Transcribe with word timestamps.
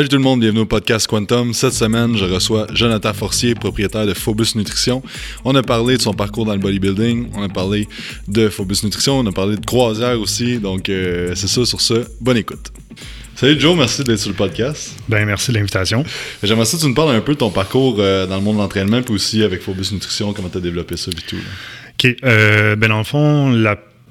Salut 0.00 0.08
tout 0.08 0.16
le 0.16 0.22
monde, 0.22 0.40
bienvenue 0.40 0.60
au 0.60 0.64
podcast 0.64 1.06
Quantum. 1.06 1.52
Cette 1.52 1.74
semaine, 1.74 2.16
je 2.16 2.24
reçois 2.24 2.66
Jonathan 2.72 3.12
Forcier, 3.12 3.54
propriétaire 3.54 4.06
de 4.06 4.14
Phobus 4.14 4.54
Nutrition. 4.54 5.02
On 5.44 5.54
a 5.54 5.62
parlé 5.62 5.98
de 5.98 6.00
son 6.00 6.14
parcours 6.14 6.46
dans 6.46 6.54
le 6.54 6.58
bodybuilding, 6.58 7.28
on 7.34 7.42
a 7.42 7.50
parlé 7.50 7.86
de 8.26 8.48
Phobus 8.48 8.82
Nutrition, 8.82 9.18
on 9.18 9.26
a 9.26 9.32
parlé 9.32 9.56
de 9.56 9.66
croisière 9.66 10.18
aussi. 10.18 10.58
Donc, 10.58 10.88
euh, 10.88 11.34
c'est 11.34 11.48
ça 11.48 11.66
sur 11.66 11.82
ce. 11.82 12.06
Bonne 12.18 12.38
écoute. 12.38 12.72
Salut 13.34 13.60
Joe, 13.60 13.76
merci 13.76 14.02
d'être 14.02 14.18
sur 14.18 14.30
le 14.30 14.36
podcast. 14.36 14.96
Ben 15.06 15.26
merci 15.26 15.52
de 15.52 15.58
l'invitation. 15.58 16.02
J'aimerais 16.42 16.64
ça 16.64 16.78
que 16.78 16.82
tu 16.82 16.88
nous 16.88 16.94
parles 16.94 17.14
un 17.14 17.20
peu 17.20 17.34
de 17.34 17.38
ton 17.40 17.50
parcours 17.50 17.96
euh, 17.98 18.26
dans 18.26 18.36
le 18.36 18.42
monde 18.42 18.56
de 18.56 18.62
l'entraînement, 18.62 19.02
puis 19.02 19.12
aussi 19.12 19.42
avec 19.42 19.60
Phobus 19.60 19.92
Nutrition, 19.92 20.32
comment 20.32 20.48
tu 20.48 20.56
as 20.56 20.62
développé 20.62 20.96
ça 20.96 21.10
et 21.10 21.28
tout. 21.28 21.36
OK. 21.36 22.16
Euh, 22.24 22.74
ben 22.74 22.88
dans 22.88 22.96
le 22.96 23.04
fond, 23.04 23.50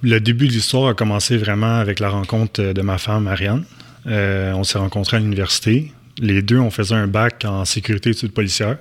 le 0.03 0.19
début 0.19 0.47
de 0.47 0.53
l'histoire 0.53 0.89
a 0.89 0.93
commencé 0.93 1.35
vraiment 1.35 1.79
avec 1.79 1.99
la 1.99 2.09
rencontre 2.09 2.61
de 2.61 2.81
ma 2.83 2.99
femme, 2.99 3.23
Marianne. 3.23 3.65
Euh, 4.07 4.53
on 4.53 4.63
s'est 4.63 4.77
rencontrés 4.77 5.17
à 5.17 5.19
l'université. 5.19 5.91
Les 6.19 6.41
deux, 6.41 6.57
on 6.57 6.71
faisait 6.71 6.95
un 6.95 7.07
bac 7.07 7.45
en 7.45 7.65
sécurité 7.65 8.11
études 8.11 8.33
policières. 8.33 8.77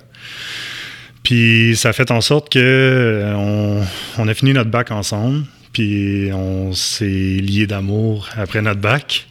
Puis 1.23 1.75
ça 1.75 1.89
a 1.89 1.93
fait 1.93 2.11
en 2.11 2.21
sorte 2.21 2.51
que 2.51 2.59
euh, 2.59 3.83
on, 4.17 4.27
a 4.27 4.33
fini 4.33 4.53
notre 4.53 4.69
bac 4.69 4.91
ensemble. 4.91 5.45
Puis 5.73 6.31
on 6.33 6.73
s'est 6.73 7.05
liés 7.05 7.67
d'amour 7.67 8.29
après 8.35 8.61
notre 8.61 8.81
bac. 8.81 9.27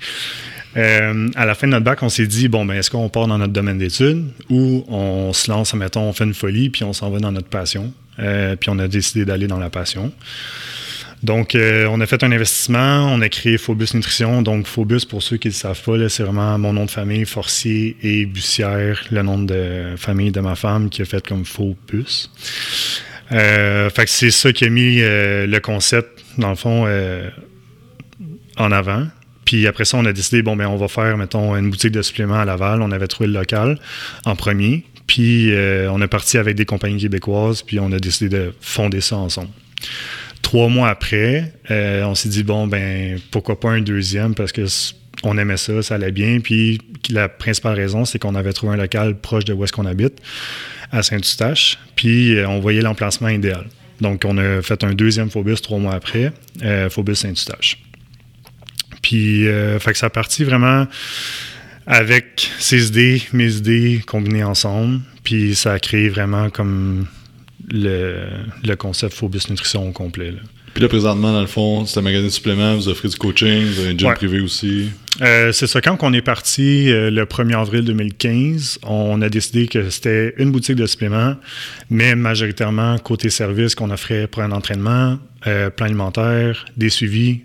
Euh, 0.76 1.28
à 1.34 1.46
la 1.46 1.54
fin 1.54 1.66
de 1.66 1.72
notre 1.72 1.84
bac, 1.84 2.02
on 2.02 2.08
s'est 2.08 2.26
dit 2.26 2.48
bon, 2.48 2.64
ben, 2.64 2.74
est-ce 2.74 2.90
qu'on 2.90 3.08
part 3.08 3.26
dans 3.26 3.38
notre 3.38 3.52
domaine 3.52 3.78
d'études 3.78 4.26
ou 4.48 4.84
on 4.88 5.32
se 5.32 5.50
lance, 5.50 5.74
mettons, 5.74 6.02
on 6.02 6.12
fait 6.12 6.24
une 6.24 6.34
folie, 6.34 6.70
puis 6.70 6.84
on 6.84 6.92
s'en 6.92 7.10
va 7.10 7.18
dans 7.18 7.32
notre 7.32 7.48
passion. 7.48 7.92
puis 8.16 8.70
on 8.70 8.78
a 8.78 8.86
décidé 8.86 9.24
d'aller 9.24 9.46
dans 9.46 9.58
la 9.58 9.70
passion. 9.70 10.12
Donc, 11.22 11.54
euh, 11.54 11.86
on 11.90 12.00
a 12.00 12.06
fait 12.06 12.22
un 12.22 12.30
investissement, 12.30 13.12
on 13.12 13.20
a 13.20 13.28
créé 13.28 13.58
Phobus 13.58 13.94
Nutrition. 13.94 14.42
Donc, 14.42 14.66
Phobus, 14.66 15.04
pour 15.04 15.22
ceux 15.22 15.36
qui 15.36 15.48
ne 15.48 15.52
le 15.52 15.56
savent 15.56 15.82
pas, 15.82 16.08
c'est 16.08 16.22
vraiment 16.22 16.58
mon 16.58 16.72
nom 16.72 16.84
de 16.84 16.90
famille, 16.90 17.24
Forcier 17.24 17.96
et 18.02 18.24
Bussière, 18.24 19.04
le 19.10 19.22
nom 19.22 19.38
de 19.38 19.94
famille 19.96 20.30
de 20.30 20.40
ma 20.40 20.54
femme 20.54 20.90
qui 20.90 21.02
a 21.02 21.04
fait 21.04 21.26
comme 21.26 21.44
Phobus. 21.44 22.30
Euh, 23.32 23.90
fait 23.90 24.04
que 24.04 24.10
c'est 24.10 24.30
ça 24.30 24.52
qui 24.52 24.64
a 24.64 24.70
mis 24.70 25.00
euh, 25.00 25.46
le 25.46 25.60
concept, 25.60 26.24
dans 26.38 26.50
le 26.50 26.56
fond, 26.56 26.86
en 28.56 28.72
avant. 28.72 29.06
Puis 29.44 29.66
après 29.66 29.86
ça, 29.86 29.96
on 29.96 30.04
a 30.04 30.12
décidé, 30.12 30.42
bon, 30.42 30.56
ben, 30.56 30.66
on 30.68 30.76
va 30.76 30.88
faire, 30.88 31.16
mettons, 31.16 31.56
une 31.56 31.70
boutique 31.70 31.92
de 31.92 32.02
suppléments 32.02 32.38
à 32.38 32.44
Laval. 32.44 32.80
On 32.80 32.92
avait 32.92 33.08
trouvé 33.08 33.26
le 33.26 33.32
local 33.32 33.80
en 34.24 34.36
premier. 34.36 34.84
Puis 35.08 35.52
on 35.90 36.00
est 36.00 36.06
parti 36.06 36.38
avec 36.38 36.54
des 36.54 36.64
compagnies 36.64 37.00
québécoises, 37.00 37.62
puis 37.62 37.80
on 37.80 37.90
a 37.90 37.98
décidé 37.98 38.28
de 38.28 38.54
fonder 38.60 39.00
ça 39.00 39.16
ensemble. 39.16 39.48
Trois 40.48 40.70
mois 40.70 40.88
après, 40.88 41.52
euh, 41.70 42.04
on 42.04 42.14
s'est 42.14 42.30
dit, 42.30 42.42
bon, 42.42 42.66
ben, 42.66 43.20
pourquoi 43.30 43.60
pas 43.60 43.68
un 43.68 43.82
deuxième 43.82 44.34
parce 44.34 44.50
que 44.50 44.64
on 45.22 45.36
aimait 45.36 45.58
ça, 45.58 45.82
ça 45.82 45.96
allait 45.96 46.10
bien. 46.10 46.40
Puis 46.40 46.78
la 47.10 47.28
principale 47.28 47.74
raison, 47.74 48.06
c'est 48.06 48.18
qu'on 48.18 48.34
avait 48.34 48.54
trouvé 48.54 48.72
un 48.72 48.76
local 48.78 49.20
proche 49.20 49.44
de 49.44 49.52
où 49.52 49.62
est-ce 49.62 49.74
qu'on 49.74 49.84
habite, 49.84 50.22
à 50.90 51.02
Saint-Eustache. 51.02 51.78
Puis 51.96 52.34
euh, 52.34 52.48
on 52.48 52.60
voyait 52.60 52.80
l'emplacement 52.80 53.28
idéal. 53.28 53.66
Donc 54.00 54.24
on 54.24 54.38
a 54.38 54.62
fait 54.62 54.82
un 54.84 54.94
deuxième 54.94 55.28
Phobus 55.28 55.60
trois 55.60 55.78
mois 55.78 55.92
après, 55.92 56.32
euh, 56.62 56.88
Phobus 56.88 57.16
Saint-Eustache. 57.16 57.76
Puis 59.02 59.44
fait 59.80 59.92
que 59.92 59.98
ça 59.98 60.06
a 60.06 60.10
parti 60.10 60.44
vraiment 60.44 60.86
avec 61.86 62.50
ses 62.58 62.88
idées, 62.88 63.20
mes 63.34 63.54
idées 63.54 64.00
combinées 64.06 64.44
ensemble. 64.44 65.00
Puis 65.24 65.54
ça 65.54 65.74
a 65.74 65.78
créé 65.78 66.08
vraiment 66.08 66.48
comme 66.48 67.06
le, 67.70 68.74
concept 68.76 69.14
Phobus 69.14 69.50
Nutrition 69.50 69.88
au 69.88 69.92
complet. 69.92 70.34
Puis 70.74 70.82
là, 70.82 70.88
présentement, 70.88 71.32
dans 71.32 71.40
le 71.40 71.46
fond, 71.46 71.86
c'est 71.86 71.98
un 71.98 72.02
magasin 72.02 72.24
de 72.24 72.30
suppléments, 72.30 72.74
vous 72.76 72.88
offrez 72.88 73.08
du 73.08 73.16
coaching, 73.16 73.64
vous 73.64 73.80
avez 73.80 73.90
un 73.90 73.96
gym 73.96 74.14
privé 74.14 74.40
aussi. 74.40 74.90
Euh, 75.20 75.50
c'est 75.50 75.66
ça. 75.66 75.80
Quand 75.80 75.96
on 76.02 76.12
est 76.12 76.22
parti 76.22 76.90
euh, 76.90 77.10
le 77.10 77.24
1er 77.24 77.58
avril 77.58 77.82
2015, 77.84 78.80
on 78.84 79.20
a 79.22 79.28
décidé 79.28 79.66
que 79.66 79.90
c'était 79.90 80.34
une 80.36 80.52
boutique 80.52 80.76
de 80.76 80.86
suppléments, 80.86 81.34
mais 81.90 82.14
majoritairement 82.14 82.98
côté 82.98 83.30
service 83.30 83.74
qu'on 83.74 83.90
offrait 83.90 84.26
pour 84.26 84.42
un 84.42 84.52
entraînement, 84.52 85.18
euh, 85.46 85.70
plan 85.70 85.86
alimentaire, 85.86 86.66
des 86.76 86.90
suivis, 86.90 87.40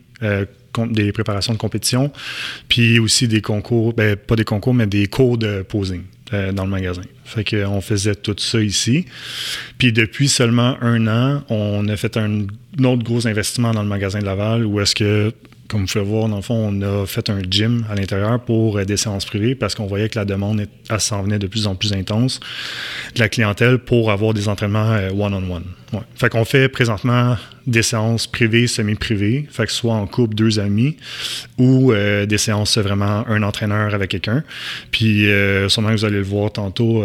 des 0.91 1.11
préparations 1.11 1.51
de 1.51 1.57
compétition, 1.57 2.11
puis 2.69 2.97
aussi 2.97 3.27
des 3.27 3.41
concours, 3.41 3.93
ben, 3.93 4.15
pas 4.15 4.37
des 4.37 4.45
concours, 4.45 4.73
mais 4.73 4.87
des 4.87 5.07
cours 5.07 5.37
de 5.37 5.63
posing. 5.63 6.03
Euh, 6.33 6.51
dans 6.51 6.63
le 6.63 6.69
magasin. 6.69 7.03
Fait 7.25 7.43
qu'on 7.43 7.81
faisait 7.81 8.15
tout 8.15 8.35
ça 8.37 8.59
ici. 8.59 9.05
Puis 9.77 9.93
depuis 9.93 10.27
seulement 10.27 10.77
un 10.81 11.07
an, 11.07 11.43
on 11.49 11.87
a 11.87 11.95
fait 11.95 12.17
un, 12.17 12.47
autre 12.83 13.03
gros 13.03 13.27
investissement 13.27 13.71
dans 13.71 13.83
le 13.83 13.87
magasin 13.87 14.19
de 14.19 14.25
Laval 14.25 14.65
où 14.65 14.79
est-ce 14.79 14.95
que 14.95 15.31
comme 15.73 15.85
vous 15.85 15.87
pouvez 15.87 16.05
voir, 16.05 16.29
dans 16.29 16.35
le 16.35 16.43
fond, 16.43 16.71
on 16.71 16.81
a 16.83 17.07
fait 17.07 17.31
un 17.31 17.41
gym 17.49 17.83
à 17.89 17.95
l'intérieur 17.95 18.39
pour 18.39 18.77
euh, 18.77 18.85
des 18.85 18.95
séances 18.95 19.25
privées 19.25 19.55
parce 19.55 19.73
qu'on 19.73 19.87
voyait 19.87 20.07
que 20.07 20.19
la 20.19 20.23
demande 20.23 20.67
s'en 20.99 21.23
venait 21.23 21.39
de 21.39 21.47
plus 21.47 21.65
en 21.65 21.73
plus 21.73 21.93
intense 21.93 22.39
de 23.15 23.19
la 23.19 23.27
clientèle 23.27 23.79
pour 23.79 24.11
avoir 24.11 24.35
des 24.35 24.47
entraînements 24.47 24.91
euh, 24.91 25.09
one-on-one. 25.09 25.63
Fait 26.15 26.29
qu'on 26.29 26.45
fait 26.45 26.69
présentement 26.69 27.37
des 27.65 27.81
séances 27.81 28.27
privées, 28.27 28.67
semi-privées, 28.67 29.47
fait 29.49 29.65
que 29.65 29.71
soit 29.71 29.95
en 29.95 30.05
couple, 30.05 30.35
deux 30.35 30.59
amis, 30.59 30.95
ou 31.57 31.91
euh, 31.91 32.27
des 32.27 32.37
séances 32.37 32.77
vraiment 32.77 33.27
un 33.27 33.41
entraîneur 33.41 33.95
avec 33.95 34.11
quelqu'un. 34.11 34.43
Puis 34.91 35.27
sûrement 35.69 35.89
que 35.89 35.95
vous 35.95 36.05
allez 36.05 36.17
le 36.17 36.23
voir 36.23 36.51
tantôt 36.51 37.03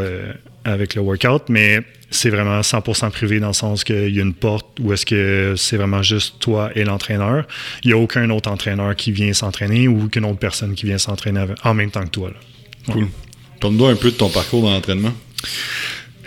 avec 0.64 0.94
le 0.94 1.00
workout, 1.00 1.44
mais 1.48 1.82
c'est 2.10 2.30
vraiment 2.30 2.60
100% 2.60 3.10
privé 3.10 3.38
dans 3.38 3.48
le 3.48 3.52
sens 3.52 3.84
qu'il 3.84 4.14
y 4.14 4.19
a 4.19 4.22
une 4.22 4.34
porte 4.34 4.66
où 4.80 4.92
est-ce 4.92 5.04
que 5.04 5.54
c'est 5.56 5.76
vraiment 5.76 6.02
juste 6.02 6.38
toi 6.41 6.70
et 6.74 6.84
l'entraîneur. 6.84 7.46
Il 7.84 7.88
n'y 7.88 7.92
a 7.92 7.98
aucun 7.98 8.28
autre 8.30 8.50
entraîneur 8.50 8.96
qui 8.96 9.12
vient 9.12 9.32
s'entraîner 9.32 9.88
ou 9.88 10.08
qu'une 10.08 10.24
autre 10.24 10.38
personne 10.38 10.74
qui 10.74 10.86
vient 10.86 10.98
s'entraîner 10.98 11.44
en 11.64 11.74
même 11.74 11.91
temps 11.91 12.04
que 12.04 12.10
toi. 12.10 12.30
Cool. 12.91 13.08
Parle-nous 13.60 13.86
un 13.86 13.96
peu 13.96 14.10
de 14.10 14.16
ton 14.16 14.30
parcours 14.30 14.62
dans 14.62 14.70
l'entraînement. 14.70 15.12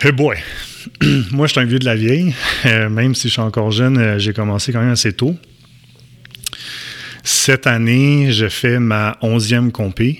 Hey 0.00 0.12
boy! 0.12 0.36
Moi, 1.32 1.46
je 1.46 1.52
suis 1.52 1.60
un 1.60 1.64
vieux 1.64 1.78
de 1.78 1.84
la 1.84 1.94
vieille. 1.94 2.34
Euh, 2.66 2.88
même 2.88 3.14
si 3.14 3.28
je 3.28 3.32
suis 3.32 3.42
encore 3.42 3.70
jeune, 3.70 3.98
euh, 3.98 4.18
j'ai 4.18 4.32
commencé 4.32 4.72
quand 4.72 4.80
même 4.80 4.90
assez 4.90 5.12
tôt. 5.12 5.36
Cette 7.24 7.66
année, 7.66 8.32
je 8.32 8.48
fais 8.48 8.78
ma 8.78 9.16
11e 9.22 9.70
compé. 9.70 10.18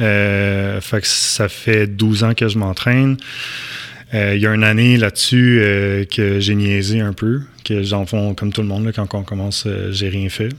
Euh, 0.00 0.80
fait 0.80 1.00
que 1.00 1.06
ça 1.06 1.48
fait 1.48 1.86
12 1.86 2.24
ans 2.24 2.34
que 2.34 2.48
je 2.48 2.58
m'entraîne. 2.58 3.16
Euh, 4.14 4.34
il 4.34 4.42
y 4.42 4.46
a 4.46 4.54
une 4.54 4.64
année 4.64 4.96
là-dessus 4.96 5.60
euh, 5.60 6.04
que 6.04 6.40
j'ai 6.40 6.54
niaisé 6.54 7.00
un 7.00 7.12
peu, 7.12 7.42
que 7.64 7.82
j'en 7.82 8.06
fais 8.06 8.34
comme 8.36 8.52
tout 8.52 8.62
le 8.62 8.68
monde, 8.68 8.90
quand 8.94 9.14
on 9.14 9.22
commence, 9.22 9.66
j'ai 9.90 10.08
rien 10.08 10.28
fait. 10.28 10.50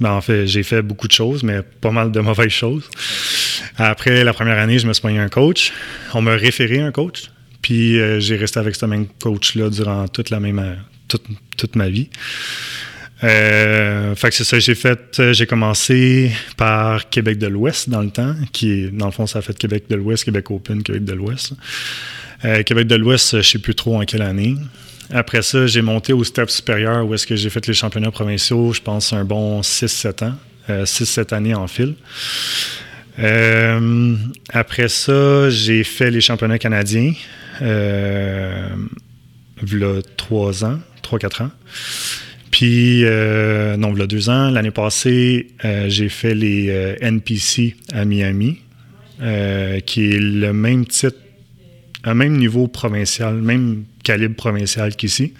Ben, 0.00 0.12
en 0.12 0.20
fait, 0.20 0.46
j'ai 0.46 0.62
fait 0.62 0.82
beaucoup 0.82 1.06
de 1.06 1.12
choses, 1.12 1.42
mais 1.42 1.62
pas 1.62 1.90
mal 1.90 2.10
de 2.10 2.20
mauvaises 2.20 2.50
choses. 2.50 2.88
Après 3.76 4.24
la 4.24 4.32
première 4.32 4.58
année, 4.58 4.78
je 4.78 4.86
me 4.86 4.92
suis 4.92 5.02
pris 5.02 5.18
un 5.18 5.28
coach. 5.28 5.72
On 6.14 6.22
m'a 6.22 6.34
référé 6.34 6.80
un 6.80 6.92
coach. 6.92 7.30
Puis 7.62 7.98
j'ai 8.20 8.36
resté 8.36 8.60
avec 8.60 8.74
ce 8.76 8.84
même 8.84 9.06
coach-là 9.06 9.70
durant 9.70 10.06
toute 10.06 10.28
la 10.28 10.38
même 10.38 10.76
toute, 11.08 11.24
toute 11.56 11.76
ma 11.76 11.88
vie. 11.88 12.10
Euh, 13.24 14.14
fait 14.14 14.30
que 14.30 14.34
c'est 14.34 14.44
ça, 14.44 14.58
j'ai 14.58 14.74
fait, 14.74 15.18
euh, 15.18 15.32
j'ai 15.32 15.46
commencé 15.46 16.32
par 16.56 17.08
Québec 17.08 17.38
de 17.38 17.46
l'Ouest 17.46 17.88
dans 17.88 18.02
le 18.02 18.10
temps, 18.10 18.34
qui 18.52 18.72
est, 18.72 18.90
dans 18.90 19.06
le 19.06 19.12
fond, 19.12 19.26
ça 19.26 19.38
a 19.38 19.42
fait 19.42 19.56
Québec 19.56 19.84
de 19.88 19.94
l'Ouest, 19.94 20.24
Québec 20.24 20.50
Open, 20.50 20.82
Québec 20.82 21.04
de 21.04 21.12
l'Ouest. 21.12 21.54
Euh, 22.44 22.62
Québec 22.62 22.86
de 22.86 22.94
l'Ouest, 22.96 23.36
je 23.36 23.48
sais 23.48 23.58
plus 23.58 23.74
trop 23.74 24.00
en 24.00 24.04
quelle 24.04 24.22
année. 24.22 24.56
Après 25.12 25.42
ça, 25.42 25.66
j'ai 25.66 25.82
monté 25.82 26.12
au 26.12 26.24
step 26.24 26.50
supérieur 26.50 27.06
où 27.06 27.14
est-ce 27.14 27.26
que 27.26 27.36
j'ai 27.36 27.50
fait 27.50 27.66
les 27.66 27.74
championnats 27.74 28.10
provinciaux, 28.10 28.72
je 28.72 28.80
pense 28.80 29.12
un 29.12 29.24
bon 29.24 29.60
6-7 29.60 30.24
ans, 30.24 30.34
6-7 30.68 31.34
années 31.34 31.54
en 31.54 31.66
fil. 31.66 31.94
après 34.48 34.88
ça, 34.88 35.50
j'ai 35.50 35.84
fait 35.84 36.10
les 36.10 36.22
championnats 36.22 36.58
canadiens, 36.58 37.12
euh, 37.60 38.68
là, 39.72 40.00
3 40.16 40.64
ans, 40.64 40.78
3-4 41.02 41.42
ans. 41.42 41.50
Puis, 42.54 43.04
euh, 43.04 43.76
non, 43.76 44.00
a 44.00 44.06
deux 44.06 44.30
ans, 44.30 44.48
l'année 44.48 44.70
passée, 44.70 45.48
euh, 45.64 45.86
j'ai 45.88 46.08
fait 46.08 46.36
les 46.36 46.68
euh, 46.70 46.94
NPC 47.00 47.74
à 47.92 48.04
Miami, 48.04 48.60
qui 49.86 50.10
est 50.12 50.20
le 50.20 50.52
même 50.52 50.86
titre, 50.86 51.16
un 52.04 52.14
même 52.14 52.36
niveau 52.36 52.68
provincial, 52.68 53.34
même 53.34 53.84
calibre 54.02 54.36
provincial 54.36 54.94
qu'ici. 54.94 55.32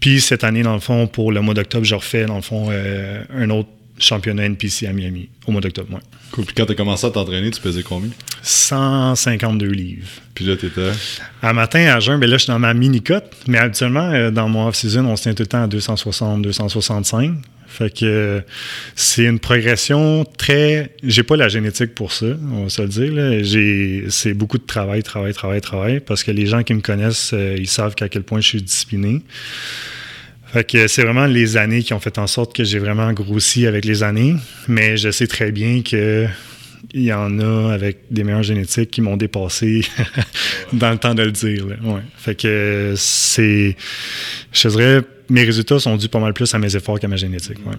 Puis 0.00 0.20
cette 0.20 0.44
année, 0.44 0.62
dans 0.62 0.74
le 0.74 0.80
fond, 0.80 1.06
pour 1.06 1.32
le 1.32 1.40
mois 1.40 1.54
d'octobre, 1.54 1.84
je 1.84 1.94
refais, 1.94 2.24
dans 2.24 2.36
le 2.36 2.42
fond, 2.42 2.70
un 2.70 3.50
autre 3.50 3.68
championnat 4.00 4.44
NPC 4.46 4.86
à 4.86 4.92
Miami 4.92 5.28
au 5.46 5.52
mois 5.52 5.60
d'octobre. 5.60 5.92
Ouais. 5.94 6.00
Cool. 6.32 6.44
Puis 6.44 6.54
quand 6.54 6.66
tu 6.66 6.72
as 6.72 6.74
commencé 6.74 7.06
à 7.06 7.10
t'entraîner, 7.10 7.50
tu 7.50 7.60
pesais 7.60 7.82
combien? 7.82 8.10
152 8.42 9.66
livres. 9.66 10.08
Puis 10.34 10.44
là, 10.44 10.56
tu 10.56 10.66
étais 10.66 10.90
À 11.42 11.52
matin, 11.52 11.80
à 11.94 12.00
jeun, 12.00 12.18
ben 12.18 12.28
là, 12.28 12.36
je 12.36 12.44
suis 12.44 12.52
dans 12.52 12.58
ma 12.58 12.72
mini-cote. 12.72 13.24
Mais 13.46 13.58
habituellement, 13.58 14.10
euh, 14.10 14.30
dans 14.30 14.48
mon 14.48 14.66
off-season, 14.66 15.04
on 15.06 15.16
se 15.16 15.22
tient 15.22 15.34
tout 15.34 15.42
le 15.42 15.48
temps 15.48 15.62
à 15.62 15.66
260, 15.66 16.42
265. 16.42 17.32
Fait 17.70 17.96
que 17.96 18.42
c'est 18.96 19.24
une 19.24 19.38
progression 19.38 20.24
très. 20.36 20.90
J'ai 21.04 21.22
pas 21.22 21.36
la 21.36 21.48
génétique 21.48 21.94
pour 21.94 22.12
ça, 22.12 22.26
on 22.52 22.64
va 22.64 22.68
se 22.68 22.82
le 22.82 22.88
dire. 22.88 24.10
C'est 24.10 24.34
beaucoup 24.34 24.58
de 24.58 24.66
travail, 24.66 25.04
travail, 25.04 25.32
travail, 25.32 25.60
travail. 25.60 26.00
Parce 26.00 26.24
que 26.24 26.32
les 26.32 26.46
gens 26.46 26.64
qui 26.64 26.74
me 26.74 26.80
connaissent, 26.80 27.30
euh, 27.32 27.56
ils 27.56 27.68
savent 27.68 27.94
qu'à 27.94 28.08
quel 28.08 28.24
point 28.24 28.40
je 28.40 28.48
suis 28.48 28.62
discipliné. 28.62 29.22
Fait 30.52 30.68
que 30.68 30.88
c'est 30.88 31.04
vraiment 31.04 31.26
les 31.26 31.56
années 31.56 31.84
qui 31.84 31.94
ont 31.94 32.00
fait 32.00 32.18
en 32.18 32.26
sorte 32.26 32.56
que 32.56 32.64
j'ai 32.64 32.80
vraiment 32.80 33.12
grossi 33.12 33.68
avec 33.68 33.84
les 33.84 34.02
années, 34.02 34.34
mais 34.66 34.96
je 34.96 35.12
sais 35.12 35.28
très 35.28 35.52
bien 35.52 35.82
que 35.82 36.26
il 36.92 37.02
y 37.02 37.12
en 37.12 37.38
a 37.38 37.72
avec 37.72 37.98
des 38.10 38.24
meilleures 38.24 38.42
génétiques 38.42 38.90
qui 38.90 39.00
m'ont 39.00 39.16
dépassé 39.16 39.82
dans 40.72 40.90
le 40.90 40.98
temps 40.98 41.14
de 41.14 41.22
le 41.22 41.30
dire. 41.30 41.66
Fait 42.16 42.34
que 42.34 42.94
c'est. 42.96 43.76
Je 44.52 44.68
dirais, 44.68 45.02
mes 45.30 45.44
résultats 45.44 45.78
sont 45.78 45.96
dus 45.96 46.08
pas 46.08 46.18
mal 46.18 46.34
plus 46.34 46.52
à 46.54 46.58
mes 46.58 46.74
efforts 46.76 47.00
qu'à 47.00 47.08
ma 47.08 47.16
génétique. 47.16 47.58
Ouais. 47.66 47.76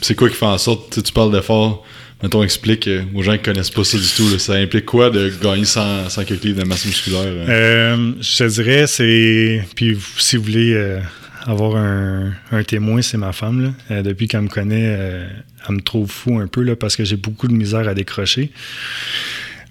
C'est 0.00 0.14
quoi 0.14 0.28
qui 0.28 0.36
fait 0.36 0.46
en 0.46 0.58
sorte, 0.58 1.02
tu 1.02 1.12
parles 1.12 1.32
d'efforts, 1.32 1.84
mettons, 2.22 2.42
explique 2.42 2.86
euh, 2.86 3.02
aux 3.14 3.22
gens 3.22 3.32
qui 3.32 3.42
connaissent 3.42 3.70
pas 3.70 3.84
ça 3.84 3.98
du 3.98 4.08
tout, 4.08 4.38
ça 4.38 4.54
implique 4.54 4.84
quoi 4.84 5.10
de 5.10 5.32
gagner 5.42 5.64
100, 5.64 6.10
100 6.10 6.24
quelques 6.24 6.44
livres 6.44 6.62
de 6.62 6.68
masse 6.68 6.84
musculaire? 6.84 7.22
Euh, 7.26 8.12
je 8.20 8.36
te 8.36 8.48
dirais, 8.48 8.86
c'est. 8.86 9.64
Puis 9.74 9.98
si 10.18 10.36
vous 10.36 10.44
voulez. 10.44 10.74
Euh, 10.74 11.00
avoir 11.46 11.76
un, 11.76 12.32
un 12.50 12.62
témoin, 12.62 13.02
c'est 13.02 13.16
ma 13.16 13.32
femme. 13.32 13.62
Là. 13.62 13.70
Euh, 13.90 14.02
depuis 14.02 14.28
qu'elle 14.28 14.42
me 14.42 14.48
connaît, 14.48 14.94
euh, 14.96 15.28
elle 15.68 15.76
me 15.76 15.80
trouve 15.80 16.10
fou 16.10 16.38
un 16.38 16.46
peu 16.46 16.62
là, 16.62 16.76
parce 16.76 16.96
que 16.96 17.04
j'ai 17.04 17.16
beaucoup 17.16 17.48
de 17.48 17.54
misère 17.54 17.88
à 17.88 17.94
décrocher. 17.94 18.50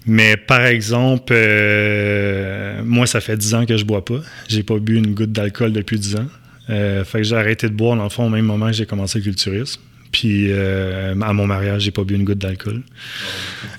Mais 0.06 0.36
par 0.36 0.66
exemple, 0.66 1.32
euh, 1.34 2.82
moi, 2.84 3.06
ça 3.06 3.20
fait 3.20 3.36
10 3.36 3.54
ans 3.54 3.66
que 3.66 3.76
je 3.76 3.84
bois 3.84 4.04
pas. 4.04 4.20
J'ai 4.48 4.62
pas 4.62 4.78
bu 4.78 4.96
une 4.96 5.14
goutte 5.14 5.32
d'alcool 5.32 5.72
depuis 5.72 5.98
10 5.98 6.16
ans. 6.16 6.26
Fait 6.68 7.04
que 7.12 7.22
j'ai 7.22 7.36
arrêté 7.36 7.68
de 7.68 7.74
boire, 7.74 7.96
dans 7.96 8.04
le 8.04 8.10
fond, 8.10 8.26
au 8.26 8.30
même 8.30 8.46
moment 8.46 8.66
que 8.66 8.72
j'ai 8.72 8.86
commencé 8.86 9.18
le 9.18 9.24
culturisme. 9.24 9.80
Puis 10.10 10.52
à 10.52 11.32
mon 11.32 11.46
mariage, 11.46 11.82
j'ai 11.82 11.90
pas 11.90 12.04
bu 12.04 12.14
une 12.14 12.24
goutte 12.24 12.38
d'alcool. 12.38 12.82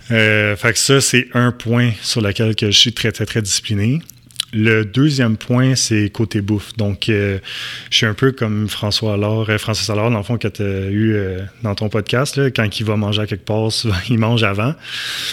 fait 0.07 0.57
que 0.61 0.77
ça, 0.79 1.01
c'est 1.01 1.27
un 1.33 1.51
point 1.51 1.91
sur 2.01 2.21
lequel 2.21 2.55
que 2.55 2.67
je 2.71 2.77
suis 2.77 2.93
très, 2.93 3.11
très, 3.11 3.25
très 3.25 3.41
discipliné. 3.41 4.01
Le 4.53 4.85
deuxième 4.85 5.35
point, 5.35 5.73
c'est 5.73 6.11
côté 6.11 6.41
bouffe. 6.41 6.75
Donc, 6.77 7.09
euh, 7.09 7.39
je 7.89 7.97
suis 7.97 8.05
un 8.05 8.13
peu 8.13 8.31
comme 8.31 8.69
François 8.69 9.13
Allard, 9.13 9.49
euh, 9.49 9.57
Francis 9.57 9.89
Allard, 9.89 10.11
dans 10.11 10.19
le 10.19 10.23
fond, 10.23 10.37
que 10.37 10.47
tu 10.47 10.61
as 10.61 10.91
eu 10.91 11.15
euh, 11.15 11.39
dans 11.63 11.73
ton 11.73 11.89
podcast. 11.89 12.35
Là, 12.35 12.51
quand 12.51 12.79
il 12.79 12.85
va 12.85 12.95
manger 12.95 13.23
à 13.23 13.25
quelque 13.25 13.45
part, 13.45 13.69
il 14.09 14.19
mange 14.19 14.43
avant 14.43 14.75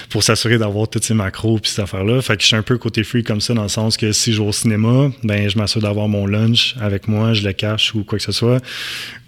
pour 0.08 0.22
s'assurer 0.22 0.56
d'avoir 0.56 0.88
tous 0.88 1.02
ses 1.02 1.12
macros 1.12 1.58
puis 1.58 1.70
cette 1.70 1.80
affaire-là. 1.80 2.22
Fait 2.22 2.36
que 2.36 2.42
je 2.42 2.46
suis 2.46 2.56
un 2.56 2.62
peu 2.62 2.78
côté 2.78 3.04
free 3.04 3.22
comme 3.22 3.42
ça, 3.42 3.52
dans 3.52 3.64
le 3.64 3.68
sens 3.68 3.98
que 3.98 4.10
si 4.12 4.32
je 4.32 4.40
vais 4.40 4.48
au 4.48 4.52
cinéma, 4.52 5.10
ben 5.22 5.50
je 5.50 5.58
m'assure 5.58 5.82
d'avoir 5.82 6.08
mon 6.08 6.26
lunch 6.26 6.76
avec 6.80 7.06
moi, 7.06 7.34
je 7.34 7.46
le 7.46 7.52
cache 7.52 7.94
ou 7.94 8.04
quoi 8.04 8.18
que 8.18 8.24
ce 8.24 8.32
soit, 8.32 8.58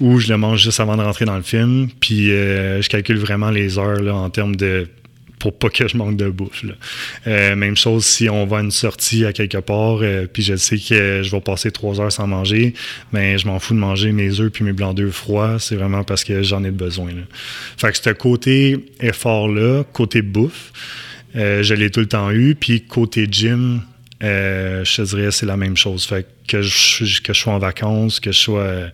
ou 0.01 0.19
je 0.21 0.29
le 0.29 0.39
mange 0.39 0.63
juste 0.63 0.81
avant 0.81 0.97
de 0.97 1.03
rentrer 1.03 1.27
dans 1.27 1.37
le 1.37 1.43
film. 1.43 1.89
Puis, 2.01 2.29
je 2.29 2.89
calcule 2.89 3.19
vraiment 3.19 3.51
les 3.51 3.79
heures 3.79 4.01
là, 4.01 4.15
en 4.15 4.31
termes 4.31 4.57
de 4.57 4.87
pour 5.43 5.59
pas 5.59 5.71
que 5.71 5.89
je 5.89 5.97
manque 5.97 6.17
de 6.17 6.29
bouffe. 6.29 6.65
Euh, 7.27 7.57
même 7.57 7.77
chose 7.77 8.05
si 8.05 8.29
on 8.31 8.47
va 8.47 8.59
à 8.59 8.61
une 8.61 8.71
sortie 8.71 9.27
à 9.27 9.33
quelque 9.33 9.59
part, 9.59 9.99
euh, 10.03 10.29
puis 10.33 10.45
je 10.45 10.55
sais 10.55 10.77
que 10.77 11.23
je 11.25 11.31
vais 11.33 11.41
passer 11.41 11.73
trois 11.73 12.01
heures 12.01 12.13
sans 12.13 12.29
manger, 12.29 12.75
mais 13.13 13.33
ben, 13.33 13.39
je 13.41 13.49
m'en 13.49 13.59
fous 13.59 13.75
de 13.75 13.81
manger 13.81 14.13
mes 14.13 14.39
œufs 14.39 14.53
puis 14.53 14.63
mes 14.63 14.73
blancs 14.73 14.97
d'œufs 14.97 15.13
froids, 15.13 15.59
c'est 15.59 15.75
vraiment 15.75 16.05
parce 16.05 16.23
que 16.23 16.45
j'en 16.45 16.63
ai 16.63 16.71
besoin. 16.71 17.09
Là. 17.09 17.23
Fait 17.77 17.91
que 17.91 17.99
ce 17.99 18.11
côté 18.11 18.87
effort-là, 19.01 19.83
côté 19.93 20.23
bouffe, 20.23 20.73
euh, 21.35 21.65
je 21.65 21.75
l'ai 21.75 21.91
tout 21.91 22.01
le 22.01 22.07
temps 22.07 22.31
eu, 22.31 22.55
puis 22.55 22.83
côté 22.83 23.27
gym, 23.29 23.83
je 24.23 24.97
te 24.97 25.03
dirais 25.03 25.31
c'est 25.31 25.47
la 25.47 25.57
même 25.57 25.77
chose. 25.77 26.07
Fait 26.07 26.27
que 26.47 26.63
je, 26.63 27.23
que 27.23 27.33
je 27.33 27.39
sois 27.39 27.53
en 27.53 27.59
vacances, 27.59 28.21
que 28.21 28.33
je 28.33 28.39
sois 28.39 28.91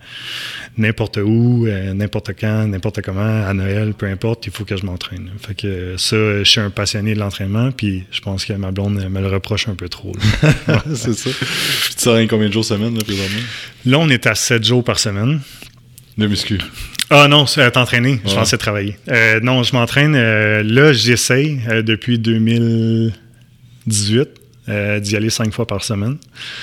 n'importe 0.79 1.17
où, 1.17 1.65
euh, 1.67 1.93
n'importe 1.93 2.31
quand, 2.39 2.65
n'importe 2.67 3.01
comment, 3.01 3.45
à 3.45 3.53
Noël, 3.53 3.93
peu 3.93 4.07
importe, 4.07 4.47
il 4.47 4.53
faut 4.53 4.65
que 4.65 4.77
je 4.77 4.85
m'entraîne. 4.85 5.29
Fait 5.39 5.53
que 5.53 5.95
ça, 5.97 6.15
je 6.15 6.43
suis 6.43 6.61
un 6.61 6.69
passionné 6.69 7.13
de 7.13 7.19
l'entraînement, 7.19 7.71
puis 7.71 8.05
je 8.11 8.21
pense 8.21 8.45
que 8.45 8.53
ma 8.53 8.71
blonde 8.71 9.05
me 9.09 9.19
le 9.19 9.27
reproche 9.27 9.67
un 9.67 9.75
peu 9.75 9.89
trop. 9.89 10.13
c'est 10.95 11.13
ça. 11.13 11.29
tu 11.89 11.95
t'entraînes 11.95 12.27
combien 12.27 12.47
de 12.47 12.53
jours 12.53 12.65
semaine, 12.65 12.95
là, 12.95 13.03
présentement? 13.03 13.41
Là, 13.85 13.99
on 13.99 14.09
est 14.09 14.25
à 14.25 14.33
7 14.35 14.63
jours 14.63 14.83
par 14.83 14.99
semaine. 14.99 15.41
De 16.17 16.27
muscu? 16.27 16.59
Ah 17.09 17.27
non, 17.27 17.45
c'est 17.45 17.69
t'entraîner. 17.71 18.21
Je 18.25 18.35
pensais 18.35 18.57
travailler. 18.57 18.97
Euh, 19.09 19.41
non, 19.41 19.63
je 19.63 19.73
m'entraîne. 19.73 20.15
Euh, 20.15 20.63
là, 20.63 20.93
j'essaye 20.93 21.59
depuis 21.83 22.19
2018. 22.19 24.29
Euh, 24.69 24.99
d'y 24.99 25.15
aller 25.15 25.31
cinq 25.31 25.51
fois 25.51 25.65
par 25.65 25.83
semaine. 25.83 26.17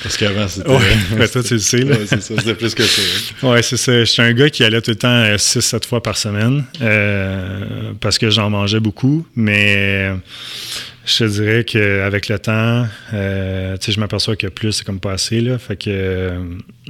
Parce 0.05 0.17
qu'avant, 0.17 0.47
c'était. 0.47 0.71
Ouais, 0.71 1.29
toi, 1.33 1.43
tu 1.43 1.55
le 1.55 1.59
sais. 1.59 1.83
Ouais, 1.83 2.07
c'est 2.07 2.23
ça, 2.23 2.35
c'était 2.39 2.55
plus 2.55 2.73
que 2.75 2.85
ça. 2.85 3.03
Ouais, 3.43 3.63
c'est 3.63 3.77
ça. 3.77 4.05
J'étais 4.05 4.23
un 4.23 4.33
gars 4.33 4.49
qui 4.49 4.63
allait 4.63 4.81
tout 4.81 4.93
le 4.93 4.97
temps 4.97 5.25
6-7 5.25 5.75
euh, 5.75 5.79
fois 5.89 6.03
par 6.03 6.17
semaine 6.17 6.65
euh, 6.83 7.93
parce 8.01 8.19
que 8.19 8.31
j'en 8.31 8.49
mangeais 8.49 8.79
beaucoup. 8.79 9.27
Mais 9.35 10.13
je 11.05 11.19
te 11.19 11.25
dirais 11.25 11.65
qu'avec 11.65 12.29
le 12.29 12.39
temps, 12.39 12.87
euh, 13.13 13.77
je 13.85 13.99
m'aperçois 13.99 14.37
que 14.37 14.47
plus, 14.47 14.71
c'est 14.71 14.85
comme 14.85 15.01
pas 15.01 15.13
assez. 15.13 15.41
Là, 15.41 15.59
fait 15.59 15.77
que 15.77 16.39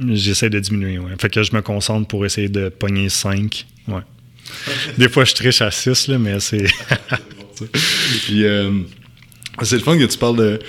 j'essaie 0.09 0.51
de 0.51 0.59
diminuer. 0.59 0.99
Ouais. 0.99 1.13
Fait 1.19 1.29
que 1.29 1.41
je 1.41 1.55
me 1.55 1.61
concentre 1.61 2.07
pour 2.07 2.27
essayer 2.27 2.49
de 2.49 2.69
pogner 2.69 3.09
5. 3.09 3.65
Ouais. 3.87 4.01
Des 4.99 5.09
fois, 5.09 5.25
je 5.25 5.33
triche 5.33 5.63
à 5.63 5.71
6, 5.71 6.09
là, 6.09 6.19
mais 6.19 6.39
c'est. 6.41 6.65
Puis, 8.25 8.45
c'est 9.63 9.77
le 9.77 9.81
fun 9.81 9.97
que 9.97 10.05
tu 10.05 10.17
parles 10.19 10.37
de 10.37 10.59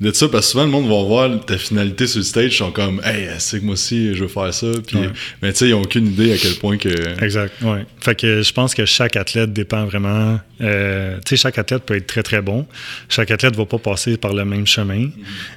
de 0.00 0.12
ça 0.12 0.28
parce 0.28 0.46
que 0.46 0.52
souvent 0.52 0.64
le 0.64 0.70
monde 0.70 0.88
va 0.88 1.02
voir 1.02 1.44
ta 1.44 1.58
finalité 1.58 2.06
sur 2.06 2.18
le 2.18 2.24
stage 2.24 2.54
ils 2.54 2.56
sont 2.56 2.70
comme 2.70 3.00
hey 3.04 3.28
c'est 3.38 3.60
que 3.60 3.64
moi 3.64 3.74
aussi 3.74 4.14
je 4.14 4.22
veux 4.22 4.28
faire 4.28 4.52
ça 4.54 4.68
puis 4.86 4.98
mais 5.42 5.52
tu 5.52 5.58
sais 5.58 5.68
ils 5.68 5.74
ont 5.74 5.82
aucune 5.82 6.06
idée 6.06 6.32
à 6.32 6.36
quel 6.38 6.54
point 6.54 6.78
que 6.78 7.22
exact 7.22 7.52
ouais. 7.62 7.84
Fait 8.00 8.14
que 8.14 8.42
je 8.42 8.52
pense 8.52 8.74
que 8.74 8.86
chaque 8.86 9.16
athlète 9.16 9.52
dépend 9.52 9.84
vraiment 9.84 10.40
euh, 10.62 11.18
tu 11.24 11.30
sais 11.30 11.42
chaque 11.42 11.58
athlète 11.58 11.82
peut 11.84 11.96
être 11.96 12.06
très 12.06 12.22
très 12.22 12.42
bon. 12.42 12.66
Chaque 13.08 13.30
athlète 13.30 13.56
va 13.56 13.66
pas 13.66 13.78
passer 13.78 14.16
par 14.16 14.32
le 14.32 14.44
même 14.44 14.66
chemin. 14.66 15.08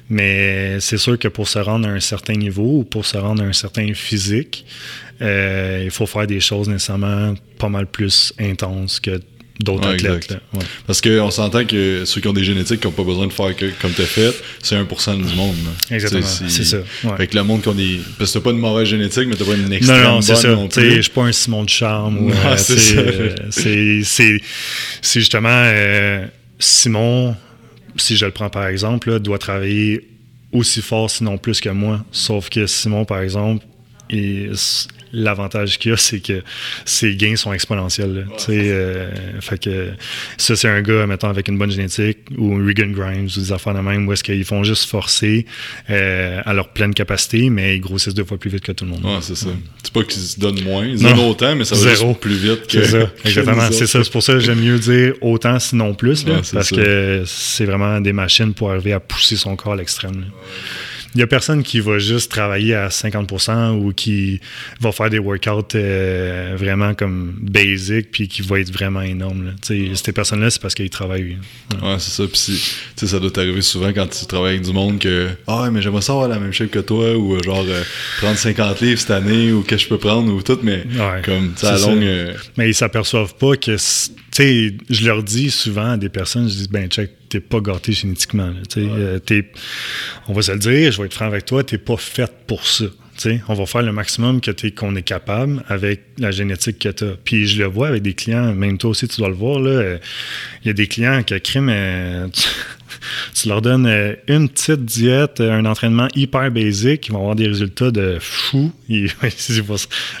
Mais 0.08 0.80
c'est 0.80 0.96
sûr 0.96 1.18
que 1.18 1.28
pour 1.28 1.48
se 1.48 1.58
rendre 1.58 1.88
à 1.88 1.92
un 1.92 2.00
certain 2.00 2.34
niveau 2.34 2.78
ou 2.78 2.84
pour 2.84 3.04
se 3.04 3.16
rendre 3.16 3.42
à 3.42 3.46
un 3.46 3.52
certain 3.52 3.92
physique 3.94 4.64
euh, 5.22 5.82
il 5.84 5.90
faut 5.90 6.06
faire 6.06 6.26
des 6.26 6.40
choses 6.40 6.68
nécessairement 6.68 7.34
pas 7.58 7.68
mal 7.68 7.86
plus 7.86 8.32
intenses 8.38 8.98
que 8.98 9.20
d'autres 9.60 9.88
athlètes. 9.88 10.36
Parce 10.86 11.00
qu'on 11.00 11.30
s'entend 11.30 11.64
que 11.64 12.04
ceux 12.04 12.20
qui 12.20 12.28
ont 12.28 12.32
des 12.32 12.44
génétiques 12.44 12.80
qui 12.80 12.86
n'ont 12.86 12.92
pas 12.92 13.04
besoin 13.04 13.26
de 13.26 13.32
faire 13.32 13.54
comme 13.80 13.92
tu 13.92 14.02
as 14.02 14.06
fait, 14.06 14.34
c'est 14.62 14.76
1% 14.76 15.16
du 15.16 15.34
monde. 15.34 15.54
Exactement. 15.90 16.22
C'est 16.48 16.64
ça. 16.64 16.78
Avec 17.08 17.34
le 17.34 17.42
monde 17.44 17.62
qui 17.62 17.68
ont 17.68 17.74
des. 17.74 18.00
Parce 18.18 18.32
que 18.32 18.38
tu 18.38 18.44
pas 18.44 18.50
une 18.50 18.58
mauvaise 18.58 18.88
génétique, 18.88 19.28
mais 19.28 19.36
tu 19.36 19.44
pas 19.44 19.54
une 19.54 19.72
extrême 19.72 20.02
non, 20.02 20.14
non, 20.14 20.20
c'est 20.20 20.36
ça. 20.36 20.56
Je 20.74 21.00
suis 21.00 21.10
pas 21.10 21.22
un 21.22 21.32
Simon 21.32 21.64
de 21.64 21.68
charme. 21.68 22.32
Euh, 23.66 24.02
c'est 24.02 24.40
justement 25.20 25.48
euh, 25.50 26.26
Simon, 26.58 27.36
si 27.96 28.16
je 28.16 28.24
le 28.24 28.32
prends 28.32 28.50
par 28.50 28.66
exemple, 28.66 29.18
doit 29.20 29.38
travailler 29.38 30.08
aussi 30.52 30.82
fort, 30.82 31.10
sinon 31.10 31.38
plus 31.38 31.60
que 31.60 31.68
moi. 31.68 32.04
Sauf 32.12 32.48
que 32.48 32.66
Simon, 32.66 33.04
par 33.04 33.20
exemple, 33.20 33.64
il, 34.10 34.52
l'avantage 35.14 35.78
qu'il 35.78 35.92
a, 35.92 35.96
c'est 35.96 36.20
que 36.20 36.42
ses 36.84 37.14
gains 37.16 37.36
sont 37.36 37.52
exponentiels. 37.52 38.26
Euh, 38.48 39.10
fait 39.40 39.62
que 39.62 39.90
ça, 40.36 40.56
c'est 40.56 40.68
un 40.68 40.82
gars, 40.82 41.06
mettons, 41.06 41.28
avec 41.28 41.48
une 41.48 41.58
bonne 41.58 41.70
génétique, 41.70 42.18
ou 42.36 42.56
Regan 42.56 42.92
Grimes, 42.92 43.26
ou 43.26 43.40
des 43.40 43.52
affaires 43.52 43.74
de 43.74 43.80
même, 43.80 44.06
où 44.06 44.12
est-ce 44.12 44.24
qu'ils 44.24 44.44
font 44.44 44.64
juste 44.64 44.88
forcer 44.88 45.46
euh, 45.90 46.40
à 46.44 46.52
leur 46.52 46.68
pleine 46.68 46.94
capacité, 46.94 47.48
mais 47.50 47.76
ils 47.76 47.80
grossissent 47.80 48.14
deux 48.14 48.24
fois 48.24 48.38
plus 48.38 48.50
vite 48.50 48.62
que 48.62 48.72
tout 48.72 48.84
le 48.84 48.90
monde. 48.90 49.04
Ouais, 49.04 49.18
c'est 49.20 49.36
ça. 49.36 49.48
C'est 49.82 49.92
pas 49.92 50.02
qu'ils 50.02 50.22
se 50.22 50.40
donnent 50.40 50.62
moins, 50.62 50.84
ils 50.84 51.00
donnent 51.00 51.18
autant, 51.20 51.54
mais 51.56 51.64
ça 51.64 51.76
va 51.76 51.90
juste 51.90 52.20
plus 52.20 52.36
vite 52.36 52.66
que. 52.66 52.84
C'est 52.84 53.00
ça, 53.00 53.10
exactement. 53.24 53.70
c'est 53.70 53.86
ça. 53.86 54.02
C'est 54.02 54.12
pour 54.12 54.22
ça 54.22 54.34
que 54.34 54.40
j'aime 54.40 54.60
mieux 54.60 54.78
dire 54.78 55.14
autant, 55.20 55.58
sinon 55.58 55.94
plus, 55.94 56.24
parce 56.52 56.70
que 56.70 57.22
c'est 57.26 57.64
vraiment 57.64 58.00
des 58.00 58.12
machines 58.12 58.52
pour 58.52 58.70
arriver 58.70 58.92
à 58.92 59.00
pousser 59.00 59.36
son 59.36 59.56
corps 59.56 59.72
à 59.72 59.76
l'extrême. 59.76 60.26
Il 61.14 61.18
n'y 61.18 61.22
a 61.22 61.26
personne 61.26 61.62
qui 61.62 61.80
va 61.80 61.98
juste 61.98 62.30
travailler 62.30 62.74
à 62.74 62.88
50% 62.88 63.78
ou 63.78 63.92
qui 63.92 64.40
va 64.80 64.90
faire 64.90 65.10
des 65.10 65.18
workouts 65.20 65.76
euh, 65.76 66.54
vraiment 66.56 66.94
comme 66.94 67.34
basic 67.40 68.10
puis 68.10 68.26
qui 68.26 68.42
va 68.42 68.58
être 68.58 68.72
vraiment 68.72 69.02
énorme. 69.02 69.54
Ces 69.62 70.12
personnes-là, 70.12 70.50
c'est 70.50 70.60
parce 70.60 70.74
qu'ils 70.74 70.90
travaillent. 70.90 71.38
Ouais, 71.82 71.96
c'est 71.98 72.22
ça. 72.22 72.24
Puis 72.26 73.06
ça 73.06 73.20
doit 73.20 73.30
t'arriver 73.30 73.62
souvent 73.62 73.92
quand 73.92 74.08
tu 74.08 74.26
travailles 74.26 74.54
avec 74.54 74.62
du 74.62 74.72
monde 74.72 74.98
que 74.98 75.28
Ah, 75.46 75.68
mais 75.72 75.82
j'aimerais 75.82 76.02
ça 76.02 76.12
avoir 76.12 76.28
la 76.28 76.38
même 76.38 76.52
shape 76.52 76.70
que 76.70 76.80
toi 76.80 77.16
ou 77.16 77.36
euh, 77.36 77.42
genre 77.42 77.64
euh, 77.68 77.82
prendre 78.18 78.36
50 78.36 78.80
livres 78.80 79.00
cette 79.00 79.10
année 79.10 79.52
ou 79.52 79.62
que 79.62 79.76
je 79.76 79.86
peux 79.86 79.98
prendre 79.98 80.32
ou 80.32 80.42
tout, 80.42 80.58
mais 80.62 80.84
comme 81.24 81.52
ça 81.56 81.78
longue. 81.78 82.04
Mais 82.56 82.70
ils 82.70 82.74
s'aperçoivent 82.74 83.34
pas 83.34 83.56
que. 83.56 83.76
Tu 84.34 84.42
sais, 84.42 84.74
je 84.90 85.06
leur 85.06 85.22
dis 85.22 85.48
souvent 85.48 85.92
à 85.92 85.96
des 85.96 86.08
personnes, 86.08 86.48
je 86.48 86.54
dis, 86.54 86.68
ben, 86.68 86.88
check, 86.88 87.12
t'es 87.28 87.38
pas 87.38 87.60
gâté 87.60 87.92
génétiquement. 87.92 88.52
Euh, 88.76 89.20
on 90.26 90.32
va 90.32 90.42
se 90.42 90.50
le 90.50 90.58
dire, 90.58 90.90
je 90.90 91.00
vais 91.00 91.06
être 91.06 91.14
franc 91.14 91.26
avec 91.26 91.44
toi, 91.44 91.62
t'es 91.62 91.78
pas 91.78 91.96
fait 91.96 92.32
pour 92.48 92.66
ça. 92.66 92.86
on 93.46 93.54
va 93.54 93.64
faire 93.64 93.82
le 93.82 93.92
maximum 93.92 94.40
que 94.40 94.50
qu'on 94.70 94.96
est 94.96 95.02
capable 95.02 95.62
avec 95.68 96.00
la 96.18 96.32
génétique 96.32 96.80
que 96.80 96.88
tu 96.88 97.04
as. 97.04 97.16
Puis 97.24 97.46
je 97.46 97.60
le 97.60 97.66
vois 97.66 97.86
avec 97.86 98.02
des 98.02 98.14
clients, 98.14 98.52
même 98.54 98.76
toi 98.76 98.90
aussi, 98.90 99.06
tu 99.06 99.18
dois 99.18 99.28
le 99.28 99.36
voir. 99.36 99.60
Il 99.60 100.66
y 100.66 100.70
a 100.70 100.72
des 100.72 100.88
clients 100.88 101.22
qui 101.22 101.40
criment. 101.40 102.30
tu 103.34 103.48
leur 103.48 103.62
donnes 103.62 103.86
euh, 103.86 104.14
une 104.28 104.48
petite 104.48 104.84
diète, 104.84 105.40
un 105.40 105.64
entraînement 105.64 106.08
hyper 106.14 106.50
basique, 106.50 107.08
ils 107.08 107.12
vont 107.12 107.20
avoir 107.20 107.34
des 107.34 107.46
résultats 107.46 107.90
de 107.90 108.18
fou. 108.20 108.72
Ils, 108.88 109.10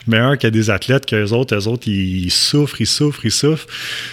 meilleurs 0.06 0.38
que 0.38 0.46
des 0.46 0.70
athlètes 0.70 1.06
qu'eux 1.06 1.32
autres. 1.32 1.54
Eux 1.54 1.68
autres, 1.68 1.86
ils 1.88 2.30
souffrent, 2.30 2.80
ils 2.80 2.86
souffrent, 2.86 3.24
ils 3.24 3.30
souffrent. 3.30 3.66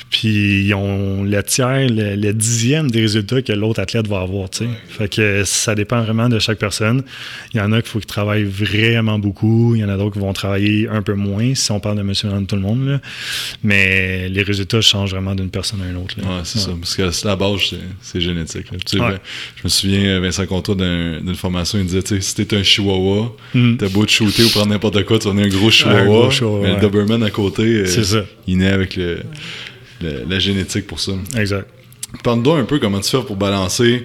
Puis 0.10 0.66
ils 0.66 0.74
ont 0.74 1.24
le 1.24 1.42
tiers, 1.44 1.88
le, 1.90 2.32
dixième 2.34 2.92
des 2.92 3.01
résultats 3.01 3.42
que 3.42 3.54
l'autre 3.54 3.80
athlète 3.80 4.08
va 4.08 4.20
avoir. 4.20 4.50
Fait 4.90 5.08
que 5.08 5.44
ça 5.46 5.75
dépend 5.75 6.01
vraiment 6.01 6.30
de 6.30 6.40
chaque 6.40 6.58
personne. 6.58 7.04
Il 7.54 7.58
y 7.58 7.62
en 7.62 7.72
a 7.72 7.82
qu'il 7.82 7.92
faut 7.92 8.00
qu'ils 8.00 8.08
travaillent 8.08 8.44
vraiment 8.44 9.20
beaucoup. 9.20 9.75
Il 9.75 9.82
y 9.82 9.86
en 9.86 9.90
a 9.90 9.98
d'autres 9.98 10.13
qui 10.13 10.20
vont 10.20 10.34
travailler 10.34 10.88
un 10.90 11.01
peu 11.01 11.13
moins, 11.13 11.56
si 11.56 11.72
on 11.72 11.80
parle 11.80 11.98
de 11.98 12.04
monsieur 12.04 12.30
tout 12.48 12.56
le 12.56 12.62
monde. 12.62 13.00
Mais 13.63 14.30
les 14.30 14.44
résultats 14.44 14.82
changent 14.82 15.12
vraiment 15.12 15.36
d'une 15.36 15.50
personne 15.50 15.82
à 15.82 15.90
une 15.90 15.98
autre. 15.98 16.16
Oui, 16.18 16.25
c'est 16.44 16.60
ça. 16.60 16.72
Parce 16.80 16.96
que 16.96 17.28
la 17.28 17.36
base, 17.36 17.75
c'est 18.01 18.22
génétique. 18.22 18.61
Je 18.91 19.63
me 19.63 19.70
souviens, 19.70 20.20
Vincent 20.20 20.46
Contour, 20.46 20.75
d'une 20.75 21.36
formation, 21.36 21.80
il 21.80 21.86
disait 21.86 22.22
si 22.22 22.36
t'es 22.36 22.56
un 22.56 22.63
chihuahua, 22.63 23.36
mm. 23.53 23.77
t'as 23.77 23.89
beau 23.89 24.06
te 24.06 24.12
shooter 24.12 24.44
ou 24.44 24.50
prendre 24.50 24.68
n'importe 24.68 25.03
quoi, 25.06 25.20
tu 25.20 25.30
vas 25.30 25.41
un 25.41 25.48
gros 25.48 25.72
chihuahua. 25.72 26.30
mais 26.62 26.75
le 26.75 26.82
Doberman 26.82 27.24
à 27.24 27.30
côté, 27.30 27.63
euh, 27.63 28.24
il 28.48 28.58
naît 28.58 28.68
avec 28.68 28.96
le, 28.96 29.20
la 30.01 30.39
génétique 30.39 30.88
pour 30.88 31.00
ça. 31.00 31.13
Exact. 31.38 31.68
Parle-nous 32.24 32.51
un 32.51 32.65
peu 32.65 32.80
comment 32.80 33.00
tu 33.00 33.10
fais 33.10 33.24
pour 33.24 33.38
balancer 33.38 34.03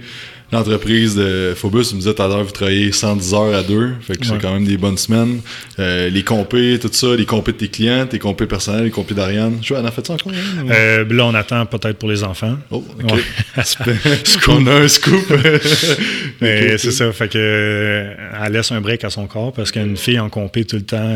l'entreprise 0.52 1.16
de 1.16 1.54
Phobus, 1.56 1.92
me 1.92 1.98
disais 1.98 2.14
tout 2.14 2.22
à 2.22 2.28
l'heure, 2.28 2.44
vous 2.44 2.52
travaillez 2.52 2.92
110 2.92 3.34
heures 3.34 3.54
à 3.54 3.62
deux, 3.62 3.94
fait 4.00 4.16
que 4.16 4.24
c'est 4.24 4.40
quand 4.40 4.52
même 4.52 4.64
des 4.64 4.76
bonnes 4.76 4.96
semaines. 4.96 5.40
Euh, 5.78 6.08
les 6.08 6.22
compés, 6.22 6.78
tout 6.80 6.88
ça, 6.92 7.16
les 7.16 7.26
compés 7.26 7.52
de 7.52 7.56
tes 7.58 7.68
clients, 7.68 8.06
tes 8.06 8.18
compés 8.18 8.46
personnels, 8.46 8.84
les 8.84 8.90
compés 8.90 9.14
d'Ariane. 9.14 9.58
Tu 9.60 9.74
en 9.74 9.84
as 9.84 9.90
fait 9.90 10.06
ça 10.06 10.14
encore? 10.14 10.32
Hein, 10.32 10.66
euh, 10.70 11.04
là, 11.08 11.26
on 11.26 11.34
attend 11.34 11.66
peut-être 11.66 11.98
pour 11.98 12.08
les 12.08 12.22
enfants. 12.22 12.56
Oh, 12.70 12.84
OK. 13.02 13.12
on 14.48 14.66
a 14.68 14.72
un 14.72 14.88
scoop. 14.88 15.24
Mais 16.40 16.78
c'est 16.78 16.92
ça, 16.92 17.10
fait 17.12 17.28
que 17.28 17.38
euh, 17.38 18.14
elle 18.44 18.52
laisse 18.52 18.70
un 18.70 18.80
break 18.80 19.04
à 19.04 19.10
son 19.10 19.26
corps 19.26 19.52
parce 19.52 19.72
qu'une 19.72 19.96
fille 19.96 20.20
en 20.20 20.28
compé 20.28 20.64
tout 20.64 20.76
le 20.76 20.82
temps, 20.82 21.14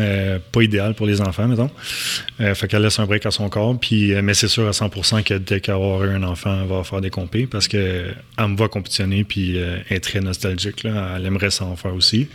pas 0.51 0.61
idéal 0.61 0.93
pour 0.93 1.05
les 1.05 1.21
enfants, 1.21 1.47
mettons. 1.47 1.69
fait 2.37 2.67
qu'elle 2.67 2.81
laisse 2.81 2.99
un 2.99 3.05
break 3.05 3.25
à 3.25 3.31
son 3.31 3.47
corps, 3.49 3.77
puis, 3.79 4.13
mais 4.21 4.33
c'est 4.33 4.47
sûr 4.47 4.67
à 4.67 4.71
100% 4.71 5.23
que 5.23 5.35
dès 5.35 5.61
qu'elle 5.61 5.75
aura 5.75 6.05
un 6.05 6.23
enfant, 6.23 6.59
elle 6.61 6.67
va 6.67 6.83
faire 6.83 7.01
des 7.01 7.09
compés 7.09 7.47
parce 7.49 7.67
qu'elle 7.67 8.15
me 8.39 8.57
va 8.57 8.67
compétitionner 8.67 9.20
puis 9.23 9.57
euh, 9.57 9.77
elle 9.89 9.97
est 9.97 9.99
très 9.99 10.19
nostalgique. 10.19 10.85
Elle 10.85 11.25
aimerait 11.25 11.51
s'en 11.51 11.75
faire 11.75 11.93
aussi. 11.93 12.27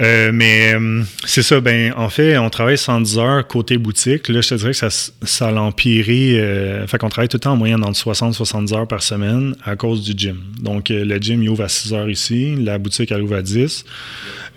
Euh, 0.00 0.30
mais 0.32 0.74
euh, 0.74 1.02
c'est 1.26 1.42
ça, 1.42 1.60
ben 1.60 1.92
en 1.96 2.08
fait, 2.08 2.38
on 2.38 2.48
travaille 2.48 2.78
110 2.78 3.18
heures 3.18 3.46
côté 3.46 3.76
boutique. 3.76 4.28
Là, 4.28 4.40
je 4.40 4.48
te 4.48 4.54
dirais 4.54 4.70
que 4.70 4.76
ça, 4.76 4.88
ça 5.22 5.48
a 5.48 5.54
empiré. 5.54 6.84
fait 6.86 6.98
qu'on 6.98 7.10
travaille 7.10 7.28
tout 7.28 7.36
le 7.36 7.40
temps 7.40 7.52
en 7.52 7.56
moyenne 7.56 7.84
entre 7.84 7.98
60 7.98 8.34
70 8.34 8.72
heures 8.72 8.88
par 8.88 9.02
semaine 9.02 9.54
à 9.64 9.76
cause 9.76 10.02
du 10.02 10.12
gym. 10.16 10.38
Donc, 10.60 10.88
le 10.88 11.18
gym, 11.18 11.42
il 11.42 11.50
ouvre 11.50 11.64
à 11.64 11.68
6 11.68 11.92
heures 11.92 12.10
ici. 12.10 12.56
La 12.56 12.78
boutique, 12.78 13.12
elle 13.12 13.22
ouvre 13.22 13.36
à 13.36 13.42
10. 13.42 13.84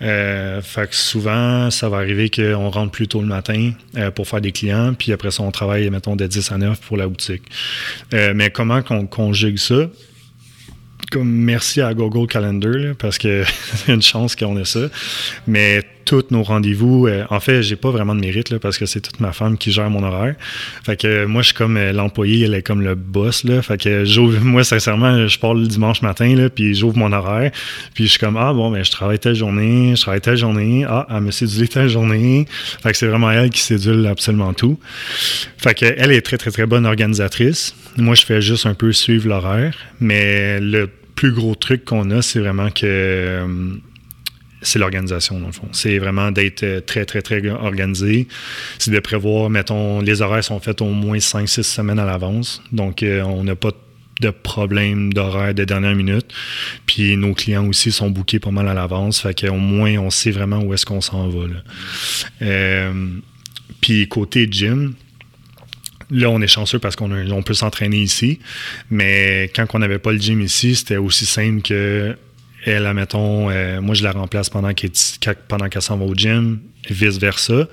fait 0.00 0.62
que 0.88 0.96
souvent, 0.96 1.70
ça 1.70 1.88
va 1.88 1.98
arriver 1.98 2.30
qu'on 2.30 2.70
rentre 2.70 2.92
plus 2.92 3.08
tôt 3.08 3.20
le 3.20 3.26
matin 3.26 3.72
pour 4.14 4.26
faire 4.26 4.40
des 4.40 4.52
clients, 4.52 4.94
puis 4.94 5.12
après 5.12 5.30
ça, 5.30 5.42
on 5.42 5.50
travaille, 5.50 5.88
mettons, 5.90 6.16
de 6.16 6.26
10 6.26 6.52
à 6.52 6.58
9 6.58 6.80
pour 6.80 6.96
la 6.96 7.08
boutique. 7.08 7.42
mais 8.12 8.48
comment 8.50 8.80
qu'on 8.82 9.06
conjugue 9.06 9.58
ça? 9.58 9.88
Comme 11.10 11.30
merci 11.30 11.80
à 11.80 11.94
Google 11.94 12.26
Calendar 12.26 12.94
parce 12.98 13.18
que 13.18 13.44
c'est 13.74 13.92
une 13.92 14.02
chance 14.02 14.36
qu'on 14.36 14.56
ait 14.58 14.64
ça. 14.64 14.80
Mais 15.46 15.82
tous 16.06 16.24
nos 16.30 16.42
rendez-vous, 16.42 17.06
euh, 17.06 17.24
en 17.28 17.40
fait, 17.40 17.62
j'ai 17.62 17.76
pas 17.76 17.90
vraiment 17.90 18.14
de 18.14 18.20
mérite 18.20 18.50
là, 18.50 18.58
parce 18.58 18.78
que 18.78 18.86
c'est 18.86 19.00
toute 19.00 19.20
ma 19.20 19.32
femme 19.32 19.58
qui 19.58 19.72
gère 19.72 19.90
mon 19.90 20.02
horaire. 20.02 20.36
Fait 20.84 20.96
que 20.96 21.26
moi, 21.26 21.42
je 21.42 21.48
suis 21.48 21.54
comme 21.54 21.76
euh, 21.76 21.92
l'employé, 21.92 22.44
elle 22.46 22.54
est 22.54 22.62
comme 22.62 22.80
le 22.80 22.94
boss. 22.94 23.44
Là. 23.44 23.60
Fait 23.60 23.76
que 23.76 24.38
moi, 24.40 24.64
sincèrement, 24.64 25.26
je 25.26 25.38
pars 25.38 25.52
le 25.52 25.66
dimanche 25.66 26.00
matin, 26.00 26.34
là, 26.34 26.48
puis 26.48 26.74
j'ouvre 26.74 26.96
mon 26.96 27.12
horaire. 27.12 27.50
Puis 27.94 28.04
je 28.04 28.10
suis 28.10 28.18
comme, 28.18 28.36
ah 28.36 28.52
bon, 28.54 28.70
mais 28.70 28.78
ben, 28.78 28.84
je 28.84 28.90
travaille 28.92 29.18
telle 29.18 29.34
journée, 29.34 29.94
je 29.96 30.00
travaille 30.00 30.20
telle 30.20 30.36
journée. 30.36 30.86
Ah, 30.88 31.06
elle 31.10 31.20
me 31.20 31.30
sédule 31.30 31.68
telle 31.68 31.88
journée. 31.88 32.46
Fait 32.82 32.92
que 32.92 32.96
c'est 32.96 33.08
vraiment 33.08 33.30
elle 33.30 33.50
qui 33.50 33.60
sédule 33.60 34.06
absolument 34.06 34.54
tout. 34.54 34.78
Fait 35.58 35.74
que 35.74 35.84
elle 35.84 36.12
est 36.12 36.22
très, 36.22 36.38
très, 36.38 36.52
très 36.52 36.66
bonne 36.66 36.86
organisatrice. 36.86 37.74
Moi, 37.96 38.14
je 38.14 38.24
fais 38.24 38.40
juste 38.40 38.66
un 38.66 38.74
peu 38.74 38.92
suivre 38.92 39.28
l'horaire. 39.28 39.76
Mais 40.00 40.60
le 40.60 40.88
plus 41.16 41.32
gros 41.32 41.54
truc 41.54 41.84
qu'on 41.84 42.10
a, 42.10 42.22
c'est 42.22 42.38
vraiment 42.38 42.70
que 42.70 42.84
euh, 42.84 43.46
c'est 44.66 44.78
l'organisation, 44.78 45.38
dans 45.38 45.46
le 45.46 45.52
fond. 45.52 45.68
C'est 45.72 45.98
vraiment 45.98 46.30
d'être 46.30 46.62
euh, 46.64 46.80
très, 46.80 47.04
très, 47.04 47.22
très 47.22 47.46
organisé. 47.48 48.26
C'est 48.78 48.90
de 48.90 48.98
prévoir, 48.98 49.48
mettons, 49.48 50.00
les 50.00 50.22
horaires 50.22 50.44
sont 50.44 50.60
faits 50.60 50.82
au 50.82 50.86
moins 50.86 51.18
5-6 51.18 51.62
semaines 51.62 51.98
à 51.98 52.04
l'avance. 52.04 52.62
Donc, 52.72 53.02
euh, 53.02 53.22
on 53.22 53.44
n'a 53.44 53.54
pas 53.54 53.70
de 54.20 54.30
problème 54.30 55.12
d'horaire 55.12 55.54
de 55.54 55.64
dernière 55.64 55.94
minute. 55.94 56.26
Puis 56.86 57.16
nos 57.16 57.34
clients 57.34 57.66
aussi 57.68 57.92
sont 57.92 58.10
bookés 58.10 58.40
pas 58.40 58.50
mal 58.50 58.66
à 58.66 58.74
l'avance. 58.74 59.20
Fait 59.20 59.38
qu'au 59.38 59.56
moins, 59.56 59.98
on 59.98 60.10
sait 60.10 60.30
vraiment 60.30 60.60
où 60.60 60.74
est-ce 60.74 60.86
qu'on 60.86 61.00
s'en 61.00 61.28
va. 61.28 61.46
puis 63.80 64.08
côté 64.08 64.48
gym, 64.50 64.94
Là, 66.10 66.30
on 66.30 66.40
est 66.40 66.46
chanceux 66.46 66.78
parce 66.78 66.94
qu'on 66.94 67.42
peut 67.42 67.54
s'entraîner 67.54 67.98
ici. 67.98 68.38
Mais 68.90 69.50
quand 69.54 69.66
on 69.74 69.80
n'avait 69.80 69.98
pas 69.98 70.12
le 70.12 70.18
gym 70.18 70.40
ici, 70.40 70.76
c'était 70.76 70.98
aussi 70.98 71.26
simple 71.26 71.62
que 71.62 72.16
elle, 72.66 72.86
admettons, 72.86 73.50
euh, 73.50 73.80
moi, 73.80 73.94
je 73.94 74.02
la 74.02 74.12
remplace 74.12 74.50
pendant 74.50 74.72
qu'elle 74.72 74.92
s'en 75.82 75.96
va 75.96 76.04
au 76.04 76.14
gym, 76.14 76.60
vice-versa. 76.90 77.68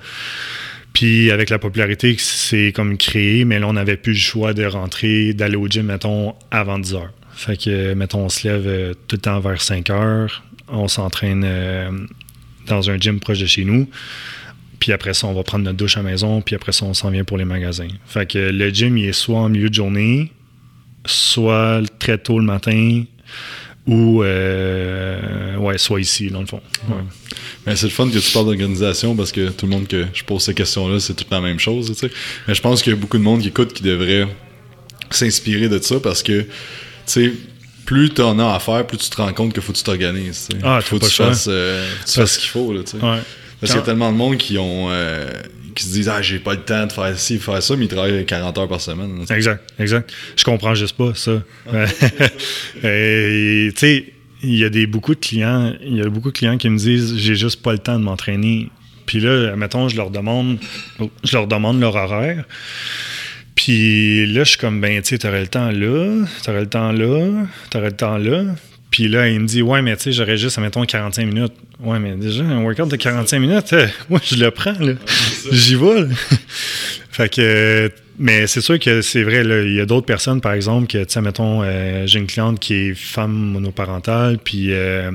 Puis 0.92 1.32
avec 1.32 1.50
la 1.50 1.58
popularité 1.58 2.14
c'est 2.18 2.70
comme 2.72 2.96
créé, 2.96 3.44
mais 3.44 3.58
là, 3.58 3.66
on 3.66 3.72
n'avait 3.72 3.96
plus 3.96 4.12
le 4.12 4.18
choix 4.18 4.54
de 4.54 4.64
rentrer, 4.64 5.34
d'aller 5.34 5.56
au 5.56 5.66
gym, 5.66 5.86
mettons, 5.86 6.34
avant 6.52 6.78
10 6.78 6.94
heures. 6.94 7.12
Fait 7.34 7.60
que, 7.60 7.94
mettons, 7.94 8.20
on 8.20 8.28
se 8.28 8.46
lève 8.46 8.66
euh, 8.66 8.94
tout 9.08 9.16
le 9.16 9.20
temps 9.20 9.40
vers 9.40 9.60
5 9.60 9.90
heures. 9.90 10.44
On 10.68 10.86
s'entraîne 10.86 11.42
euh, 11.44 11.90
dans 12.68 12.90
un 12.90 12.96
gym 12.96 13.18
proche 13.18 13.40
de 13.40 13.46
chez 13.46 13.64
nous. 13.64 13.88
Puis 14.78 14.92
après 14.92 15.14
ça, 15.14 15.26
on 15.26 15.34
va 15.34 15.42
prendre 15.42 15.64
notre 15.64 15.76
douche 15.76 15.96
à 15.96 16.02
la 16.02 16.10
maison, 16.10 16.40
puis 16.42 16.54
après 16.54 16.72
ça, 16.72 16.84
on 16.84 16.94
s'en 16.94 17.10
vient 17.10 17.24
pour 17.24 17.38
les 17.38 17.44
magasins. 17.44 17.88
Fait 18.06 18.30
que 18.30 18.38
le 18.38 18.68
gym, 18.70 18.96
il 18.96 19.06
est 19.06 19.12
soit 19.12 19.40
en 19.40 19.48
milieu 19.48 19.70
de 19.70 19.74
journée, 19.74 20.30
soit 21.06 21.80
très 21.98 22.18
tôt 22.18 22.38
le 22.38 22.44
matin, 22.44 23.02
ou 23.86 24.22
euh, 24.22 25.56
ouais, 25.56 25.76
soit 25.78 26.00
ici, 26.00 26.30
dans 26.30 26.40
le 26.40 26.46
fond. 26.46 26.60
Mais 27.66 27.76
c'est 27.76 27.86
le 27.86 27.92
fun 27.92 28.08
que 28.08 28.18
tu 28.18 28.32
parles 28.32 28.46
d'organisation 28.46 29.14
parce 29.14 29.32
que 29.32 29.50
tout 29.50 29.66
le 29.66 29.72
monde 29.72 29.86
que 29.86 30.06
je 30.12 30.24
pose 30.24 30.42
ces 30.42 30.54
questions-là, 30.54 31.00
c'est 31.00 31.14
toute 31.14 31.30
la 31.30 31.40
même 31.40 31.58
chose. 31.58 31.88
Tu 31.88 31.94
sais. 31.94 32.10
Mais 32.48 32.54
je 32.54 32.62
pense 32.62 32.82
qu'il 32.82 32.92
y 32.92 32.96
a 32.96 32.98
beaucoup 32.98 33.18
de 33.18 33.22
monde 33.22 33.42
qui 33.42 33.48
écoute 33.48 33.72
qui 33.72 33.82
devrait 33.82 34.26
s'inspirer 35.10 35.68
de 35.68 35.78
ça 35.78 36.00
parce 36.00 36.22
que, 36.22 36.42
tu 36.42 36.46
sais, 37.06 37.32
plus 37.84 38.10
tu 38.10 38.22
en 38.22 38.38
as 38.38 38.54
à 38.54 38.58
faire, 38.58 38.86
plus 38.86 38.98
tu 38.98 39.10
te 39.10 39.16
rends 39.16 39.32
compte 39.32 39.52
qu'il 39.52 39.62
faut 39.62 39.72
que 39.72 39.78
tu 39.78 39.84
t'organises. 39.84 40.48
Ah, 40.62 40.80
faut 40.80 40.98
que 40.98 41.04
tu 41.04 41.10
fasses, 41.10 41.46
euh, 41.48 41.86
ce 42.06 42.38
qu'il 42.38 42.48
faut. 42.48 42.72
Là, 42.72 42.82
tu 42.84 42.92
sais. 42.92 42.98
Parce 43.00 43.72
qu'il 43.72 43.80
y 43.80 43.82
a 43.82 43.86
tellement 43.86 44.12
de 44.12 44.16
monde 44.16 44.36
qui 44.36 44.58
ont 44.58 44.88
euh, 44.90 45.30
qui 45.74 45.84
se 45.84 45.92
disent 45.92 46.08
Ah, 46.08 46.22
j'ai 46.22 46.38
pas 46.38 46.54
le 46.54 46.60
temps 46.60 46.86
de 46.86 46.92
faire 46.92 47.18
ci, 47.18 47.38
faire 47.38 47.62
ça, 47.62 47.76
mais 47.76 47.84
ils 47.86 47.88
travaillent 47.88 48.24
40 48.24 48.58
heures 48.58 48.68
par 48.68 48.80
semaine. 48.80 49.24
exact, 49.30 49.72
exact. 49.78 50.12
Je 50.36 50.44
comprends 50.44 50.74
juste 50.74 50.96
pas 50.96 51.12
ça. 51.14 51.42
tu 52.74 53.72
sais, 53.76 54.04
il 54.42 54.56
y 54.58 54.64
a 54.64 54.68
des, 54.68 54.86
beaucoup 54.86 55.14
de 55.14 55.20
clients, 55.20 55.74
il 55.82 55.96
y 55.96 56.02
a 56.02 56.08
beaucoup 56.08 56.30
de 56.30 56.36
clients 56.36 56.58
qui 56.58 56.68
me 56.68 56.78
disent 56.78 57.16
J'ai 57.16 57.34
juste 57.34 57.62
pas 57.62 57.72
le 57.72 57.78
temps 57.78 57.98
de 57.98 58.04
m'entraîner. 58.04 58.70
Puis 59.06 59.20
là, 59.20 59.54
mettons, 59.56 59.88
je 59.88 59.96
leur 59.96 60.10
demande, 60.10 60.58
je 61.24 61.36
leur 61.36 61.46
demande 61.46 61.80
leur 61.80 61.94
horaire. 61.94 62.44
Puis 63.54 64.26
là, 64.26 64.44
je 64.44 64.50
suis 64.50 64.58
comme, 64.58 64.80
ben, 64.80 65.00
tu 65.02 65.10
sais, 65.10 65.18
t'aurais 65.18 65.42
le 65.42 65.46
temps 65.46 65.70
là, 65.70 66.24
t'aurais 66.42 66.62
le 66.62 66.68
temps 66.68 66.92
là, 66.92 67.46
t'aurais 67.70 67.90
le 67.90 67.96
temps 67.96 68.18
là. 68.18 68.44
Puis 68.94 69.08
là, 69.08 69.28
il 69.28 69.40
me 69.40 69.46
dit, 69.46 69.60
ouais, 69.60 69.82
mais 69.82 69.96
tu 69.96 70.04
sais, 70.04 70.12
j'aurais 70.12 70.36
juste, 70.36 70.56
mettons, 70.58 70.84
45 70.84 71.26
minutes. 71.26 71.52
Ouais, 71.80 71.98
mais 71.98 72.14
déjà, 72.14 72.44
un 72.44 72.62
workout 72.62 72.88
de 72.88 72.94
45 72.94 73.40
minutes, 73.40 73.72
euh, 73.72 73.88
moi, 74.08 74.20
je 74.22 74.36
le 74.36 74.52
prends, 74.52 74.78
là. 74.78 74.92
J'y 75.50 75.74
vais, 75.74 76.06
fait 77.10 77.28
que, 77.28 77.90
mais 78.20 78.46
c'est 78.46 78.60
sûr 78.60 78.78
que 78.78 79.02
c'est 79.02 79.24
vrai, 79.24 79.42
il 79.42 79.74
y 79.74 79.80
a 79.80 79.84
d'autres 79.84 80.06
personnes, 80.06 80.40
par 80.40 80.52
exemple, 80.52 80.86
que, 80.86 80.98
tu 80.98 81.12
sais, 81.12 81.20
mettons, 81.20 81.62
euh, 81.64 82.06
j'ai 82.06 82.20
une 82.20 82.28
cliente 82.28 82.60
qui 82.60 82.74
est 82.74 82.94
femme 82.94 83.32
monoparentale, 83.32 84.38
puis 84.38 84.72
euh, 84.72 85.10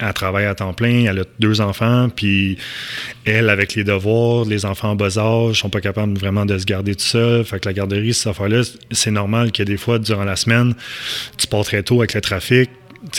elle 0.00 0.12
travaille 0.12 0.46
à 0.46 0.56
temps 0.56 0.72
plein, 0.72 1.04
elle 1.04 1.20
a 1.20 1.24
deux 1.38 1.60
enfants, 1.60 2.08
puis 2.08 2.58
elle, 3.24 3.48
avec 3.48 3.76
les 3.76 3.84
devoirs, 3.84 4.44
les 4.44 4.64
enfants 4.64 4.90
en 4.90 4.96
bas 4.96 5.18
âge, 5.18 5.60
sont 5.60 5.70
pas 5.70 5.80
capables 5.80 6.18
vraiment 6.18 6.46
de 6.46 6.58
se 6.58 6.64
garder 6.64 6.96
tout 6.96 7.04
seul. 7.04 7.44
Fait 7.44 7.60
que 7.60 7.68
la 7.68 7.74
garderie, 7.74 8.12
cette 8.12 8.26
affaire-là, 8.26 8.62
c'est 8.90 9.12
normal 9.12 9.52
que 9.52 9.62
des 9.62 9.76
fois, 9.76 10.00
durant 10.00 10.24
la 10.24 10.34
semaine, 10.34 10.74
tu 11.36 11.46
pars 11.46 11.64
très 11.64 11.84
tôt 11.84 12.00
avec 12.00 12.14
le 12.14 12.20
trafic, 12.20 12.70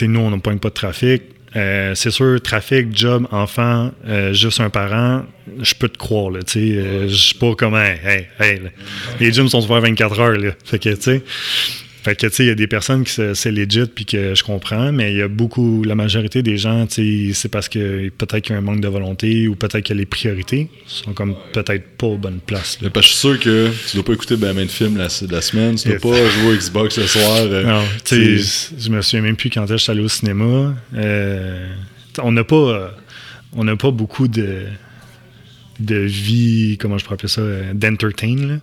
nous, 0.02 0.20
on 0.20 0.30
n'a 0.30 0.38
pas 0.38 0.52
de 0.52 0.68
trafic. 0.68 1.22
Euh, 1.54 1.94
c'est 1.94 2.10
sûr, 2.10 2.40
trafic, 2.40 2.96
job, 2.96 3.26
enfant, 3.30 3.90
euh, 4.06 4.32
juste 4.32 4.60
un 4.60 4.70
parent, 4.70 5.24
je 5.60 5.74
peux 5.74 5.88
te 5.88 5.98
croire. 5.98 6.30
Là, 6.30 6.40
euh, 6.56 7.08
je 7.08 7.14
suis 7.14 7.34
pas 7.34 7.54
comme, 7.54 7.74
hey, 7.74 8.28
hey, 8.40 8.60
les 9.20 9.32
gyms 9.32 9.48
sont 9.48 9.62
ouverts 9.62 9.82
24 9.82 10.20
heures. 10.20 10.38
Là. 10.38 10.52
Fait 10.64 10.78
que, 10.78 10.88
tu 10.94 11.02
sais. 11.02 11.22
Fait 12.02 12.16
que, 12.16 12.26
tu 12.26 12.34
sais, 12.34 12.44
il 12.44 12.48
y 12.48 12.50
a 12.50 12.56
des 12.56 12.66
personnes 12.66 13.04
qui 13.04 13.12
c'est 13.12 13.52
legit 13.52 13.86
puis 13.86 14.04
que 14.04 14.34
je 14.34 14.42
comprends, 14.42 14.90
mais 14.90 15.12
il 15.12 15.18
y 15.18 15.22
a 15.22 15.28
beaucoup, 15.28 15.84
la 15.84 15.94
majorité 15.94 16.42
des 16.42 16.56
gens, 16.56 16.86
tu 16.86 17.28
sais, 17.28 17.34
c'est 17.34 17.48
parce 17.48 17.68
que 17.68 18.08
peut-être 18.08 18.40
qu'il 18.40 18.54
y 18.54 18.56
a 18.56 18.58
un 18.58 18.62
manque 18.62 18.80
de 18.80 18.88
volonté 18.88 19.46
ou 19.46 19.54
peut-être 19.54 19.86
que 19.86 19.94
les 19.94 20.04
priorités 20.04 20.68
sont 20.86 21.12
comme 21.12 21.36
peut-être 21.52 21.96
pas 21.96 22.08
aux 22.08 22.18
bonnes 22.18 22.40
places. 22.44 22.78
Parce 22.82 22.92
que 22.92 23.00
je 23.02 23.06
suis 23.06 23.16
sûr 23.16 23.38
que 23.38 23.70
tu 23.88 23.96
dois 23.96 24.04
pas 24.04 24.12
écouter 24.14 24.36
ben, 24.36 24.52
ben 24.52 24.66
de 24.66 24.70
films 24.70 24.96
la, 24.96 25.06
la 25.30 25.40
semaine, 25.40 25.76
tu 25.76 25.88
dois 25.88 25.98
pas 25.98 26.28
jouer 26.28 26.54
au 26.54 26.56
Xbox 26.56 26.98
le 26.98 27.06
soir. 27.06 27.38
Euh, 27.42 27.64
non, 27.64 27.84
tu 28.04 28.38
sais, 28.38 28.74
je 28.78 28.90
me 28.90 29.00
souviens 29.00 29.22
même 29.22 29.36
plus 29.36 29.50
quand 29.50 29.66
je 29.66 29.76
suis 29.76 29.92
allé 29.92 30.02
au 30.02 30.08
cinéma. 30.08 30.74
Euh, 30.94 31.68
on 32.20 32.32
n'a 32.32 32.42
pas, 32.42 32.96
on 33.52 33.62
n'a 33.62 33.76
pas 33.76 33.92
beaucoup 33.92 34.26
de 34.26 34.66
de 35.82 35.96
vie, 35.96 36.76
comment 36.78 36.98
je 36.98 37.04
pourrais 37.04 37.14
appeler 37.14 37.28
ça, 37.28 37.40
euh, 37.40 37.72
d'entertain. 37.74 38.60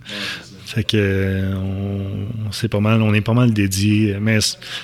Fait 0.69 0.83
que 0.83 1.51
on, 1.55 2.51
c'est 2.51 2.67
pas 2.67 2.79
mal, 2.79 3.01
on 3.01 3.11
est 3.15 3.21
pas 3.21 3.33
mal 3.33 3.51
dédié. 3.53 4.17
Mais 4.21 4.37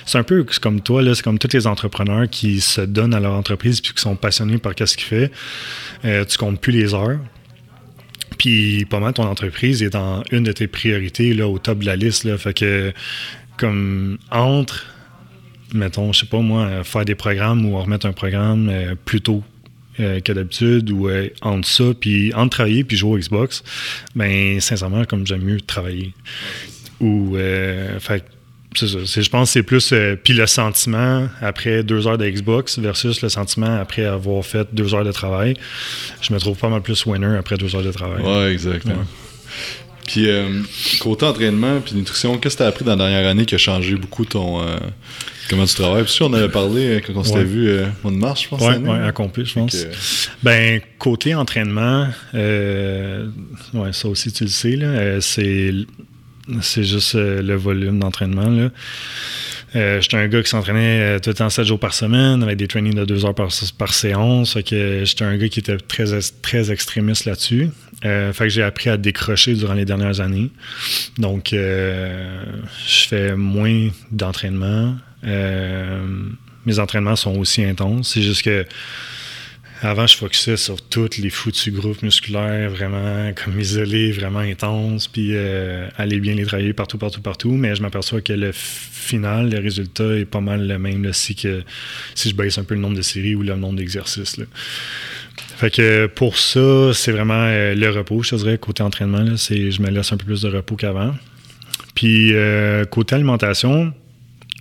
c'est 0.04 0.18
un 0.18 0.24
peu 0.24 0.44
comme 0.60 0.80
toi, 0.80 1.00
c'est 1.14 1.22
comme 1.22 1.38
tous 1.38 1.52
les 1.52 1.68
entrepreneurs 1.68 2.28
qui 2.28 2.60
se 2.60 2.80
donnent 2.80 3.14
à 3.14 3.20
leur 3.20 3.34
entreprise 3.34 3.80
puis 3.80 3.92
qui 3.92 4.00
sont 4.00 4.16
passionnés 4.16 4.58
par 4.58 4.72
ce 4.76 4.96
qu'ils 4.96 5.06
font. 5.06 5.32
Euh, 6.04 6.24
tu 6.24 6.38
comptes 6.38 6.60
plus 6.60 6.72
les 6.72 6.92
heures. 6.92 7.20
Puis 8.36 8.84
pas 8.86 8.98
mal 8.98 9.12
ton 9.12 9.26
entreprise 9.26 9.80
est 9.80 9.90
dans 9.90 10.24
une 10.32 10.42
de 10.42 10.50
tes 10.50 10.66
priorités 10.66 11.34
là, 11.34 11.46
au 11.46 11.60
top 11.60 11.78
de 11.78 11.86
la 11.86 11.94
liste. 11.94 12.24
Là. 12.24 12.36
Fait 12.36 12.52
que 12.52 12.92
comme 13.56 14.18
entre, 14.32 14.86
mettons, 15.72 16.12
je 16.12 16.18
sais 16.18 16.26
pas 16.26 16.40
moi, 16.40 16.82
faire 16.82 17.04
des 17.04 17.14
programmes 17.14 17.64
ou 17.64 17.78
remettre 17.78 18.06
un 18.06 18.12
programme 18.12 18.68
euh, 18.70 18.96
plus 19.04 19.20
tôt 19.20 19.44
euh, 19.98 20.20
que 20.20 20.32
d'habitude 20.32 20.90
ou 20.90 21.08
euh, 21.08 21.28
entre 21.40 21.66
ça, 21.66 21.84
puis 21.98 22.32
entre 22.34 22.56
travailler 22.56 22.84
puis 22.84 22.96
jouer 22.96 23.12
au 23.12 23.18
Xbox, 23.18 23.62
ben 24.14 24.60
sincèrement, 24.60 25.04
comme 25.04 25.26
j'aime 25.26 25.42
mieux 25.42 25.60
travailler. 25.60 26.12
Ou, 27.00 27.36
euh, 27.36 27.98
fait 28.00 28.24
c'est 28.74 28.88
ça. 28.88 28.98
Je 29.22 29.30
pense 29.30 29.48
que 29.48 29.52
c'est 29.52 29.62
plus. 29.62 29.94
puis 30.22 30.34
le 30.34 30.46
sentiment 30.46 31.28
après 31.40 31.82
deux 31.82 32.06
heures 32.06 32.18
de 32.18 32.28
Xbox 32.28 32.78
versus 32.78 33.22
le 33.22 33.30
sentiment 33.30 33.74
après 33.80 34.04
avoir 34.04 34.44
fait 34.44 34.68
deux 34.74 34.94
heures 34.94 35.04
de 35.04 35.12
travail. 35.12 35.54
Je 36.20 36.34
me 36.34 36.38
trouve 36.38 36.58
pas 36.58 36.68
mal 36.68 36.82
plus 36.82 37.06
winner 37.06 37.36
après 37.38 37.56
deux 37.56 37.74
heures 37.74 37.82
de 37.82 37.92
travail. 37.92 38.22
Ouais, 38.22 38.52
exactement. 38.52 39.04
Puis, 40.06 40.28
côté 41.00 41.26
entraînement 41.26 41.80
puis 41.80 41.94
nutrition, 41.94 42.38
qu'est-ce 42.38 42.56
que 42.56 42.62
tu 42.62 42.64
as 42.64 42.68
appris 42.68 42.84
dans 42.84 42.96
la 42.96 43.08
dernière 43.08 43.28
année 43.28 43.44
qui 43.44 43.54
a 43.54 43.58
changé 43.58 43.96
beaucoup 43.96 44.24
ton, 44.24 44.60
Comment 45.48 45.64
tu 45.64 45.74
travailles? 45.74 46.04
Puis 46.04 46.18
on 46.22 46.32
avait 46.32 46.48
parlé 46.48 46.86
euh, 46.86 47.00
quand 47.06 47.12
on 47.14 47.24
s'était 47.24 47.44
vu 47.44 47.68
euh, 47.68 47.86
au 48.02 48.08
mois 48.08 48.12
de 48.12 48.16
mars, 48.16 48.42
je 48.42 48.48
pense. 48.48 48.62
Oui, 48.62 48.76
ouais, 48.76 49.06
accompli, 49.06 49.44
je 49.44 49.54
pense. 49.54 49.86
Ben, 50.42 50.80
côté 50.98 51.34
entraînement, 51.34 52.08
euh, 52.34 53.28
ouais, 53.74 53.92
ça 53.92 54.08
aussi, 54.08 54.32
tu 54.32 54.44
le 54.44 54.50
sais, 54.50 54.76
là, 54.76 54.86
euh, 54.86 55.20
c'est, 55.20 55.72
c'est 56.62 56.84
juste 56.84 57.14
le 57.14 57.54
volume 57.54 58.00
d'entraînement. 58.00 58.48
Là. 58.48 58.70
j'étais 60.00 60.16
un 60.16 60.26
gars 60.28 60.42
qui 60.42 60.50
s'entraînait 60.50 61.20
tout 61.20 61.30
le 61.30 61.34
temps 61.34 61.50
7 61.50 61.64
jours 61.64 61.80
par 61.80 61.94
semaine 61.94 62.42
avec 62.42 62.56
des 62.56 62.66
trainings 62.66 62.94
de 62.94 63.04
2 63.04 63.24
heures 63.24 63.34
par, 63.34 63.48
par 63.78 63.94
séance. 63.94 64.54
Fait 64.54 64.62
que 64.62 65.02
j'étais 65.04 65.24
un 65.24 65.36
gars 65.36 65.48
qui 65.48 65.60
était 65.60 65.76
très, 65.76 66.06
très 66.42 66.72
extrémiste 66.72 67.24
là-dessus. 67.24 67.70
Fait 68.02 68.44
que 68.44 68.48
j'ai 68.48 68.62
appris 68.62 68.90
à 68.90 68.96
décrocher 68.96 69.54
durant 69.54 69.74
les 69.74 69.84
dernières 69.84 70.20
années. 70.20 70.50
Donc, 71.18 71.48
je 71.52 73.06
fais 73.08 73.34
moins 73.34 73.88
d'entraînement. 74.10 74.96
Euh, 75.24 76.06
mes 76.64 76.78
entraînements 76.78 77.16
sont 77.16 77.36
aussi 77.36 77.64
intenses. 77.64 78.12
C'est 78.14 78.22
juste 78.22 78.42
que 78.42 78.64
avant, 79.82 80.06
je 80.06 80.16
focusais 80.16 80.56
sur 80.56 80.80
tous 80.80 81.18
les 81.18 81.28
foutus 81.28 81.72
groupes 81.72 82.02
musculaires, 82.02 82.70
vraiment 82.70 83.32
comme 83.34 83.60
isolés, 83.60 84.10
vraiment 84.10 84.38
intenses, 84.38 85.06
puis 85.06 85.32
euh, 85.34 85.86
aller 85.98 86.18
bien 86.18 86.34
les 86.34 86.46
travailler 86.46 86.72
partout, 86.72 86.96
partout, 86.96 87.20
partout. 87.20 87.52
Mais 87.52 87.74
je 87.74 87.82
m'aperçois 87.82 88.22
que 88.22 88.32
le 88.32 88.52
final, 88.52 89.50
le 89.50 89.58
résultat 89.58 90.16
est 90.16 90.24
pas 90.24 90.40
mal 90.40 90.66
le 90.66 90.78
même 90.78 91.02
que, 91.02 91.12
si 91.12 92.30
je 92.30 92.34
baisse 92.34 92.56
un 92.56 92.64
peu 92.64 92.74
le 92.74 92.80
nombre 92.80 92.96
de 92.96 93.02
séries 93.02 93.34
ou 93.34 93.42
le 93.42 93.54
nombre 93.54 93.76
d'exercices. 93.76 94.40
Fait 95.56 95.70
que 95.70 96.06
pour 96.06 96.38
ça, 96.38 96.92
c'est 96.92 97.12
vraiment 97.12 97.34
euh, 97.34 97.74
le 97.74 97.90
repos, 97.90 98.22
je 98.22 98.36
dirais, 98.36 98.58
côté 98.58 98.82
entraînement. 98.82 99.20
Là, 99.22 99.34
je 99.36 99.82
me 99.82 99.90
laisse 99.90 100.12
un 100.12 100.16
peu 100.16 100.26
plus 100.26 100.42
de 100.42 100.48
repos 100.48 100.76
qu'avant. 100.76 101.14
Puis 101.94 102.34
côté 102.90 103.14
alimentation, 103.14 103.92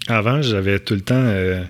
avant, 0.07 0.41
j'avais 0.41 0.79
tout 0.79 0.93
le 0.93 1.01
temps. 1.01 1.15
Euh, 1.15 1.63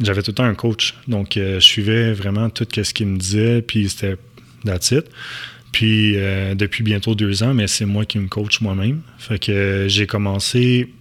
j'avais 0.00 0.22
tout 0.22 0.32
le 0.32 0.34
temps 0.34 0.44
un 0.44 0.54
coach. 0.54 0.94
Donc, 1.06 1.36
euh, 1.36 1.60
je 1.60 1.64
suivais 1.66 2.12
vraiment 2.12 2.50
tout 2.50 2.66
ce 2.70 2.92
qu'il 2.92 3.06
me 3.06 3.18
disait, 3.18 3.62
puis 3.62 3.88
c'était 3.88 4.16
that's. 4.64 4.94
Puis, 5.70 6.16
euh, 6.16 6.54
depuis 6.54 6.82
bientôt 6.82 7.14
deux 7.14 7.42
ans, 7.42 7.54
mais 7.54 7.66
c'est 7.66 7.86
moi 7.86 8.04
qui 8.04 8.18
me 8.18 8.28
coach 8.28 8.60
moi-même. 8.60 9.02
Fait 9.18 9.38
que 9.38 9.86
j'ai 9.88 10.06
commencé 10.06 10.92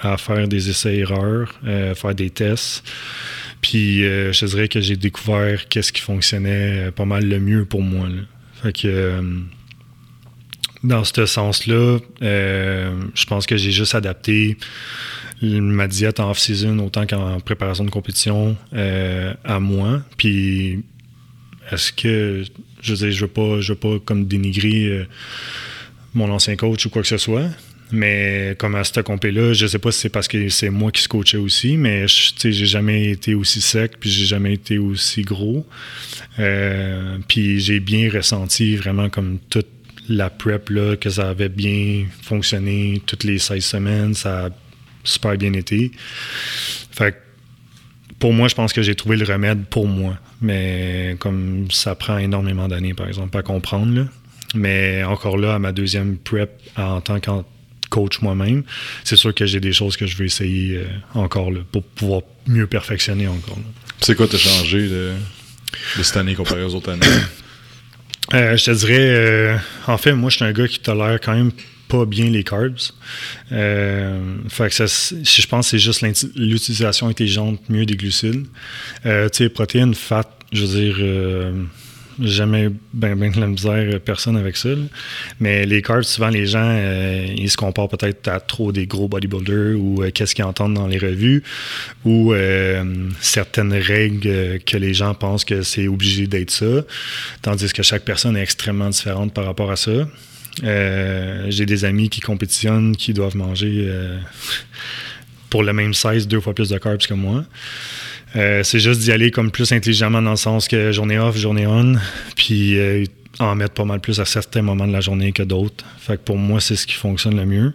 à 0.00 0.16
faire 0.16 0.48
des 0.48 0.68
essais-erreurs, 0.68 1.54
faire 1.62 2.14
des 2.14 2.28
tests. 2.30 2.82
Puis, 3.62 4.00
je 4.00 4.44
dirais 4.46 4.68
que 4.68 4.80
j'ai 4.80 4.96
découvert 4.96 5.68
qu'est-ce 5.68 5.92
qui 5.92 6.02
fonctionnait 6.02 6.90
pas 6.90 7.06
mal 7.06 7.26
le 7.26 7.40
mieux 7.40 7.64
pour 7.64 7.80
moi. 7.80 8.08
Fait 8.62 8.72
que 8.72 9.22
dans 10.84 11.04
ce 11.04 11.24
sens-là, 11.26 11.98
je 12.20 13.24
pense 13.26 13.46
que 13.46 13.56
j'ai 13.56 13.70
juste 13.70 13.94
adapté 13.94 14.58
ma 15.42 15.88
diète 15.88 16.20
en 16.20 16.30
off-season 16.30 16.78
autant 16.78 17.06
qu'en 17.06 17.40
préparation 17.40 17.84
de 17.84 17.90
compétition 17.90 18.56
euh, 18.72 19.34
à 19.44 19.60
moi. 19.60 20.02
Puis 20.16 20.82
est-ce 21.70 21.92
que 21.92 22.44
je 22.80 22.94
veux 22.94 23.10
je 23.10 23.20
veux 23.20 23.28
pas, 23.28 23.60
je 23.60 23.72
veux 23.72 23.78
pas 23.78 23.98
comme 24.04 24.26
dénigrer 24.26 24.86
euh, 24.86 25.06
mon 26.14 26.30
ancien 26.30 26.56
coach 26.56 26.86
ou 26.86 26.90
quoi 26.90 27.02
que 27.02 27.08
ce 27.08 27.18
soit. 27.18 27.48
Mais 27.92 28.56
comme 28.58 28.74
à 28.74 28.84
cette 28.84 29.02
compé-là, 29.02 29.52
je 29.52 29.66
sais 29.66 29.78
pas 29.78 29.92
si 29.92 30.00
c'est 30.00 30.08
parce 30.08 30.26
que 30.26 30.48
c'est 30.48 30.70
moi 30.70 30.90
qui 30.90 31.02
se 31.02 31.08
coachais 31.08 31.36
aussi, 31.36 31.76
mais 31.76 32.06
j'ai 32.08 32.52
jamais 32.52 33.10
été 33.10 33.34
aussi 33.34 33.60
sec, 33.60 33.98
puis 34.00 34.10
j'ai 34.10 34.24
jamais 34.24 34.54
été 34.54 34.78
aussi 34.78 35.22
gros. 35.22 35.66
Euh, 36.38 37.18
puis 37.28 37.60
j'ai 37.60 37.80
bien 37.80 38.10
ressenti 38.10 38.76
vraiment 38.76 39.10
comme 39.10 39.38
toute 39.50 39.68
la 40.08 40.30
prep 40.30 40.70
là, 40.70 40.96
que 40.96 41.10
ça 41.10 41.28
avait 41.28 41.50
bien 41.50 42.06
fonctionné 42.22 43.02
toutes 43.06 43.24
les 43.24 43.38
16 43.38 43.64
semaines. 43.64 44.14
Ça 44.14 44.46
a 44.46 44.48
super 45.04 45.36
bien 45.36 45.52
été. 45.52 45.92
Fait 46.90 47.16
pour 48.18 48.32
moi, 48.32 48.46
je 48.46 48.54
pense 48.54 48.72
que 48.72 48.82
j'ai 48.82 48.94
trouvé 48.94 49.16
le 49.16 49.24
remède 49.24 49.66
pour 49.66 49.86
moi. 49.86 50.16
Mais 50.40 51.16
comme 51.18 51.66
ça 51.70 51.94
prend 51.94 52.18
énormément 52.18 52.68
d'années, 52.68 52.94
par 52.94 53.08
exemple, 53.08 53.36
à 53.36 53.42
comprendre. 53.42 54.06
Mais 54.54 55.02
encore 55.04 55.36
là, 55.36 55.54
à 55.54 55.58
ma 55.58 55.72
deuxième 55.72 56.16
prep 56.16 56.50
en 56.76 57.00
tant 57.00 57.20
que 57.20 57.30
coach 57.92 58.20
moi-même, 58.22 58.62
c'est 59.04 59.16
sûr 59.16 59.34
que 59.34 59.44
j'ai 59.44 59.60
des 59.60 59.74
choses 59.74 59.96
que 59.96 60.06
je 60.06 60.16
veux 60.16 60.24
essayer 60.24 60.78
euh, 60.78 60.86
encore 61.14 61.50
là, 61.50 61.60
pour 61.70 61.82
pouvoir 61.82 62.22
mieux 62.46 62.66
perfectionner 62.66 63.28
encore. 63.28 63.58
C'est 64.00 64.16
quoi 64.16 64.26
t'as 64.26 64.38
changé 64.38 64.88
de, 64.88 65.12
cette 66.02 66.16
année 66.16 66.34
comparé 66.34 66.64
aux 66.64 66.74
autres 66.74 66.90
années? 66.90 67.06
Euh, 68.34 68.56
je 68.56 68.64
te 68.64 68.70
dirais, 68.70 69.08
euh, 69.10 69.56
en 69.88 69.98
fait, 69.98 70.12
moi, 70.12 70.30
je 70.30 70.36
suis 70.36 70.44
un 70.44 70.52
gars 70.52 70.68
qui 70.68 70.78
tolère 70.78 71.18
quand 71.20 71.34
même 71.34 71.50
pas 71.92 72.06
bien 72.06 72.30
les 72.30 72.44
carbs. 72.44 72.92
Euh, 73.50 74.18
fait 74.48 74.68
que 74.68 74.74
ça, 74.74 74.86
je 74.86 75.46
pense 75.46 75.66
que 75.66 75.70
c'est 75.72 75.78
juste 75.78 76.02
l'utilisation 76.34 77.08
intelligente 77.08 77.60
mieux 77.68 77.84
des 77.84 77.96
glucides. 77.96 78.46
Euh, 79.04 79.28
tu 79.28 79.44
sais, 79.44 79.48
protéines, 79.50 79.94
fat, 79.94 80.30
je 80.52 80.64
veux 80.64 80.80
dire, 80.80 80.96
euh, 81.00 81.52
jamais 82.22 82.68
ben, 82.92 83.16
ben 83.16 83.30
de 83.30 83.40
la 83.40 83.46
misère 83.46 84.00
personne 84.00 84.36
avec 84.36 84.56
ça. 84.56 84.70
Mais 85.40 85.66
les 85.66 85.82
carbs, 85.82 86.02
souvent 86.02 86.28
les 86.28 86.46
gens, 86.46 86.66
euh, 86.66 87.26
ils 87.36 87.50
se 87.50 87.56
comparent 87.56 87.88
peut-être 87.88 88.28
à 88.28 88.40
trop 88.40 88.72
des 88.72 88.86
gros 88.86 89.08
bodybuilders 89.08 89.78
ou 89.78 90.02
qu'est-ce 90.14 90.34
qu'ils 90.34 90.44
entendent 90.44 90.74
dans 90.74 90.86
les 90.86 90.98
revues 90.98 91.42
ou 92.04 92.34
certaines 93.20 93.74
règles 93.74 94.58
que 94.60 94.76
les 94.76 94.94
gens 94.94 95.14
pensent 95.14 95.44
que 95.44 95.62
c'est 95.62 95.88
obligé 95.88 96.26
d'être 96.26 96.50
ça. 96.50 96.82
Tandis 97.42 97.72
que 97.72 97.82
chaque 97.82 98.04
personne 98.04 98.36
est 98.36 98.42
extrêmement 98.42 98.90
différente 98.90 99.32
par 99.32 99.44
rapport 99.44 99.70
à 99.70 99.76
ça. 99.76 100.06
Euh, 100.64 101.46
j'ai 101.48 101.66
des 101.66 101.84
amis 101.84 102.08
qui 102.08 102.20
compétitionnent, 102.20 102.96
qui 102.96 103.12
doivent 103.12 103.36
manger 103.36 103.86
euh, 103.88 104.18
pour 105.50 105.62
le 105.62 105.72
même 105.72 105.94
size 105.94 106.28
deux 106.28 106.40
fois 106.40 106.54
plus 106.54 106.68
de 106.68 106.78
carbs 106.78 106.98
que 106.98 107.14
moi. 107.14 107.44
Euh, 108.36 108.62
c'est 108.62 108.78
juste 108.78 109.00
d'y 109.00 109.12
aller 109.12 109.30
comme 109.30 109.50
plus 109.50 109.72
intelligemment 109.72 110.22
dans 110.22 110.30
le 110.30 110.36
sens 110.36 110.68
que 110.68 110.92
journée 110.92 111.18
off, 111.18 111.36
journée 111.36 111.66
on, 111.66 111.94
puis 112.36 112.78
en 113.38 113.54
mettre 113.54 113.74
pas 113.74 113.84
mal 113.84 114.00
plus 114.00 114.20
à 114.20 114.24
certains 114.24 114.62
moments 114.62 114.86
de 114.86 114.92
la 114.92 115.00
journée 115.00 115.32
que 115.32 115.42
d'autres. 115.42 115.84
Fait 115.98 116.16
que 116.16 116.22
pour 116.22 116.38
moi, 116.38 116.60
c'est 116.60 116.76
ce 116.76 116.86
qui 116.86 116.94
fonctionne 116.94 117.36
le 117.36 117.46
mieux. 117.46 117.74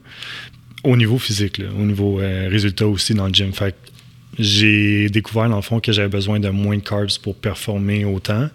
Au 0.84 0.96
niveau 0.96 1.17
physique, 1.17 1.62
au 1.78 1.84
niveau 1.84 2.15
résultat 2.15 2.88
aussi 2.88 3.13
dans 3.13 3.28
le 3.28 3.34
gym. 3.34 3.54
Fait 3.54 3.76
j'ai 4.39 5.10
découvert, 5.10 5.50
dans 5.50 5.56
le 5.56 5.62
fond, 5.63 5.80
que 5.80 5.91
j'avais 5.91 6.10
besoin 6.10 6.39
de 6.39 6.50
moins 6.50 6.78
de 6.78 6.84
carbs 6.84 7.17
pour 7.24 7.36
performer 7.36 8.06
autant 8.06 8.50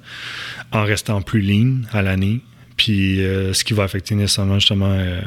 en 0.71 0.85
restant 0.85 1.21
plus 1.23 1.41
lean 1.41 1.83
à 1.93 2.03
l'année 2.03 2.41
puis 2.77 3.23
euh, 3.23 3.53
ce 3.53 3.65
qui 3.65 3.75
va 3.75 3.85
affecter 3.85 4.15
nécessairement 4.15 4.59
justement 4.59 4.91
euh, 4.91 5.21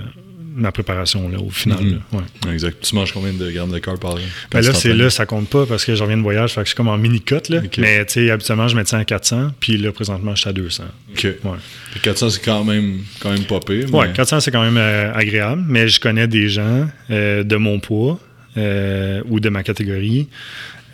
ma 0.55 0.71
préparation 0.71 1.27
là, 1.29 1.37
au 1.39 1.49
final. 1.49 1.79
Mhm. 1.83 1.91
là, 2.13 2.19
ouais. 2.47 2.53
Exact. 2.53 2.77
Tu 2.81 2.95
manges 2.95 3.11
combien 3.11 3.33
de 3.33 3.51
grammes 3.51 3.71
de 3.71 3.79
carbs 3.79 3.99
par 3.99 4.11
jour? 4.17 4.25
Ben 4.51 4.61
là, 4.61 4.73
c'est 4.73 4.93
là, 4.93 5.09
ça 5.09 5.25
compte 5.25 5.49
pas 5.49 5.65
parce 5.65 5.83
que 5.85 5.93
je 5.95 6.01
reviens 6.01 6.17
de 6.17 6.21
voyage, 6.21 6.53
fait 6.53 6.61
que 6.61 6.65
je 6.65 6.69
suis 6.69 6.75
comme 6.77 6.87
en 6.87 6.97
mini-cut. 6.97 7.49
là. 7.49 7.59
Ok. 7.63 7.77
Mais 7.77 8.05
tu 8.05 8.13
sais, 8.13 8.31
habituellement, 8.31 8.67
je 8.67 8.75
me 8.75 8.83
tiens 8.83 8.99
à 8.99 9.05
400, 9.05 9.51
puis 9.59 9.77
là, 9.77 9.91
présentement, 9.91 10.33
je 10.35 10.41
suis 10.41 10.49
à 10.49 10.53
200. 10.53 10.83
OK. 11.11 11.23
Ouais. 11.23 11.51
Puis 11.91 11.99
400, 11.99 12.29
c'est 12.31 12.43
quand 12.43 12.63
même, 12.63 12.99
quand 13.19 13.31
même 13.31 13.43
pas 13.43 13.59
pire. 13.59 13.93
Ouais, 13.93 14.07
mais- 14.07 14.13
400, 14.13 14.39
c'est 14.39 14.51
quand 14.51 14.63
même 14.63 14.77
euh, 14.77 15.13
agréable, 15.13 15.63
mais 15.67 15.87
je 15.87 15.99
connais 15.99 16.27
des 16.27 16.47
gens 16.49 16.87
euh, 17.11 17.43
de 17.43 17.55
mon 17.57 17.79
poids 17.79 18.19
euh, 18.57 19.21
ou 19.27 19.39
de 19.41 19.49
ma 19.49 19.63
catégorie 19.63 20.29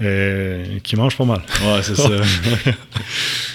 euh, 0.01 0.63
qui 0.83 0.95
mangent 0.95 1.17
pas 1.17 1.25
mal. 1.25 1.41
Ouais, 1.63 1.81
c'est 1.81 1.95
ça. 1.95 2.09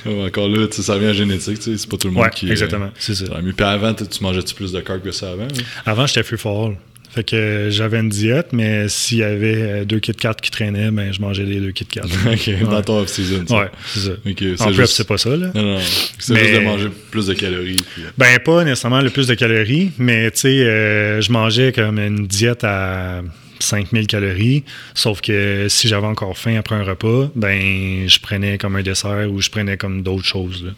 Ouais, 0.04 0.26
Encore 0.26 0.48
là, 0.48 0.66
ça 0.70 0.94
revient 0.94 1.06
à 1.06 1.12
génétique, 1.12 1.58
tu 1.58 1.62
sais, 1.72 1.76
c'est 1.78 1.88
pas 1.90 1.96
tout 1.96 2.06
le 2.06 2.14
monde 2.14 2.22
Ouais, 2.24 2.30
qui. 2.30 2.48
exactement, 2.50 2.90
c'est 2.98 3.14
ça. 3.16 3.24
Ouais, 3.24 3.40
mais 3.42 3.52
puis 3.52 3.66
avant, 3.66 3.92
tu 3.92 4.06
tu 4.06 4.22
mangeais-tu 4.22 4.54
plus 4.54 4.70
de 4.72 4.80
carbs 4.80 5.02
que 5.02 5.10
ça 5.10 5.30
avant? 5.32 5.44
hein? 5.44 5.62
Avant, 5.84 6.06
j'étais 6.06 6.22
free 6.22 6.38
for 6.38 6.66
all. 6.68 6.76
Fait 7.10 7.24
que 7.24 7.34
euh, 7.34 7.70
j'avais 7.70 7.98
une 7.98 8.08
diète, 8.10 8.48
mais 8.52 8.88
s'il 8.88 9.18
y 9.18 9.22
avait 9.24 9.54
euh, 9.62 9.84
deux 9.84 9.98
Kit 10.00 10.12
Kat 10.12 10.34
qui 10.34 10.50
traînaient, 10.50 10.90
ben 10.90 11.12
je 11.12 11.20
mangeais 11.20 11.44
les 11.44 11.58
deux 11.60 11.72
Kit 11.72 11.86
Kat. 11.86 12.02
ok, 12.30 12.68
dans 12.70 12.82
ton 12.82 13.00
off-season. 13.00 13.44
Ouais, 13.48 13.70
c'est 13.86 14.00
ça. 14.00 14.10
En 14.12 14.64
prep, 14.66 14.74
juste... 14.74 14.92
c'est 14.92 15.06
pas 15.08 15.16
ça, 15.18 15.30
là. 15.30 15.50
Non, 15.54 15.62
non, 15.62 15.78
c'est 16.18 16.34
Mais- 16.34 16.40
juste 16.40 16.54
de 16.54 16.60
manger 16.60 16.88
plus 17.10 17.26
de 17.26 17.34
calories. 17.34 17.76
puis- 17.94 18.02
Ben, 18.18 18.38
pas 18.44 18.62
nécessairement 18.64 19.00
le 19.00 19.10
plus 19.10 19.26
de 19.26 19.34
calories, 19.34 19.90
mais 19.98 20.30
tu 20.30 20.40
sais, 20.40 20.48
euh, 20.48 21.20
je 21.20 21.32
mangeais 21.32 21.72
comme 21.72 21.98
une 21.98 22.26
diète 22.26 22.62
à 22.64 23.22
5000 23.58 24.06
calories, 24.06 24.64
sauf 24.94 25.20
que 25.20 25.66
si 25.68 25.88
j'avais 25.88 26.06
encore 26.06 26.36
faim 26.36 26.56
après 26.56 26.74
un 26.74 26.84
repas, 26.84 27.30
ben, 27.34 28.08
je 28.08 28.20
prenais 28.20 28.58
comme 28.58 28.76
un 28.76 28.82
dessert 28.82 29.30
ou 29.30 29.40
je 29.40 29.50
prenais 29.50 29.76
comme 29.76 30.02
d'autres 30.02 30.24
choses. 30.24 30.74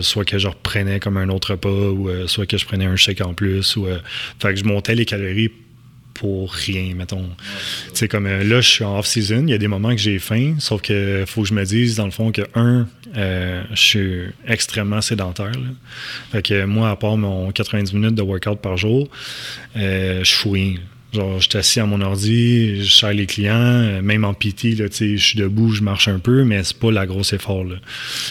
soit 0.00 0.24
que 0.24 0.38
je 0.38 0.48
reprenais 0.48 1.00
comme 1.00 1.16
un 1.16 1.28
autre 1.28 1.52
repas 1.52 1.68
ou 1.68 2.08
euh, 2.08 2.26
soit 2.26 2.46
que 2.46 2.56
je 2.56 2.66
prenais 2.66 2.86
un 2.86 2.96
shake 2.96 3.20
en 3.20 3.34
plus. 3.34 3.76
Ou, 3.76 3.86
euh, 3.86 3.98
que 4.40 4.56
je 4.56 4.64
montais 4.64 4.94
les 4.94 5.04
calories 5.04 5.50
pour 6.14 6.52
rien, 6.52 6.94
mettons. 6.94 7.30
Sais, 7.94 8.06
comme 8.06 8.26
euh, 8.26 8.44
là, 8.44 8.60
je 8.60 8.68
suis 8.68 8.84
en 8.84 8.98
off-season, 8.98 9.44
il 9.46 9.50
y 9.50 9.54
a 9.54 9.58
des 9.58 9.68
moments 9.68 9.90
que 9.90 10.00
j'ai 10.00 10.18
faim, 10.18 10.56
sauf 10.58 10.82
que 10.82 11.24
faut 11.26 11.42
que 11.42 11.48
je 11.48 11.54
me 11.54 11.64
dise, 11.64 11.96
dans 11.96 12.04
le 12.04 12.10
fond, 12.10 12.32
que, 12.32 12.42
un, 12.54 12.86
je 13.14 13.64
suis 13.74 14.22
extrêmement 14.46 15.00
sédentaire. 15.00 15.52
Fait 16.30 16.42
que 16.42 16.64
moi, 16.64 16.90
à 16.90 16.96
part 16.96 17.16
mon 17.16 17.50
90 17.50 17.94
minutes 17.94 18.14
de 18.14 18.22
workout 18.22 18.60
par 18.60 18.76
jour, 18.76 19.08
je 19.74 20.22
fouille. 20.24 20.80
Genre, 21.12 21.40
je 21.40 21.48
suis 21.50 21.58
assis 21.58 21.78
à 21.78 21.84
mon 21.84 22.00
ordi, 22.00 22.82
je 22.82 22.90
sers 22.90 23.12
les 23.12 23.26
clients, 23.26 23.54
euh, 23.54 24.00
même 24.00 24.24
en 24.24 24.32
PT, 24.32 24.74
là, 24.78 24.88
tu 24.88 24.96
sais, 24.96 25.16
je 25.18 25.22
suis 25.22 25.38
debout, 25.38 25.70
je 25.70 25.82
marche 25.82 26.08
un 26.08 26.18
peu, 26.18 26.42
mais 26.44 26.64
c'est 26.64 26.78
pas 26.78 26.90
la 26.90 27.04
grosse 27.04 27.34
effort. 27.34 27.64
Là. 27.64 27.76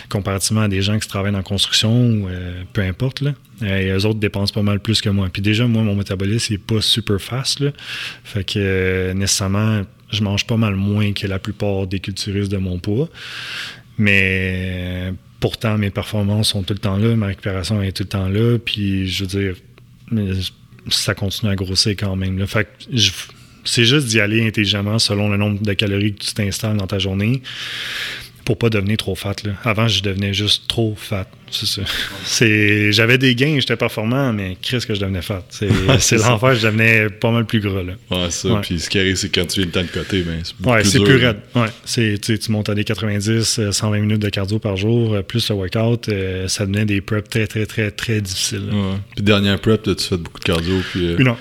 Comparativement 0.10 0.62
à 0.62 0.68
des 0.68 0.82
gens 0.82 0.98
qui 0.98 1.08
travaillent 1.08 1.32
la 1.32 1.44
construction, 1.44 1.92
ou, 1.92 2.28
euh, 2.28 2.64
peu 2.74 2.82
importe, 2.82 3.22
là, 3.22 3.36
euh, 3.62 3.78
et 3.78 3.90
eux 3.90 4.06
autres 4.08 4.20
dépensent 4.20 4.52
pas 4.52 4.64
mal 4.64 4.80
plus 4.80 5.00
que 5.00 5.10
moi. 5.10 5.30
Puis 5.32 5.44
déjà, 5.44 5.68
moi, 5.68 5.84
mon 5.84 5.96
métabolisme, 5.96 6.54
il 6.54 6.56
est 6.56 6.58
pas 6.58 6.82
super 6.82 7.22
fast. 7.22 7.60
Là. 7.60 7.72
Fait 8.24 8.44
que 8.44 9.14
nécessairement, 9.14 9.84
je 10.10 10.24
mange 10.24 10.48
pas 10.48 10.58
mal 10.58 10.74
moins 10.74 11.14
que 11.14 11.28
la 11.28 11.38
plupart 11.38 11.86
des 11.86 12.00
culturistes 12.00 12.52
de 12.52 12.58
mon 12.58 12.80
poids. 12.80 13.10
Mais 14.00 15.14
pourtant, 15.40 15.78
mes 15.78 15.92
performances 15.92 16.50
sont 16.50 16.64
tout 16.64 16.74
le 16.74 16.80
temps 16.80 16.98
là, 16.98 17.16
ma 17.16 17.28
récupération 17.28 17.80
est 17.84 17.92
tout 17.92 18.04
le 18.04 18.10
temps 18.10 18.28
là. 18.28 18.58
Puis 18.58 19.08
je 19.08 19.24
veux 19.24 19.28
dire, 19.28 19.56
ça 20.90 21.14
continue 21.14 21.52
à 21.52 21.56
grossir 21.56 21.96
quand 21.98 22.16
même. 22.16 22.46
Fait 22.48 22.68
c'est 23.64 23.86
juste 23.86 24.08
d'y 24.08 24.20
aller 24.20 24.48
intelligemment 24.48 24.98
selon 24.98 25.30
le 25.30 25.38
nombre 25.38 25.62
de 25.62 25.74
calories 25.74 26.16
que 26.16 26.24
tu 26.24 26.34
t'installes 26.34 26.78
dans 26.78 26.88
ta 26.88 26.98
journée 26.98 27.42
pour 28.52 28.58
pas 28.58 28.70
devenir 28.70 28.98
trop 28.98 29.16
fat. 29.16 29.34
Là. 29.46 29.52
Avant, 29.64 29.88
je 29.88 30.04
devenais 30.04 30.34
juste 30.34 30.68
trop 30.68 30.94
fat. 30.98 31.26
C'est 31.50 31.66
ça. 31.66 31.82
C'est, 32.26 32.92
j'avais 32.92 33.18
des 33.18 33.34
gains, 33.34 33.58
j'étais 33.60 33.78
performant, 33.78 34.34
mais 34.34 34.58
qu'est-ce 34.62 34.86
que 34.86 34.94
je 34.94 35.00
devenais 35.00 35.22
fat. 35.22 35.42
C'est, 35.50 35.68
l'enfer, 36.18 36.56
je 36.56 36.68
devenais 36.68 37.10
pas 37.10 37.32
mal 37.32 37.46
plus 37.46 37.62
gras. 37.62 37.82
Là. 37.82 37.94
Ouais, 38.10 38.30
ça. 38.30 38.50
Ouais. 38.50 38.60
Puis 38.62 38.80
ce 38.82 38.90
qui 38.90 39.00
arrive, 39.00 39.16
c'est 39.16 39.30
quand 39.34 39.46
tu 39.46 39.62
viens 39.62 39.66
le 39.68 39.72
temps 39.72 39.82
de 39.84 39.88
côté, 39.88 40.22
ben, 40.24 40.42
c'est 40.44 40.68
Ouais, 40.68 40.82
plus 40.82 40.90
c'est 40.90 40.98
dur. 40.98 41.08
plus 41.08 41.16
raide. 41.26 41.38
Ouais, 41.56 41.68
c'est, 41.86 42.20
tu 42.20 42.52
montes 42.52 42.68
à 42.68 42.76
des 42.76 42.84
90, 42.84 43.60
euh, 43.60 43.72
120 43.72 44.00
minutes 44.00 44.22
de 44.22 44.30
cardio 44.30 44.60
par 44.60 44.76
jour, 44.76 45.14
euh, 45.14 45.22
plus 45.22 45.48
le 45.50 45.56
workout, 45.56 46.10
euh, 46.10 46.50
ça 46.50 46.66
devenait 46.66 46.84
des 46.86 47.00
preps 47.00 47.30
très, 47.30 47.48
très, 47.48 47.66
très, 47.66 47.90
très 47.92 48.20
difficiles. 48.20 48.68
là. 48.68 48.74
Ouais. 48.76 48.98
Puis 49.16 49.24
dernière 49.24 49.60
prep, 49.62 49.82
tu 49.84 49.96
fais 50.04 50.18
beaucoup 50.18 50.40
de 50.40 50.44
cardio, 50.46 50.76
puis 50.92 51.08
euh, 51.08 51.18
Une 51.20 51.28
heure. 51.30 51.38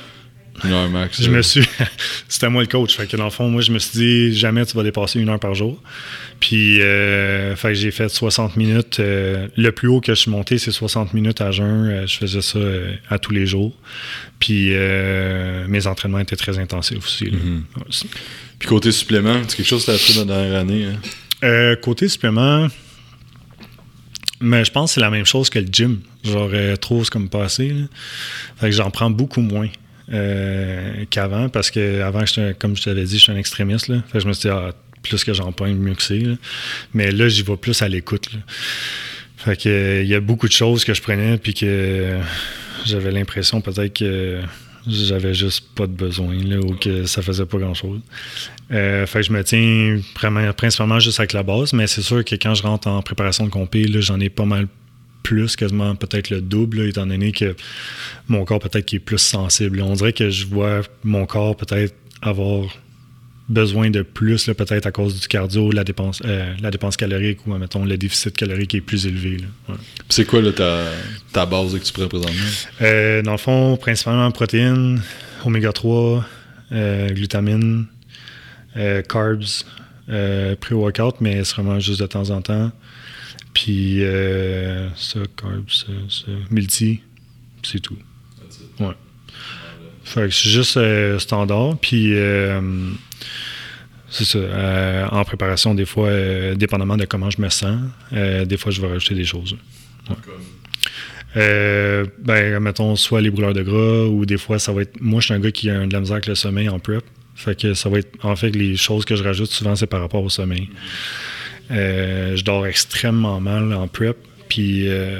Une 0.64 0.73
heure 0.73 0.88
max. 0.88 1.23
Je 1.23 1.31
me 1.31 1.42
suis. 1.42 1.62
C'était 2.29 2.49
moi 2.49 2.62
le 2.62 2.68
coach. 2.68 2.96
Fait 2.96 3.07
que 3.07 3.16
dans 3.16 3.25
le 3.25 3.31
fond, 3.31 3.49
moi, 3.49 3.62
je 3.62 3.73
me 3.73 3.79
suis 3.79 3.99
dit, 3.99 4.38
jamais 4.38 4.64
tu 4.66 4.77
vas 4.77 4.83
dépasser 4.83 5.20
une 5.20 5.29
heure 5.29 5.40
par 5.40 5.55
jour. 5.55 5.81
Puis, 6.40 6.81
euh, 6.81 7.55
fait 7.57 7.68
que 7.68 7.75
j'ai 7.75 7.90
fait 7.90 8.09
60 8.09 8.57
minutes. 8.57 8.99
euh, 9.01 9.49
le 9.57 9.73
plus 9.73 9.88
haut 9.88 10.01
que 10.01 10.14
je 10.14 10.20
suis 10.20 10.31
monté, 10.31 10.59
c'est 10.59 10.70
60 10.70 11.12
minutes 11.14 11.40
à 11.40 11.51
jeun. 11.51 11.87
Euh, 11.88 12.07
je 12.07 12.16
faisais 12.16 12.42
ça 12.42 12.59
euh, 12.59 12.94
à 13.09 13.18
tous 13.18 13.33
les 13.33 13.46
jours. 13.46 13.73
Puis, 14.38 14.70
euh, 14.73 15.66
mes 15.68 15.87
entraînements 15.87 16.18
étaient 16.20 16.37
très 16.37 16.59
intensifs 16.59 17.05
aussi. 17.05 17.31
Mhm. 17.31 17.64
Puis 18.59 18.68
côté 18.68 18.92
supplément, 18.92 19.40
c'est 19.49 19.57
quelque 19.57 19.66
chose 19.66 19.81
que 19.85 19.87
tu 19.87 19.90
as 19.92 19.94
appris 19.94 20.14
dans 20.14 20.25
la 20.35 20.40
dernière 20.42 20.61
année. 20.61 20.85
Hein? 20.87 20.99
Euh, 21.44 21.77
côté 21.77 22.09
supplément, 22.09 22.68
mais 24.40 24.64
je 24.64 24.70
pense 24.70 24.90
que 24.90 24.94
c'est 24.94 25.01
la 25.01 25.11
même 25.11 25.27
chose 25.27 25.51
que 25.51 25.59
le 25.59 25.68
gym. 25.70 26.01
Genre, 26.25 26.51
euh, 26.53 26.77
trop, 26.77 27.03
c'est 27.05 27.11
comme 27.11 27.29
passé. 27.31 27.68
Là. 27.70 27.85
Fait 28.59 28.66
que 28.70 28.77
j'en 28.77 28.90
prends 28.90 29.11
beaucoup 29.11 29.40
moins 29.40 29.68
euh, 30.12 31.05
qu'avant 31.11 31.49
parce 31.49 31.70
que 31.70 32.01
avant, 32.01 32.25
comme 32.59 32.77
je 32.77 32.83
t'avais 32.83 33.05
dit, 33.05 33.18
je 33.18 33.23
suis 33.23 33.33
un 33.33 33.37
extrémiste. 33.37 33.88
Là. 33.88 34.03
Je 34.14 34.27
me 34.27 34.33
suis 34.33 34.49
dit, 34.49 34.55
ah, 34.55 34.73
plus 35.03 35.25
que 35.25 35.33
j'en 35.33 35.53
prends, 35.53 35.68
mieux 35.68 35.94
que 35.94 36.03
c'est. 36.03 36.23
Mais 36.94 37.11
là, 37.11 37.29
j'y 37.29 37.42
vais 37.42 37.57
plus 37.57 37.81
à 37.83 37.88
l'écoute. 37.88 38.29
Fait 39.37 39.57
que 39.57 39.68
euh, 39.68 40.03
il 40.03 40.09
y 40.09 40.14
a 40.14 40.20
beaucoup 40.20 40.49
de 40.49 40.53
choses 40.53 40.85
que 40.85 40.92
je 40.92 41.01
prenais 41.01 41.38
puis 41.38 41.55
que 41.55 41.64
euh, 41.64 42.20
j'avais 42.85 43.11
l'impression 43.11 43.62
peut-être 43.62 43.94
que 43.94 44.40
j'avais 44.87 45.33
juste 45.33 45.64
pas 45.75 45.87
de 45.87 45.92
besoin 45.92 46.37
ou 46.59 46.75
que 46.75 47.07
ça 47.07 47.23
faisait 47.23 47.46
pas 47.46 47.57
grand-chose. 47.57 48.01
Euh, 48.70 49.07
fait 49.07 49.23
je 49.23 49.33
me 49.33 49.42
tiens 49.42 49.99
principalement 50.57 51.01
juste 51.01 51.20
avec 51.20 51.33
la 51.33 51.42
base, 51.42 51.73
mais 51.73 51.87
c'est 51.87 52.03
sûr 52.03 52.23
que 52.23 52.35
quand 52.35 52.55
je 52.55 52.62
rentre 52.62 52.88
en 52.88 53.01
préparation 53.01 53.44
de 53.46 53.51
compé, 53.51 53.87
j'en 54.01 54.20
ai 54.20 54.29
pas 54.29 54.44
mal 54.44 54.68
plus, 55.23 55.57
quasiment 55.57 55.95
peut-être 55.95 56.31
le 56.31 56.41
double, 56.41 56.79
là, 56.79 56.87
étant 56.87 57.07
donné 57.07 57.33
que 57.33 57.55
mon 58.29 58.45
corps 58.45 58.61
peut-être 58.61 58.87
qui 58.87 58.97
est 58.97 59.01
plus 59.01 59.19
sensible. 59.19 59.81
On 59.83 59.95
dirait 59.95 60.13
que 60.13 60.31
je 60.31 60.47
vois 60.47 60.83
mon 61.05 61.27
corps 61.27 61.57
peut-être 61.57 61.95
avoir 62.23 62.67
besoin 63.51 63.91
de 63.91 64.03
plus, 64.03 64.47
là, 64.47 64.55
peut-être 64.55 64.87
à 64.87 64.93
cause 64.93 65.21
du 65.21 65.27
cardio, 65.27 65.73
la 65.73 65.83
dépense, 65.83 66.23
euh, 66.25 66.55
la 66.63 66.71
dépense 66.71 66.97
calorique 66.97 67.47
ou, 67.47 67.55
mettons, 67.55 67.85
le 67.85 67.99
déficit 67.99 68.35
calorique 68.37 68.75
est 68.75 68.81
plus 68.81 69.07
élevé. 69.07 69.39
Ouais. 69.69 69.75
C'est 70.09 70.25
quoi 70.25 70.41
là, 70.41 70.53
ta, 70.53 70.85
ta 71.33 71.47
base 71.47 71.77
que 71.77 71.85
tu 71.85 71.93
prends 71.93 72.07
présentement? 72.07 72.35
Euh, 72.81 73.23
dans 73.23 73.33
le 73.33 73.39
fond, 73.39 73.77
principalement 73.77 74.31
protéines, 74.31 75.03
oméga 75.45 75.73
3, 75.73 76.25
euh, 76.73 77.09
glutamine, 77.11 77.87
carbs, 79.09 79.65
pré-workout, 80.61 81.17
mais 81.21 81.43
c'est 81.43 81.55
vraiment 81.57 81.81
juste 81.81 82.01
de 82.01 82.07
temps 82.07 82.31
en 82.31 82.41
temps. 82.41 82.71
Puis 83.55 84.05
euh, 84.05 84.89
ça, 84.95 85.21
carbs, 85.37 85.71
ça, 85.71 85.87
ça, 86.09 86.31
multi, 86.51 87.01
c'est 87.63 87.81
tout. 87.81 87.99
Ouais. 88.79 88.95
Fait 90.05 90.29
que 90.29 90.31
c'est 90.31 90.49
juste 90.49 90.77
euh, 90.77 91.19
standard. 91.19 91.77
Puis 91.79 92.15
euh, 92.15 92.61
c'est 94.09 94.25
ça. 94.25 95.09
en 95.13 95.25
préparation, 95.25 95.75
des 95.75 95.85
fois, 95.85 96.11
dépendamment 96.55 96.97
de 96.97 97.05
comment 97.05 97.31
je 97.31 97.41
me 97.41 97.49
sens, 97.49 97.81
des 98.13 98.57
fois, 98.57 98.73
je 98.73 98.81
vais 98.81 98.89
rajouter 98.89 99.15
des 99.15 99.25
choses. 99.25 99.57
Euh, 101.37 102.07
ben, 102.19 102.59
mettons, 102.59 102.97
soit 102.97 103.21
les 103.21 103.31
brûleurs 103.31 103.55
de 103.55 103.63
gras 103.63 104.07
ou 104.07 104.27
des 104.27 104.39
fois, 104.39 104.59
ça 104.59 104.73
va 104.73 104.83
être. 104.83 105.01
Moi, 105.01 105.21
je 105.21 105.27
suis 105.27 105.35
un 105.35 105.39
gars 105.39 105.53
qui 105.53 105.71
a 105.71 105.87
de 105.87 105.93
la 105.93 106.01
misère 106.01 106.15
avec 106.15 106.27
le 106.27 106.35
sommeil 106.35 106.69
en 106.69 106.79
prep. 106.79 107.05
Fait 107.37 107.59
que 107.59 107.75
ça 107.75 107.89
va 107.89 107.99
être. 107.99 108.13
En 108.25 108.37
fait, 108.37 108.51
les 108.51 108.77
choses 108.77 109.05
que 109.05 109.15
je 109.15 109.23
rajoute 109.23 109.51
souvent, 109.51 109.77
c'est 109.77 109.87
par 109.87 110.01
rapport 110.01 110.23
au 110.23 110.29
sommeil. 110.29 110.69
Euh, 111.71 112.37
je 112.37 112.45
dors 112.45 112.67
extrêmement 112.67 113.41
mal 113.41 113.73
en 113.73 113.89
prep. 113.89 114.17
Puis. 114.49 114.89
euh, 114.89 115.19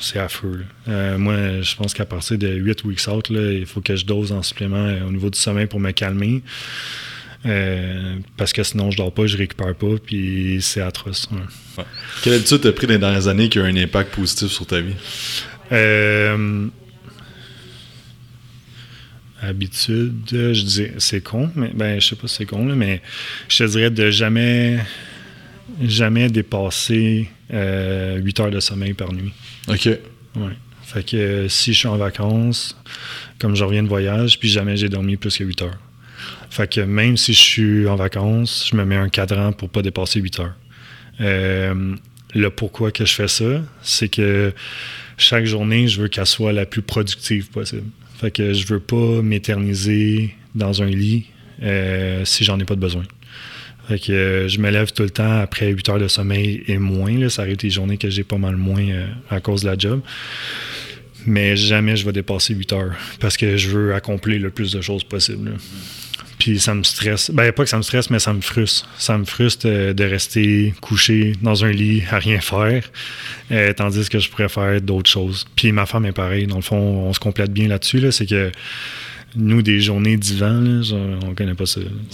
c'est 0.00 0.18
affreux. 0.18 0.64
Euh, 0.88 1.18
moi, 1.18 1.60
je 1.60 1.76
pense 1.76 1.94
qu'à 1.94 2.06
partir 2.06 2.38
de 2.38 2.48
8 2.48 2.84
weeks 2.84 3.06
out, 3.08 3.28
là, 3.28 3.52
il 3.52 3.66
faut 3.66 3.80
que 3.80 3.94
je 3.94 4.04
dose 4.04 4.32
en 4.32 4.42
supplément 4.42 4.76
euh, 4.76 5.06
au 5.06 5.12
niveau 5.12 5.30
du 5.30 5.38
sommeil 5.38 5.66
pour 5.66 5.78
me 5.78 5.90
calmer. 5.92 6.42
Euh, 7.46 8.16
parce 8.36 8.52
que 8.52 8.62
sinon, 8.62 8.90
je 8.90 8.96
dors 8.96 9.12
pas, 9.12 9.26
je 9.26 9.36
récupère 9.36 9.74
pas, 9.74 9.96
puis 10.04 10.58
c'est 10.60 10.80
atroce. 10.80 11.28
ouais. 11.32 11.84
Quelle 12.22 12.34
habitude 12.34 12.60
t'as 12.62 12.72
pris 12.72 12.86
dans 12.86 12.94
les 12.94 12.98
dernières 12.98 13.28
années 13.28 13.48
qui 13.48 13.58
a 13.58 13.64
un 13.64 13.76
impact 13.76 14.14
positif 14.14 14.48
sur 14.48 14.66
ta 14.66 14.80
vie? 14.80 14.94
Habitude, 19.42 20.12
je 20.30 20.62
dis, 20.62 20.88
c'est 20.98 21.22
con, 21.22 21.50
mais 21.56 21.70
ben, 21.72 21.98
je 21.98 22.08
sais 22.08 22.16
pas 22.16 22.28
si 22.28 22.36
c'est 22.36 22.46
con, 22.46 22.66
là, 22.66 22.74
mais 22.74 23.00
je 23.48 23.64
te 23.64 23.70
dirais 23.70 23.90
de 23.90 24.10
jamais, 24.10 24.78
jamais 25.82 26.28
dépasser 26.28 27.28
euh, 27.52 28.16
8 28.18 28.40
heures 28.40 28.50
de 28.50 28.60
sommeil 28.60 28.94
par 28.94 29.12
nuit. 29.12 29.32
OK. 29.68 29.86
Ouais. 30.36 30.52
Fait 30.82 31.04
que 31.04 31.16
euh, 31.16 31.48
si 31.48 31.72
je 31.72 31.78
suis 31.78 31.88
en 31.88 31.96
vacances, 31.96 32.76
comme 33.38 33.54
je 33.54 33.64
reviens 33.64 33.82
de 33.82 33.88
voyage, 33.88 34.38
puis 34.38 34.48
jamais 34.48 34.76
j'ai 34.76 34.88
dormi 34.88 35.16
plus 35.16 35.36
que 35.36 35.44
8 35.44 35.62
heures. 35.62 35.78
Fait 36.50 36.70
que 36.70 36.80
même 36.80 37.16
si 37.16 37.32
je 37.32 37.38
suis 37.38 37.88
en 37.88 37.96
vacances, 37.96 38.68
je 38.70 38.76
me 38.76 38.84
mets 38.84 38.96
un 38.96 39.08
cadran 39.08 39.52
pour 39.52 39.68
pas 39.68 39.82
dépasser 39.82 40.20
8 40.20 40.40
heures. 40.40 40.54
Euh, 41.20 41.94
le 42.34 42.50
pourquoi 42.50 42.90
que 42.90 43.04
je 43.04 43.14
fais 43.14 43.28
ça, 43.28 43.62
c'est 43.82 44.08
que 44.08 44.52
chaque 45.16 45.44
journée, 45.44 45.88
je 45.88 46.02
veux 46.02 46.08
qu'elle 46.08 46.26
soit 46.26 46.52
la 46.52 46.66
plus 46.66 46.82
productive 46.82 47.50
possible. 47.50 47.86
Fait 48.18 48.30
que 48.30 48.52
je 48.52 48.66
veux 48.66 48.80
pas 48.80 49.22
m'éterniser 49.22 50.34
dans 50.54 50.82
un 50.82 50.86
lit 50.86 51.26
si 52.24 52.44
j'en 52.44 52.58
ai 52.58 52.64
pas 52.64 52.74
de 52.74 52.80
besoin. 52.80 53.04
Fait 53.90 53.98
que 53.98 54.12
euh, 54.12 54.48
je 54.48 54.60
me 54.60 54.70
lève 54.70 54.92
tout 54.92 55.02
le 55.02 55.10
temps 55.10 55.40
après 55.40 55.66
8 55.72 55.88
heures 55.88 55.98
de 55.98 56.06
sommeil 56.06 56.62
et 56.68 56.78
moins. 56.78 57.10
Là, 57.18 57.28
ça 57.28 57.42
arrive 57.42 57.56
des 57.56 57.70
journées 57.70 57.98
que 57.98 58.08
j'ai 58.08 58.22
pas 58.22 58.38
mal 58.38 58.54
moins 58.54 58.88
euh, 58.88 59.08
à 59.30 59.40
cause 59.40 59.62
de 59.62 59.66
la 59.66 59.76
job. 59.76 60.00
Mais 61.26 61.56
jamais 61.56 61.96
je 61.96 62.06
vais 62.06 62.12
dépasser 62.12 62.54
8 62.54 62.72
heures 62.72 62.94
parce 63.18 63.36
que 63.36 63.56
je 63.56 63.68
veux 63.68 63.92
accomplir 63.92 64.40
le 64.40 64.50
plus 64.50 64.70
de 64.70 64.80
choses 64.80 65.02
possible. 65.02 65.56
Puis 66.38 66.60
ça 66.60 66.72
me 66.72 66.84
stresse. 66.84 67.32
Ben, 67.32 67.50
pas 67.50 67.64
que 67.64 67.68
ça 67.68 67.78
me 67.78 67.82
stresse, 67.82 68.10
mais 68.10 68.20
ça 68.20 68.32
me 68.32 68.42
frustre. 68.42 68.88
Ça 68.96 69.18
me 69.18 69.24
frustre 69.24 69.66
euh, 69.66 69.92
de 69.92 70.04
rester 70.04 70.72
couché 70.80 71.32
dans 71.42 71.64
un 71.64 71.72
lit 71.72 72.04
à 72.12 72.20
rien 72.20 72.40
faire, 72.40 72.88
tandis 73.74 74.08
que 74.08 74.20
je 74.20 74.30
pourrais 74.30 74.48
faire 74.48 74.80
d'autres 74.80 75.10
choses. 75.10 75.48
Puis 75.56 75.72
ma 75.72 75.84
femme 75.84 76.06
est 76.06 76.12
pareil. 76.12 76.46
Dans 76.46 76.54
le 76.54 76.62
fond, 76.62 76.76
on 76.76 77.12
se 77.12 77.18
complète 77.18 77.52
bien 77.52 77.66
là-dessus. 77.66 77.98
Là, 77.98 78.12
c'est 78.12 78.26
que 78.26 78.52
nous, 79.36 79.62
des 79.62 79.80
journées 79.80 80.16
d'hiver, 80.16 80.60
on 81.24 81.34
connaît 81.34 81.54
pas 81.54 81.66
ça. 81.66 81.80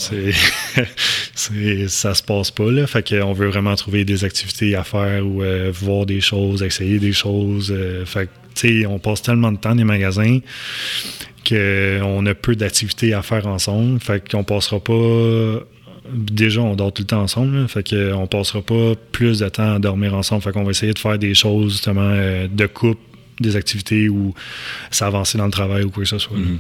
c'est- 1.35 1.89
ça 1.89 2.15
se 2.15 2.23
passe 2.23 2.51
pas. 2.51 2.71
Là. 2.71 2.87
Fait 2.87 3.07
qu'on 3.09 3.33
veut 3.33 3.49
vraiment 3.49 3.75
trouver 3.75 4.05
des 4.05 4.25
activités 4.25 4.75
à 4.75 4.85
faire 4.85 5.27
ou 5.27 5.43
euh, 5.43 5.71
voir 5.73 6.07
des 6.07 6.21
choses, 6.21 6.63
essayer 6.63 6.99
des 6.99 7.13
choses. 7.13 7.73
euh, 7.75 8.05
fait 8.05 8.29
que, 8.55 8.87
on 8.87 8.99
passe 8.99 9.23
tellement 9.23 9.53
de 9.53 9.59
temps 9.59 9.71
dans 9.71 9.77
les 9.77 9.85
magasins 9.85 10.39
qu'on 11.49 12.27
a 12.27 12.35
peu 12.35 12.57
d'activités 12.57 13.15
à 13.15 13.23
faire 13.23 13.47
ensemble. 13.47 14.01
Fait 14.01 14.27
qu'on 14.29 14.45
passera 14.45 14.81
pas. 14.81 15.61
Déjà, 16.13 16.61
on 16.61 16.77
dort 16.77 16.93
tout 16.93 17.03
le 17.03 17.07
temps 17.07 17.23
ensemble. 17.23 17.63
là. 17.63 17.69
fait 17.69 17.89
qu'on 17.89 18.27
passera 18.27 18.63
pas 18.63 18.93
plus 19.13 19.41
de 19.41 19.49
temps 19.49 19.75
à 19.75 19.79
dormir 19.79 20.15
ensemble. 20.15 20.43
Fait 20.43 20.53
qu'on 20.53 20.65
va 20.65 20.71
essayer 20.71 20.93
de 20.93 20.99
faire 20.99 21.19
des 21.19 21.35
choses, 21.35 21.73
justement, 21.73 22.01
euh, 22.13 22.47
de 22.49 22.67
couple, 22.67 23.01
des 23.41 23.57
activités 23.57 24.09
ou 24.09 24.35
s'avancer 24.91 25.37
dans 25.37 25.45
le 25.45 25.51
travail 25.51 25.85
ou 25.85 25.91
quoi 25.91 26.03
que 26.05 26.09
ce 26.09 26.19
soit. 26.19 26.39
Mhm. 26.39 26.59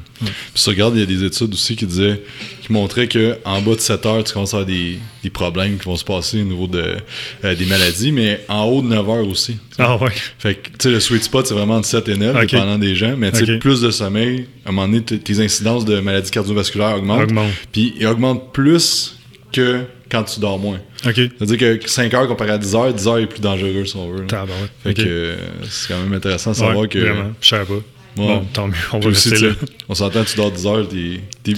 Puis 0.54 0.62
regardes, 0.66 0.94
il 0.96 1.00
y 1.00 1.02
a 1.02 1.06
des 1.06 1.24
études 1.24 1.52
aussi 1.54 1.74
qui 1.76 1.86
disaient, 1.86 2.22
qui 2.62 2.72
montraient 2.72 3.08
que 3.08 3.38
en 3.44 3.62
bas 3.62 3.74
de 3.74 3.80
7 3.80 4.06
heures, 4.06 4.24
tu 4.24 4.32
commences 4.32 4.52
à 4.52 4.58
avoir 4.58 4.66
des, 4.66 4.98
des 5.22 5.30
problèmes 5.30 5.78
qui 5.78 5.84
vont 5.84 5.96
se 5.96 6.04
passer 6.04 6.40
au 6.40 6.44
niveau 6.44 6.66
de, 6.66 6.96
euh, 7.44 7.54
des 7.54 7.64
maladies, 7.66 8.12
mais 8.12 8.44
en 8.48 8.64
haut 8.64 8.82
de 8.82 8.88
9 8.88 9.08
heures 9.08 9.28
aussi. 9.28 9.56
Ah 9.78 9.96
ouais. 9.96 10.12
Fait 10.38 10.54
que, 10.54 10.68
tu 10.68 10.74
sais, 10.80 10.90
le 10.90 11.00
sweet 11.00 11.22
spot, 11.22 11.46
c'est 11.46 11.54
vraiment 11.54 11.80
de 11.80 11.84
7 11.84 12.08
et 12.08 12.16
9, 12.16 12.36
Ok. 12.36 12.50
dépendant 12.50 12.78
des 12.78 12.94
gens. 12.94 13.14
Mais, 13.16 13.32
tu 13.32 13.46
sais, 13.46 13.58
plus 13.58 13.80
de 13.80 13.90
sommeil, 13.90 14.46
à 14.64 14.68
un 14.68 14.72
moment 14.72 14.86
donné, 14.88 15.02
tes 15.02 15.40
incidences 15.40 15.84
de 15.84 16.00
maladies 16.00 16.30
cardiovasculaires 16.30 16.96
augmentent. 16.96 17.22
Augmente. 17.22 17.52
Puis, 17.72 17.94
ils 17.98 18.06
augmentent 18.06 18.52
plus 18.52 19.16
que 19.52 19.84
quand 20.10 20.22
tu 20.24 20.40
dors 20.40 20.58
moins. 20.58 20.80
OK. 21.06 21.14
C'est-à-dire 21.14 21.58
que 21.80 21.88
5 21.88 22.12
heures 22.14 22.28
comparé 22.28 22.50
à 22.52 22.58
10 22.58 22.74
heures, 22.74 22.92
10 22.94 23.08
heures 23.08 23.18
est 23.18 23.26
plus 23.26 23.40
dangereux, 23.40 23.84
si 23.84 23.96
on 23.96 24.10
veut. 24.10 24.20
là. 24.22 24.26
Tabarouette. 24.26 24.70
Fait 24.82 24.90
OK. 24.90 24.96
que, 24.96 25.02
euh, 25.06 25.36
c'est 25.68 25.88
quand 25.92 26.00
même 26.00 26.12
intéressant 26.12 26.50
de 26.52 26.56
savoir 26.56 26.76
Ouais, 26.78 26.88
que. 26.88 26.98
Vraiment, 26.98 27.32
je 27.40 27.48
savais 27.48 27.64
pas. 27.64 27.80
Bon, 28.16 28.46
tant 28.50 28.66
mieux, 28.66 28.74
on 28.94 28.98
va 28.98 29.10
aussi, 29.10 29.28
là. 29.30 29.50
On 29.90 29.94
s'entend, 29.94 30.24
tu 30.24 30.36
dors 30.36 30.50
10 30.50 30.66
heures. 30.66 30.88
t'es- 30.88 31.52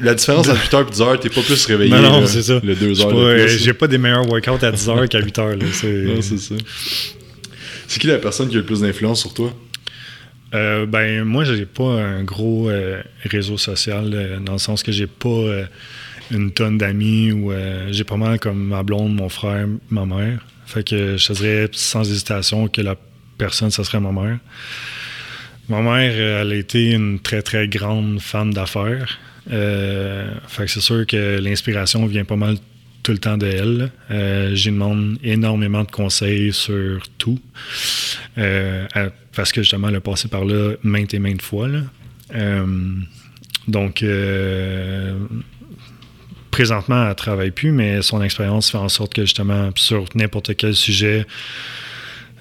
La 0.00 0.14
différence 0.14 0.48
entre 0.48 0.60
8 0.62 0.74
heures 0.74 0.86
et 0.86 0.90
10 0.92 1.02
heures, 1.02 1.18
t'es 1.20 1.28
pas 1.28 1.42
plus 1.42 1.66
réveillé. 1.66 1.90
Non, 1.90 2.02
non, 2.02 2.20
là, 2.20 2.26
c'est 2.28 2.42
ça. 2.42 2.60
Le 2.62 2.74
2 2.76 2.90
Je 2.90 2.94
suis 2.94 3.02
heures 3.04 3.16
euh. 3.16 3.48
J'ai 3.48 3.72
pas 3.72 3.88
des 3.88 3.98
meilleurs 3.98 4.28
workouts 4.28 4.64
à 4.64 4.70
10 4.70 4.86
h 4.88 5.08
qu'à 5.08 5.18
8 5.18 5.36
h. 5.38 5.58
Là. 5.58 5.66
C'est- 5.72 5.86
Non, 6.14 6.22
c'est 6.22 6.38
ça. 6.38 6.54
C'est 7.88 7.98
qui 8.00 8.06
la 8.06 8.18
personne 8.18 8.48
qui 8.48 8.54
a 8.54 8.58
le 8.58 8.64
plus 8.64 8.80
d'influence 8.82 9.20
sur 9.22 9.34
toi? 9.34 9.52
Euh, 10.54 10.86
ben, 10.86 11.24
moi, 11.24 11.42
j'ai 11.44 11.66
pas 11.66 11.82
un 12.00 12.22
gros 12.22 12.70
euh, 12.70 13.02
réseau 13.24 13.58
social, 13.58 14.10
euh, 14.14 14.38
dans 14.38 14.52
le 14.52 14.58
sens 14.58 14.84
que 14.84 14.92
j'ai 14.92 15.08
pas 15.08 15.28
euh, 15.28 15.64
une 16.30 16.50
tonne 16.50 16.78
d'amis 16.78 17.32
ou 17.32 17.52
euh, 17.52 17.88
j'ai 17.90 18.04
pas 18.04 18.16
mal 18.16 18.38
comme 18.38 18.68
ma 18.68 18.82
blonde, 18.82 19.14
mon 19.14 19.28
frère, 19.28 19.66
ma 19.90 20.06
mère. 20.06 20.44
Fait 20.66 20.86
que 20.86 21.16
je 21.16 21.26
te 21.26 21.32
dirais 21.34 21.68
sans 21.72 22.08
hésitation 22.08 22.68
que 22.68 22.80
la 22.80 22.96
personne, 23.38 23.70
ce 23.70 23.82
serait 23.82 24.00
ma 24.00 24.12
mère. 24.12 24.38
Ma 25.68 25.80
mère, 25.80 26.12
euh, 26.14 26.42
elle 26.42 26.52
a 26.52 26.56
été 26.56 26.92
une 26.92 27.20
très, 27.20 27.42
très 27.42 27.68
grande 27.68 28.20
femme 28.20 28.52
d'affaires. 28.52 29.18
Euh, 29.50 30.32
fait 30.46 30.64
que 30.64 30.70
c'est 30.70 30.80
sûr 30.80 31.06
que 31.06 31.38
l'inspiration 31.38 32.04
vient 32.06 32.24
pas 32.24 32.36
mal 32.36 32.56
tout 33.02 33.12
le 33.12 33.18
temps 33.18 33.36
de 33.36 33.46
elle. 33.46 33.90
Euh, 34.10 34.54
J'y 34.54 34.70
demande 34.70 35.18
énormément 35.22 35.84
de 35.84 35.90
conseils 35.90 36.52
sur 36.52 37.02
tout. 37.18 37.38
Parce 38.34 39.52
que 39.52 39.62
justement, 39.62 39.88
elle 39.88 39.96
a 39.96 40.00
passé 40.00 40.28
par 40.28 40.44
là 40.44 40.74
maintes 40.82 41.12
et 41.14 41.18
maintes 41.18 41.42
fois. 41.42 41.68
donc, 43.68 44.04
présentement, 46.54 47.02
elle 47.02 47.08
ne 47.08 47.14
travaille 47.14 47.50
plus, 47.50 47.72
mais 47.72 48.00
son 48.00 48.22
expérience 48.22 48.70
fait 48.70 48.78
en 48.78 48.88
sorte 48.88 49.12
que 49.12 49.22
justement, 49.22 49.70
sur 49.74 50.04
n'importe 50.14 50.54
quel 50.54 50.76
sujet 50.76 51.26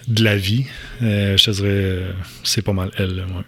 de 0.08 0.24
la 0.24 0.38
vie, 0.38 0.66
euh, 1.02 1.36
je 1.36 1.46
te 1.46 1.50
dirais, 1.50 1.68
euh, 1.70 2.12
c'est 2.44 2.62
pas 2.62 2.74
mal 2.74 2.92
elle. 2.98 3.16
là, 3.16 3.24
ouais. 3.24 3.44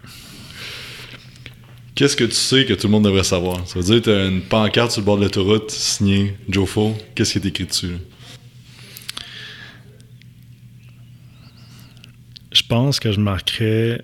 Qu'est-ce 1.94 2.16
que 2.16 2.24
tu 2.24 2.32
sais 2.32 2.64
que 2.64 2.74
tout 2.74 2.88
le 2.88 2.90
monde 2.90 3.04
devrait 3.04 3.22
savoir? 3.22 3.64
Ça 3.68 3.78
veut 3.78 3.84
dire 3.84 4.02
que 4.02 4.06
t'as 4.06 4.28
une 4.28 4.40
pancarte 4.40 4.90
sur 4.90 5.02
le 5.02 5.04
bord 5.06 5.18
de 5.18 5.22
l'autoroute 5.22 5.70
signée 5.70 6.36
Joe 6.48 6.68
Fo. 6.68 6.96
Qu'est-ce 7.14 7.38
qui 7.38 7.46
est 7.46 7.48
écrit 7.48 7.66
dessus? 7.66 7.92
là? 7.92 7.98
Je 12.50 12.62
pense 12.68 12.98
que 12.98 13.12
je 13.12 13.20
marquerais 13.20 14.02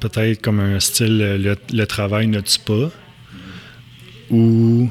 peut-être 0.00 0.42
comme 0.42 0.58
un 0.58 0.80
style 0.80 1.16
le, 1.16 1.56
le 1.72 1.86
travail 1.86 2.26
ne 2.26 2.40
tue 2.40 2.58
pas, 2.58 2.90
où 4.30 4.90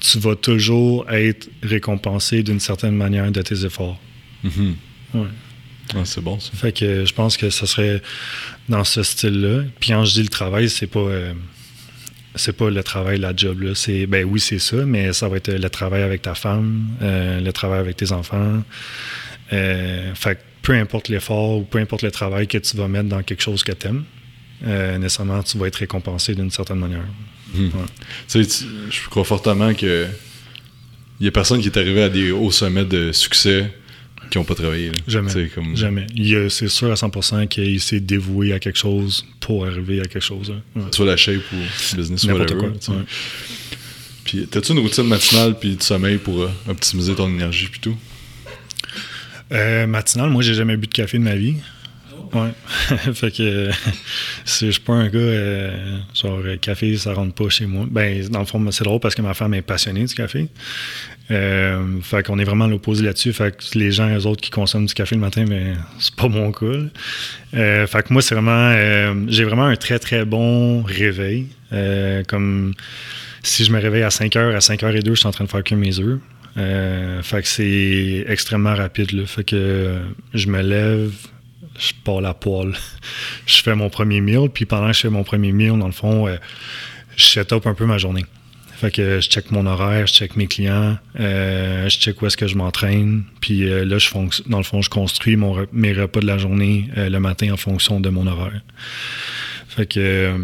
tu 0.00 0.18
vas 0.18 0.36
toujours 0.36 1.10
être 1.10 1.48
récompensé 1.62 2.42
d'une 2.42 2.60
certaine 2.60 2.94
manière 2.94 3.30
de 3.32 3.42
tes 3.42 3.64
efforts. 3.64 3.98
Mhm. 4.44 4.76
Ouais. 5.14 5.26
Ah, 5.94 6.04
c'est 6.04 6.20
bon, 6.20 6.38
ça. 6.38 6.50
Fait 6.54 6.72
que 6.72 7.04
je 7.04 7.14
pense 7.14 7.36
que 7.36 7.50
ce 7.50 7.66
serait 7.66 8.02
dans 8.68 8.84
ce 8.84 9.02
style-là. 9.02 9.62
Puis 9.80 9.90
quand 9.90 10.04
je 10.04 10.12
dis 10.12 10.22
le 10.22 10.28
travail, 10.28 10.68
c'est 10.68 10.86
pas 10.86 11.00
euh, 11.00 11.32
c'est 12.34 12.52
pas 12.52 12.70
le 12.70 12.82
travail, 12.82 13.18
la 13.18 13.34
job 13.34 13.62
là. 13.62 13.74
C'est 13.74 14.06
ben 14.06 14.24
oui, 14.24 14.38
c'est 14.38 14.58
ça, 14.58 14.76
mais 14.84 15.12
ça 15.12 15.28
va 15.28 15.38
être 15.38 15.50
le 15.50 15.70
travail 15.70 16.02
avec 16.02 16.22
ta 16.22 16.34
femme, 16.34 16.88
euh, 17.02 17.40
le 17.40 17.52
travail 17.52 17.80
avec 17.80 17.96
tes 17.96 18.12
enfants. 18.12 18.62
Euh, 19.52 20.14
fait 20.14 20.36
que 20.36 20.40
peu 20.62 20.74
importe 20.74 21.08
l'effort 21.08 21.58
ou 21.58 21.62
peu 21.62 21.78
importe 21.78 22.02
le 22.02 22.10
travail 22.10 22.46
que 22.46 22.58
tu 22.58 22.76
vas 22.76 22.88
mettre 22.88 23.08
dans 23.08 23.22
quelque 23.22 23.42
chose 23.42 23.62
que 23.62 23.72
tu 23.72 23.86
aimes, 23.86 24.04
nécessairement 25.00 25.42
tu 25.42 25.56
vas 25.56 25.66
être 25.68 25.76
récompensé 25.76 26.34
d'une 26.34 26.50
certaine 26.50 26.78
manière. 26.78 27.06
Ouais. 27.54 27.70
Tu 28.28 28.44
sais, 28.44 28.64
je 28.90 29.08
crois 29.08 29.24
fortement 29.24 29.72
que 29.74 30.06
il 31.20 31.24
y 31.24 31.28
a 31.28 31.32
personne 31.32 31.60
qui 31.60 31.66
est 31.68 31.76
arrivé 31.76 32.02
à 32.02 32.08
des 32.08 32.30
hauts 32.30 32.50
sommets 32.52 32.84
de 32.84 33.10
succès 33.12 33.72
qui 34.30 34.38
n'ont 34.38 34.44
pas 34.44 34.54
travaillé. 34.54 34.90
là. 34.90 34.96
Jamais. 35.08 35.48
Comme... 35.54 35.76
Jamais. 35.76 36.06
C'est 36.50 36.68
sûr 36.68 36.90
à 36.90 36.94
100% 36.94 37.48
qu'il 37.48 37.80
s'est 37.80 38.00
dévoué 38.00 38.52
à 38.52 38.58
quelque 38.58 38.78
chose 38.78 39.24
pour 39.40 39.66
arriver 39.66 40.00
à 40.00 40.04
quelque 40.04 40.20
chose. 40.22 40.52
hein. 40.54 40.60
Ouais. 40.76 40.82
Soit 40.92 41.06
la 41.06 41.16
shape 41.16 41.40
ou 41.52 41.96
business, 41.96 42.24
whatever. 42.24 42.56
quoi. 42.58 42.94
ouais. 42.96 43.02
Puis, 44.24 44.46
t'as-tu 44.46 44.72
une 44.72 44.80
routine 44.80 45.04
matinale 45.08 45.58
puis 45.58 45.76
de 45.76 45.82
sommeil 45.82 46.18
pour 46.18 46.42
euh, 46.42 46.50
optimiser 46.68 47.14
ton 47.14 47.28
énergie 47.30 47.68
puis 47.70 47.80
tout? 47.80 47.96
Euh, 49.52 49.86
matinal, 49.86 50.28
moi, 50.30 50.42
j'ai 50.42 50.54
jamais 50.54 50.76
bu 50.76 50.86
de 50.86 50.92
café 50.92 51.18
de 51.18 51.22
ma 51.22 51.34
vie. 51.34 51.54
Ouais. 52.34 52.50
fait 53.14 53.30
que 53.30 53.42
euh, 53.42 53.72
c'est- 54.44 54.66
je 54.66 54.70
suis 54.72 54.80
pas 54.80 54.94
un 54.94 55.08
gars 55.08 55.18
euh, 55.18 55.98
genre 56.14 56.40
euh, 56.44 56.56
café, 56.56 56.96
ça 56.96 57.12
rentre 57.14 57.34
pas 57.34 57.48
chez 57.48 57.66
moi. 57.66 57.86
Ben, 57.90 58.26
dans 58.28 58.40
le 58.40 58.44
fond, 58.44 58.64
c'est 58.70 58.84
drôle 58.84 59.00
parce 59.00 59.14
que 59.14 59.22
ma 59.22 59.34
femme 59.34 59.54
est 59.54 59.62
passionnée 59.62 60.04
du 60.04 60.14
café. 60.14 60.48
Fait 61.28 62.22
qu'on 62.24 62.38
est 62.38 62.44
vraiment 62.44 62.64
à 62.64 62.68
l'opposé 62.68 63.04
là-dessus. 63.04 63.32
Fait 63.32 63.54
que 63.54 63.78
les 63.78 63.92
gens, 63.92 64.08
eux 64.16 64.26
autres, 64.26 64.40
qui 64.40 64.50
consomment 64.50 64.86
du 64.86 64.94
café 64.94 65.14
le 65.14 65.20
matin, 65.20 65.44
mais 65.46 65.74
c'est 65.98 66.14
pas 66.14 66.28
mon 66.28 66.52
cas. 66.52 66.66
fait 67.52 68.02
que 68.06 68.12
moi, 68.12 68.22
c'est 68.22 68.34
vraiment. 68.34 68.74
j'ai 69.28 69.44
vraiment 69.44 69.66
un 69.66 69.76
très, 69.76 69.98
très 69.98 70.24
bon 70.24 70.82
réveil. 70.82 71.48
Comme 72.28 72.72
si 73.42 73.64
je 73.64 73.72
me 73.72 73.78
réveille 73.78 74.02
à 74.04 74.10
5 74.10 74.32
h, 74.34 74.54
à 74.56 74.60
5 74.62 74.82
h 74.82 74.96
et 74.96 75.00
2, 75.02 75.14
je 75.14 75.18
suis 75.20 75.26
en 75.28 75.32
train 75.32 75.44
de 75.44 75.50
faire 75.50 75.62
que 75.62 75.74
mes 75.74 75.98
œufs. 76.00 76.18
Fait 76.56 77.42
que 77.42 77.48
c'est 77.48 78.24
extrêmement 78.26 78.74
rapide. 78.74 79.12
Là. 79.12 79.26
Fait 79.26 79.44
que 79.44 79.98
je 80.32 80.46
me 80.48 80.62
lève, 80.62 81.12
je 81.78 81.92
pars 82.04 82.20
la 82.20 82.34
poêle. 82.34 82.74
je 83.46 83.62
fais 83.62 83.74
mon 83.74 83.90
premier 83.90 84.20
meal, 84.20 84.48
puis 84.52 84.66
pendant 84.66 84.88
que 84.88 84.94
je 84.94 85.00
fais 85.00 85.10
mon 85.10 85.24
premier 85.24 85.52
meal, 85.52 85.78
dans 85.78 85.86
le 85.86 85.92
fond, 85.92 86.26
euh, 86.26 86.36
je 87.16 87.24
set 87.24 87.52
un 87.52 87.74
peu 87.74 87.86
ma 87.86 87.98
journée. 87.98 88.24
Fait 88.78 88.92
que 88.92 89.20
je 89.20 89.28
check 89.28 89.50
mon 89.50 89.66
horaire, 89.66 90.06
je 90.06 90.12
check 90.12 90.36
mes 90.36 90.46
clients, 90.46 90.96
euh, 91.18 91.88
je 91.88 91.98
check 91.98 92.22
où 92.22 92.26
est-ce 92.26 92.36
que 92.36 92.46
je 92.46 92.54
m'entraîne, 92.56 93.24
puis 93.40 93.68
euh, 93.68 93.84
là, 93.84 93.96
dans 94.46 94.58
le 94.58 94.62
fond, 94.62 94.82
je 94.82 94.88
construis 94.88 95.34
mon 95.34 95.66
mes 95.72 95.92
repas 95.92 96.20
de 96.20 96.26
la 96.26 96.38
journée 96.38 96.88
euh, 96.96 97.08
le 97.08 97.18
matin 97.18 97.52
en 97.52 97.56
fonction 97.56 97.98
de 97.98 98.08
mon 98.08 98.28
horaire. 98.28 98.62
Fait 99.68 99.86
que 99.86 99.98
euh, 99.98 100.38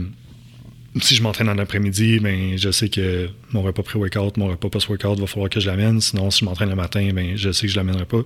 si 1.01 1.15
je 1.15 1.23
m'entraîne 1.23 1.49
en 1.49 1.59
après-midi, 1.59 2.19
ben, 2.19 2.59
je 2.59 2.73
sais 2.73 2.89
que 2.89 3.29
mon 3.53 3.63
repas 3.63 3.85
pré-workout, 3.85 4.37
mon 4.37 4.49
repas 4.49 4.69
post-workout, 4.69 5.21
va 5.21 5.27
falloir 5.29 5.49
que 5.49 5.61
je 5.61 5.69
l'amène. 5.69 6.01
Sinon, 6.01 6.33
si 6.33 6.41
je 6.41 6.45
m'entraîne 6.45 6.71
le 6.71 6.77
matin, 6.77 7.09
ben, 7.13 7.37
je 7.37 7.53
sais 7.53 7.67
que 7.67 7.73
je 7.73 7.77
l'amènerai 7.77 8.05
pas. 8.05 8.23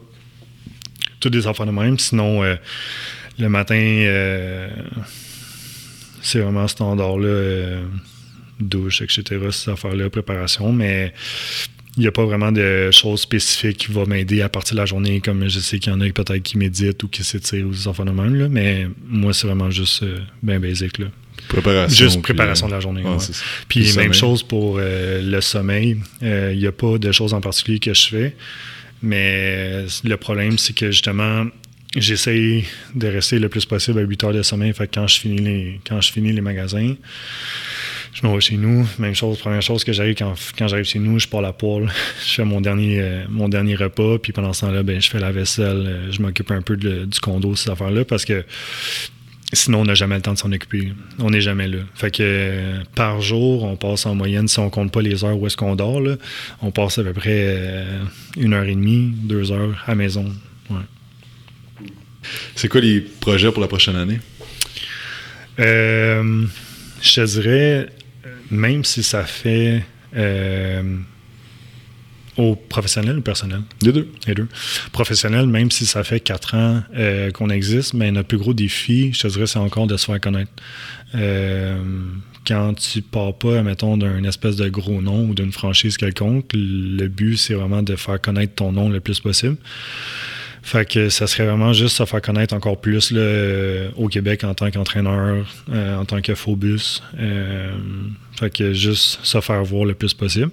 Toutes 1.21 1.33
des 1.33 1.47
affaires 1.47 1.67
de 1.67 1.73
même. 1.73 1.99
Sinon, 1.99 2.43
euh, 2.43 2.57
le 3.39 3.49
matin, 3.49 3.75
euh, 3.77 4.69
c'est 6.21 6.41
vraiment 6.41 6.69
standard-là, 6.69 7.29
euh, 7.29 7.83
douche, 8.61 9.03
etc., 9.03 9.25
ces 9.51 9.71
affaires-là, 9.71 10.11
préparation. 10.11 10.73
Mais 10.73 11.13
il 11.97 12.01
n'y 12.01 12.07
a 12.07 12.13
pas 12.13 12.25
vraiment 12.25 12.53
de 12.53 12.91
choses 12.93 13.21
spécifiques 13.21 13.79
qui 13.79 13.93
vont 13.93 14.07
m'aider 14.07 14.43
à 14.43 14.49
partir 14.49 14.75
de 14.75 14.81
la 14.81 14.87
journée, 14.87 15.21
comme 15.21 15.49
je 15.49 15.59
sais 15.59 15.79
qu'il 15.79 15.93
y 15.93 15.97
en 15.97 16.01
a 16.01 16.09
peut-être 16.11 16.43
qui 16.43 16.59
méditent 16.59 17.03
ou 17.03 17.09
qui 17.09 17.25
s'étirent 17.25 17.67
ou 17.67 17.71
des 17.71 17.89
enfants 17.89 18.05
de 18.05 18.13
même, 18.13 18.35
là, 18.37 18.49
mais 18.49 18.87
moi, 19.09 19.33
c'est 19.33 19.47
vraiment 19.47 19.71
juste 19.71 20.05
bien 20.43 20.61
basique. 20.61 20.99
Là. 20.99 21.07
Préparation. 21.49 22.05
Juste 22.05 22.23
préparation 22.23 22.67
de 22.69 22.73
la 22.73 22.81
journée. 22.81 23.03
Puis 23.69 23.97
même 23.97 24.13
chose 24.13 24.43
pour 24.43 24.79
le 24.79 25.41
sommeil. 25.41 25.97
Il 26.21 26.59
n'y 26.59 26.67
a 26.67 26.73
pas 26.73 26.99
de 26.99 27.11
choses 27.11 27.33
en 27.33 27.41
particulier 27.41 27.79
que 27.79 27.95
je 27.95 28.07
fais. 28.09 28.37
Mais 29.03 29.85
le 30.05 30.17
problème, 30.17 30.59
c'est 30.59 30.75
que 30.75 30.91
justement, 30.91 31.47
j'essaye 31.97 32.65
de 32.95 33.09
rester 33.09 33.39
le 33.39 33.49
plus 33.49 33.65
possible 33.65 33.99
à 33.99 34.03
8 34.03 34.25
heures 34.25 34.33
de 34.33 34.43
sommeil. 34.43 34.73
Fait 34.73 34.89
quand 34.93 35.07
je 35.07 35.21
finis 35.21 35.39
les, 35.39 35.81
quand 35.87 36.01
je 36.01 36.13
finis 36.13 36.33
les 36.33 36.41
magasins, 36.41 36.95
je 38.13 38.27
me 38.27 38.33
vais 38.33 38.41
chez 38.41 38.57
nous. 38.57 38.87
Même 38.99 39.15
chose, 39.15 39.39
première 39.39 39.63
chose 39.63 39.85
que 39.85 39.93
j'arrive 39.93 40.17
quand, 40.17 40.35
j'arrive 40.69 40.85
chez 40.85 40.99
nous, 40.99 41.19
je 41.19 41.29
pars 41.29 41.43
la 41.43 41.53
poêle, 41.53 41.89
je 42.27 42.35
fais 42.35 42.45
mon 42.45 42.61
dernier, 42.61 43.01
euh, 43.01 43.25
mon 43.29 43.49
dernier 43.49 43.77
repas, 43.77 44.19
puis 44.19 44.33
pendant 44.33 44.53
ce 44.53 44.63
temps-là, 44.63 44.83
ben, 44.83 45.01
je 45.01 45.09
fais 45.09 45.21
la 45.21 45.33
vaisselle, 45.33 45.85
euh, 45.87 46.13
je 46.13 46.21
m'occupe 46.21 46.51
un 46.51 46.63
peu 46.63 46.77
du 46.77 47.21
condo, 47.21 47.55
ces 47.55 47.71
affaires-là, 47.71 48.05
parce 48.05 48.25
que 48.25 48.45
sinon, 49.53 49.81
on 49.81 49.85
n'a 49.85 49.95
jamais 49.95 50.17
le 50.17 50.23
temps 50.23 50.35
de 50.35 50.39
s'en 50.39 50.53
occuper. 50.53 50.93
On 51.19 51.31
n'est 51.31 51.41
jamais 51.41 51.69
là. 51.69 51.79
Fait 51.95 52.11
que 52.11 52.23
euh, 52.23 52.83
par 52.95 53.21
jour, 53.21 53.65
on 53.65 53.77
passe 53.77 54.07
en 54.07 54.15
moyenne, 54.15 54.49
si 54.49 54.59
on 54.59 54.71
compte 54.71 54.93
pas 54.93 55.03
les 55.03 55.25
heures 55.25 55.39
où 55.39 55.47
est-ce 55.47 55.57
qu'on 55.57 55.77
dort, 55.77 56.03
on 56.63 56.71
passe 56.71 56.99
à 56.99 57.05
peu 57.05 57.13
près 57.13 57.87
une 58.37 58.55
heure 58.55 58.65
et 58.65 58.75
demie, 58.75 59.13
deux 59.15 59.53
heures 59.53 59.83
à 59.87 59.95
maison. 59.95 60.33
C'est 62.55 62.69
quoi 62.69 62.81
les 62.81 63.01
projets 63.01 63.51
pour 63.53 63.61
la 63.61 63.69
prochaine 63.69 63.97
année? 63.97 64.21
Euh, 65.59 66.45
je 67.01 67.15
te 67.15 67.25
dirais, 67.27 67.89
même 68.51 68.85
si 68.85 69.03
ça 69.03 69.25
fait 69.25 69.83
euh, 70.17 70.83
au 72.39 72.55
professionnel 72.55 73.19
ou 73.19 73.21
personnel? 73.21 73.61
Les 73.83 73.93
deux. 73.93 74.09
Les 74.27 74.35
deux. 74.35 74.49
Professionnel, 74.93 75.47
même 75.47 75.71
si 75.71 75.85
ça 75.85 76.05
fait 76.05 76.21
quatre 76.21 76.55
ans 76.55 76.83
euh, 76.97 77.31
qu'on 77.31 77.51
existe, 77.51 77.95
mais 77.95 78.11
notre 78.11 78.29
plus 78.29 78.39
gros 78.39 78.55
défi, 78.55 79.13
je 79.13 79.21
te 79.21 79.29
dirais, 79.29 79.47
c'est 79.47 79.59
encore 79.59 79.87
de 79.87 79.97
se 79.97 80.07
faire 80.07 80.21
connaître. 80.21 80.53
quand 82.47 82.75
tu 82.75 83.03
pars 83.03 83.35
pas, 83.35 83.63
mettons, 83.63 83.99
d'un 83.99 84.25
espèce 84.25 84.57
de 84.57 84.69
gros 84.69 85.03
nom 85.03 85.29
ou 85.29 85.35
d'une 85.35 85.53
franchise 85.53 85.99
quelconque, 85.99 86.51
le 86.55 87.07
but, 87.09 87.37
c'est 87.37 87.55
vraiment 87.55 87.83
de 87.83 87.95
faire 87.97 88.21
connaître 88.21 88.55
ton 88.55 88.73
nom 88.73 88.89
le 88.89 89.01
plus 89.01 89.21
possible. 89.21 89.57
Fait 90.69 90.87
que 90.87 91.09
ça 91.09 91.27
serait 91.27 91.47
vraiment 91.47 91.73
juste 91.73 91.97
se 91.97 92.05
faire 92.05 92.21
connaître 92.21 92.55
encore 92.55 92.79
plus 92.79 93.11
euh, 93.15 93.91
au 93.97 94.09
Québec 94.09 94.45
en 94.45 94.53
tant 94.53 94.71
qu'entraîneur, 94.71 95.47
euh, 95.73 95.97
en 95.97 96.05
tant 96.05 96.21
que 96.21 96.35
faux 96.35 96.57
bus. 96.57 97.03
Euh, 97.19 97.73
fait 98.39 98.51
que 98.51 98.75
juste 98.75 99.21
se 99.23 99.41
faire 99.41 99.65
voir 99.65 99.87
le 99.87 99.95
plus 99.95 100.13
possible. 100.13 100.51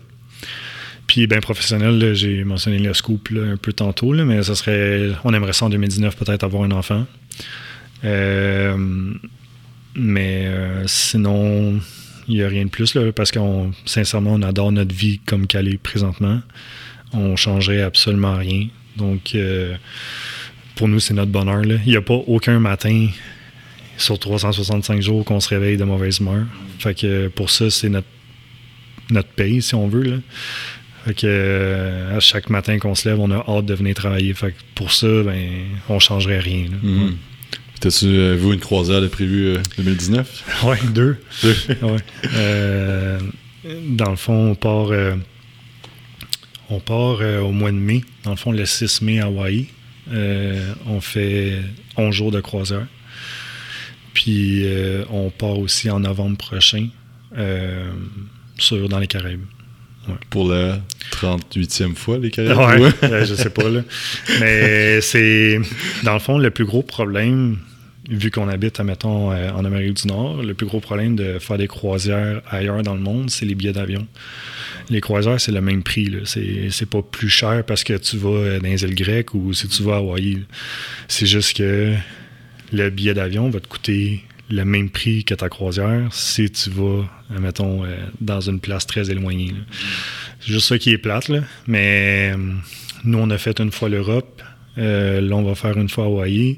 Puis, 1.16 1.28
ben 1.28 1.40
professionnel, 1.40 2.14
j'ai 2.14 2.44
mentionné 2.44 2.78
le 2.78 2.94
scoop 2.94 3.30
un 3.32 3.56
peu 3.56 3.72
tantôt, 3.72 4.12
mais 4.12 4.44
ça 4.44 4.54
serait. 4.54 5.12
On 5.24 5.34
aimerait 5.34 5.54
ça 5.54 5.64
en 5.64 5.70
2019 5.70 6.14
peut-être 6.18 6.44
avoir 6.44 6.64
un 6.64 6.72
enfant. 6.72 7.06
mais 9.96 10.50
sinon, 10.88 11.80
il 12.28 12.36
n'y 12.36 12.44
a 12.44 12.50
rien 12.50 12.66
de 12.66 12.70
plus 12.70 12.98
parce 13.16 13.32
qu'on 13.32 13.72
sincèrement 13.86 14.34
on 14.34 14.42
adore 14.42 14.74
notre 14.74 14.94
vie 14.94 15.22
comme 15.26 15.48
qu'elle 15.48 15.70
est 15.70 15.78
présentement. 15.78 16.42
On 17.14 17.38
changerait 17.38 17.82
absolument 17.82 18.36
rien. 18.36 18.68
Donc, 18.98 19.36
euh, 19.36 19.74
pour 20.76 20.90
nous, 20.90 21.00
c'est 21.00 21.14
notre 21.14 21.32
bonheur. 21.32 21.64
Il 21.64 21.92
n'y 21.92 21.96
a 21.96 22.02
pas 22.02 22.22
aucun 22.28 22.60
matin 22.60 23.08
sur 23.96 24.20
365 24.20 25.02
jours 25.02 25.24
qu'on 25.24 25.40
se 25.40 25.48
réveille 25.48 25.78
de 25.78 25.86
mauvaise 25.86 26.18
humeur. 26.18 26.46
Fait 26.80 26.94
que 26.94 27.30
pour 27.30 27.52
ça, 27.52 27.70
c'est 27.70 27.88
notre, 27.88 28.08
notre 29.12 29.30
paye, 29.30 29.62
si 29.62 29.76
on 29.76 29.88
veut. 29.88 30.04
Là. 30.04 30.18
Fait 31.06 31.14
que 31.14 31.28
euh, 31.28 32.18
à 32.18 32.20
chaque 32.20 32.50
matin 32.50 32.80
qu'on 32.80 32.96
se 32.96 33.08
lève, 33.08 33.20
on 33.20 33.32
a 33.32 33.46
hâte 33.48 33.66
de 33.66 33.74
venir 33.74 33.96
travailler. 33.96 34.34
Fait 34.34 34.52
que 34.52 34.58
pour 34.74 34.92
ça, 34.92 35.08
ben, 35.24 35.40
on 35.88 36.00
changerait 36.00 36.40
rien. 36.40 36.66
Mm-hmm. 36.84 37.14
T'as-tu 37.80 38.06
euh, 38.08 38.36
vu 38.36 38.54
une 38.54 38.60
croisière 38.60 39.02
de 39.02 39.08
prévu 39.08 39.58
2019? 39.78 40.64
oui, 40.66 40.78
deux. 40.94 41.18
deux. 41.44 41.56
dans 43.90 44.10
le 44.10 44.16
fond, 44.16 44.52
on 44.52 44.56
part 44.56 44.92
on 46.70 46.80
part 46.80 47.18
euh, 47.22 47.42
au 47.42 47.52
mois 47.52 47.72
de 47.72 47.78
mai, 47.78 48.04
dans 48.24 48.32
le 48.32 48.38
fond, 48.38 48.52
le 48.52 48.66
6 48.66 49.02
mai 49.02 49.20
à 49.20 49.26
Hawaï. 49.26 49.68
Euh, 50.12 50.74
on 50.88 51.02
fait 51.02 51.60
11 51.98 52.14
jours 52.14 52.32
de 52.32 52.42
croisière. 52.42 52.88
Puis 54.14 54.62
euh, 54.66 55.04
on 55.10 55.30
part 55.30 55.60
aussi 55.60 55.90
en 55.90 56.00
novembre 56.00 56.38
prochain 56.38 56.88
sur, 58.58 58.88
dans 58.88 59.00
les 59.00 59.08
Caraïbes. 59.08 59.44
Pour 60.30 60.50
la 60.50 60.80
38e 61.12 61.96
fois, 61.96 62.18
les 62.18 62.32
Caraïbes? 62.32 62.92
Ouais, 63.02 63.26
je 63.26 63.36
sais 63.36 63.50
pas. 63.50 63.70
Là. 63.70 63.82
Mais 64.40 65.02
c'est, 65.02 65.60
dans 66.04 66.14
le 66.14 66.20
fond, 66.20 66.38
le 66.38 66.52
plus 66.52 66.66
gros 66.66 66.82
problème, 66.82 67.58
vu 68.10 68.32
qu'on 68.32 68.48
habite, 68.48 68.80
admettons, 68.80 69.32
en 69.32 69.66
Amérique 69.66 69.96
du 70.02 70.08
Nord, 70.08 70.44
le 70.44 70.54
plus 70.54 70.66
gros 70.66 70.80
problème 70.80 71.16
de 71.16 71.40
faire 71.40 71.58
des 71.58 71.68
croisières 71.68 72.42
ailleurs 72.50 72.84
dans 72.84 72.94
le 72.94 73.02
monde, 73.02 73.30
c'est 73.30 73.46
les 73.46 73.56
billets 73.56 73.74
d'avion 73.74 74.08
les 74.90 75.02
croisières, 75.02 75.40
c'est 75.40 75.52
le 75.52 75.62
même 75.62 75.84
prix. 75.84 76.12
C'est 76.26 76.90
pas 76.90 77.02
plus 77.02 77.30
cher 77.30 77.64
parce 77.66 77.84
que 77.84 77.94
tu 77.94 78.18
vas 78.18 78.60
dans 78.60 78.68
les 78.68 78.84
îles 78.84 78.96
grecques 78.96 79.34
ou 79.34 79.54
si 79.54 79.68
tu 79.68 79.84
vas 79.84 79.96
à 79.96 79.98
Hawaii. 79.98 80.44
C'est 81.08 81.26
juste 81.26 81.58
que 81.58 81.94
le 82.72 82.90
billet 82.90 83.14
d'avion 83.14 83.50
va 83.50 83.60
te 83.60 83.68
coûter 83.68 84.24
le 84.50 84.64
même 84.64 84.90
prix 84.90 85.24
que 85.24 85.34
ta 85.34 85.50
croisière 85.50 86.14
si 86.14 86.50
tu 86.52 86.70
vas, 86.70 87.04
mettons, 87.40 87.84
euh, 87.84 87.96
dans 88.22 88.42
une 88.42 88.60
place 88.60 88.86
très 88.86 89.10
éloignée. 89.10 89.54
C'est 90.40 90.54
juste 90.54 90.68
ça 90.68 90.78
qui 90.78 90.92
est 90.92 90.98
plate, 90.98 91.30
là. 91.30 91.42
Mais 91.68 92.34
euh, 92.36 92.54
nous, 93.04 93.18
on 93.18 93.30
a 93.30 93.38
fait 93.38 93.60
une 93.60 93.72
fois 93.72 93.90
l'Europe. 93.90 94.42
Euh, 94.78 95.22
là, 95.22 95.36
on 95.36 95.44
va 95.44 95.56
faire 95.56 95.78
une 95.78 95.90
fois 95.90 96.06
Hawaï. 96.06 96.58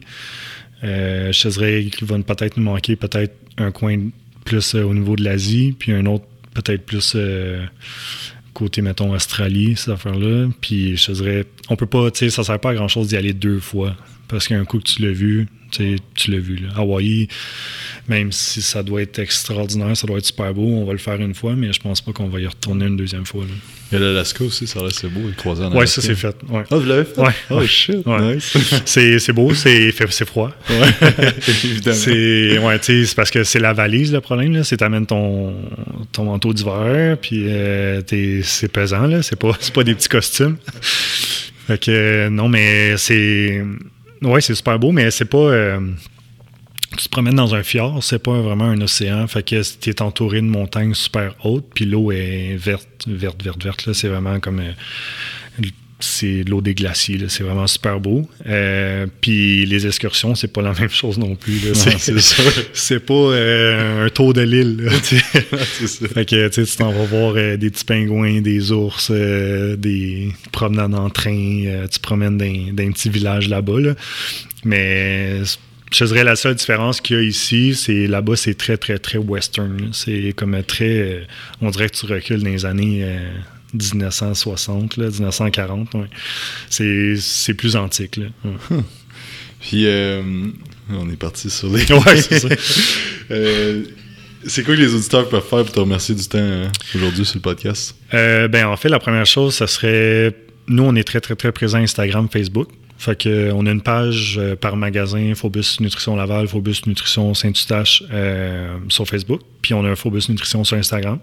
je 0.81 1.41
te 1.41 1.47
dirais 1.47 1.85
qu'il 1.85 2.07
va 2.07 2.17
peut-être 2.19 2.57
nous 2.57 2.63
manquer 2.63 2.95
peut-être 2.95 3.35
un 3.57 3.71
coin 3.71 4.09
plus 4.43 4.75
au 4.75 4.93
niveau 4.93 5.15
de 5.15 5.23
l'Asie, 5.23 5.75
puis 5.77 5.91
un 5.91 6.05
autre 6.05 6.25
peut-être 6.57 6.85
plus 6.85 7.13
euh, 7.15 7.63
côté, 8.53 8.81
mettons, 8.81 9.13
Australie, 9.13 9.75
cette 9.75 9.89
affaire-là. 9.89 10.49
Puis 10.61 10.97
je 10.97 11.11
dirais, 11.11 11.45
on 11.69 11.75
peut 11.75 11.85
pas, 11.85 12.09
tu 12.11 12.19
sais, 12.19 12.29
ça 12.29 12.43
sert 12.43 12.59
pas 12.59 12.71
à 12.71 12.75
grand-chose 12.75 13.09
d'y 13.09 13.17
aller 13.17 13.33
deux 13.33 13.59
fois. 13.59 13.95
Parce 14.27 14.47
qu'un 14.47 14.65
coup 14.65 14.79
que 14.79 14.83
tu 14.83 15.01
l'as 15.03 15.11
vu, 15.11 15.47
tu 15.69 16.31
l'as 16.31 16.39
vu. 16.39 16.57
Là. 16.57 16.69
Hawaii, 16.75 17.27
même 18.07 18.31
si 18.31 18.61
ça 18.61 18.83
doit 18.83 19.01
être 19.01 19.19
extraordinaire, 19.19 19.95
ça 19.95 20.07
doit 20.07 20.17
être 20.17 20.25
super 20.25 20.53
beau, 20.53 20.65
on 20.65 20.85
va 20.85 20.93
le 20.93 20.97
faire 20.97 21.19
une 21.21 21.33
fois, 21.33 21.55
mais 21.55 21.73
je 21.73 21.79
pense 21.79 22.01
pas 22.01 22.13
qu'on 22.13 22.29
va 22.29 22.39
y 22.39 22.47
retourner 22.47 22.85
une 22.85 22.97
deuxième 22.97 23.25
fois. 23.25 23.43
Là. 23.43 23.97
Et 23.97 23.99
l'Alaska 23.99 24.43
aussi, 24.43 24.67
ça 24.67 24.81
reste 24.81 25.05
beau, 25.07 25.27
le 25.27 25.33
croisière 25.33 25.67
en 25.67 25.75
Ouais, 25.75 25.87
ça 25.87 26.01
c'est 26.01 26.15
fait. 26.15 26.35
Ouais. 26.49 26.63
Oh, 26.71 26.79
vous 26.79 26.85
l'avez 26.85 27.05
fait? 27.05 27.19
Ouais. 27.19 27.33
Oh 27.49 27.65
shit, 27.65 28.05
nice. 28.05 28.57
c'est 28.85 29.33
beau, 29.33 29.53
c'est 29.53 29.91
froid. 30.25 30.51
Ouais, 30.69 31.09
évidemment. 31.47 31.95
C'est 31.95 32.59
ouais, 32.59 33.05
parce 33.15 33.31
que 33.31 33.43
c'est 33.43 33.59
la 33.59 33.73
valise 33.73 34.11
le 34.11 34.19
problème. 34.19 34.63
C'est 34.63 34.77
t'amènes 34.77 35.05
ton, 35.05 35.55
ton 36.11 36.25
manteau 36.25 36.53
d'hiver, 36.53 37.17
puis 37.21 37.43
euh, 37.47 38.01
c'est 38.43 38.71
pesant, 38.71 39.07
là. 39.07 39.23
C'est 39.23 39.37
pas, 39.37 39.51
pas 39.73 39.83
des 39.83 39.95
petits 39.95 40.09
costumes. 40.09 40.57
fait 41.67 41.81
que 41.81 42.27
non, 42.29 42.49
mais 42.49 42.97
c'est 42.97 43.63
oui, 44.21 44.41
c'est 44.41 44.55
super 44.55 44.79
beau, 44.79 44.91
mais 44.91 45.11
c'est 45.11 45.25
pas. 45.25 45.37
Euh, 45.37 45.79
tu 46.97 47.05
te 47.05 47.09
promènes 47.09 47.35
dans 47.35 47.53
un 47.53 47.63
fjord, 47.63 48.03
c'est 48.03 48.21
pas 48.21 48.39
vraiment 48.41 48.65
un 48.65 48.81
océan. 48.81 49.27
Fait 49.27 49.43
que 49.43 49.61
tu 49.79 49.89
es 49.89 50.01
entouré 50.01 50.41
de 50.41 50.47
montagnes 50.47 50.93
super 50.93 51.35
hautes, 51.43 51.67
puis 51.73 51.85
l'eau 51.85 52.11
est 52.11 52.55
verte, 52.55 53.05
verte, 53.07 53.43
verte, 53.43 53.63
verte. 53.63 53.93
C'est 53.93 54.07
vraiment 54.07 54.39
comme. 54.39 54.59
Euh, 54.59 54.71
c'est 55.99 56.43
l'eau 56.43 56.61
des 56.61 56.75
glaciers. 56.75 57.19
C'est 57.27 57.43
vraiment 57.43 57.65
super 57.65 57.99
beau. 57.99 58.29
Euh, 58.45 59.07
puis 59.21 59.65
les 59.65 59.87
excursions, 59.87 60.35
c'est 60.35 60.47
pas 60.47 60.61
la 60.61 60.73
même 60.79 60.89
chose 60.89 61.17
non 61.17 61.35
plus. 61.35 61.59
C'est 62.73 62.99
pas 62.99 63.13
euh, 63.13 64.05
un 64.05 64.09
tour 64.09 64.33
de 64.33 64.41
l'île. 64.41 64.89
fait 64.91 66.25
que 66.25 66.47
tu 66.49 66.65
t'en 66.77 66.91
vas 66.91 67.05
voir 67.05 67.33
euh, 67.35 67.57
des 67.57 67.69
petits 67.69 67.85
pingouins, 67.85 68.41
des 68.41 68.71
ours, 68.71 69.11
des 69.11 70.31
promenades 70.51 70.93
en 70.93 71.09
train. 71.09 71.87
tu 71.91 71.99
promènes 71.99 72.37
dans, 72.37 72.45
un 72.45 72.91
petit 72.91 73.09
village 73.09 73.49
là-bas. 73.49 73.93
Mais 74.63 75.41
je 75.91 76.05
dirais 76.05 76.23
la 76.23 76.35
seule 76.35 76.55
différence 76.55 77.01
qu'il 77.01 77.15
y 77.15 77.19
a 77.19 77.23
ici, 77.23 77.73
c'est 77.75 78.07
là-bas, 78.07 78.35
c'est 78.35 78.55
très, 78.55 78.77
très, 78.77 78.99
très 78.99 79.17
western. 79.17 79.89
C'est 79.93 80.33
comme 80.35 80.61
très. 80.63 81.27
on 81.61 81.69
dirait 81.71 81.89
que 81.89 81.95
tu 81.95 82.05
recules 82.05 82.43
dans 82.43 82.49
les 82.49 82.65
années 82.65 83.03
1960, 83.73 84.97
1940. 84.97 85.95
C'est 86.69 87.53
plus 87.55 87.75
antique. 87.75 88.19
Puis, 89.59 89.85
euh, 89.85 90.21
on 90.89 91.09
est 91.09 91.17
parti 91.17 91.49
sur 91.49 91.69
les. 91.69 91.91
ouais, 91.91 92.21
c'est 92.21 92.39
ça. 92.39 92.49
Euh, 93.29 93.83
c'est 94.45 94.63
quoi 94.63 94.73
que 94.73 94.79
les 94.79 94.95
auditeurs 94.95 95.27
peuvent 95.27 95.43
faire 95.43 95.65
pour 95.65 95.73
te 95.73 95.79
remercier 95.81 96.15
du 96.15 96.25
temps 96.25 96.37
hein, 96.37 96.71
aujourd'hui 96.95 97.25
sur 97.25 97.35
le 97.35 97.41
podcast? 97.41 97.93
Euh, 98.13 98.47
ben, 98.47 98.67
en 98.67 98.77
fait, 98.77 98.87
la 98.87 98.99
première 98.99 99.25
chose, 99.25 99.55
ça 99.55 99.67
serait. 99.67 100.33
Nous, 100.69 100.83
on 100.83 100.95
est 100.95 101.03
très, 101.03 101.19
très, 101.19 101.35
très 101.35 101.51
présents 101.51 101.79
Instagram, 101.79 102.29
Facebook. 102.31 102.69
Fait 102.97 103.17
que, 103.17 103.51
on 103.51 103.65
a 103.65 103.71
une 103.71 103.81
page 103.81 104.39
par 104.59 104.75
magasin, 104.75 105.33
Phobus 105.35 105.79
Nutrition 105.79 106.15
Laval, 106.15 106.47
Phobus 106.47 106.81
Nutrition 106.87 107.33
Saint-Eustache 107.33 108.03
sur 108.89 109.07
Facebook. 109.07 109.41
Puis 109.61 109.73
on 109.73 109.85
a 109.85 109.89
un 109.89 109.95
Phobus 109.95 110.29
Nutrition 110.29 110.63
sur 110.63 110.77
Instagram. 110.77 111.19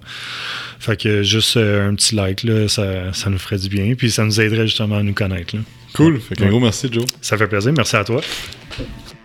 Fait 0.78 1.00
que 1.00 1.22
juste 1.22 1.56
un 1.56 1.94
petit 1.94 2.14
like, 2.14 2.44
là, 2.44 2.68
ça, 2.68 3.12
ça, 3.12 3.30
nous 3.30 3.38
ferait 3.38 3.58
du 3.58 3.68
bien. 3.68 3.94
Puis 3.94 4.10
ça 4.10 4.24
nous 4.24 4.40
aiderait 4.40 4.66
justement 4.66 4.96
à 4.96 5.02
nous 5.02 5.14
connaître. 5.14 5.56
Là. 5.56 5.62
Cool. 5.94 6.20
Fait 6.20 6.34
qu'un 6.34 6.48
gros 6.48 6.60
merci, 6.60 6.88
Joe. 6.92 7.04
Ça 7.20 7.38
fait 7.38 7.46
plaisir. 7.46 7.72
Merci 7.72 7.96
à 7.96 8.04
toi. 8.04 8.20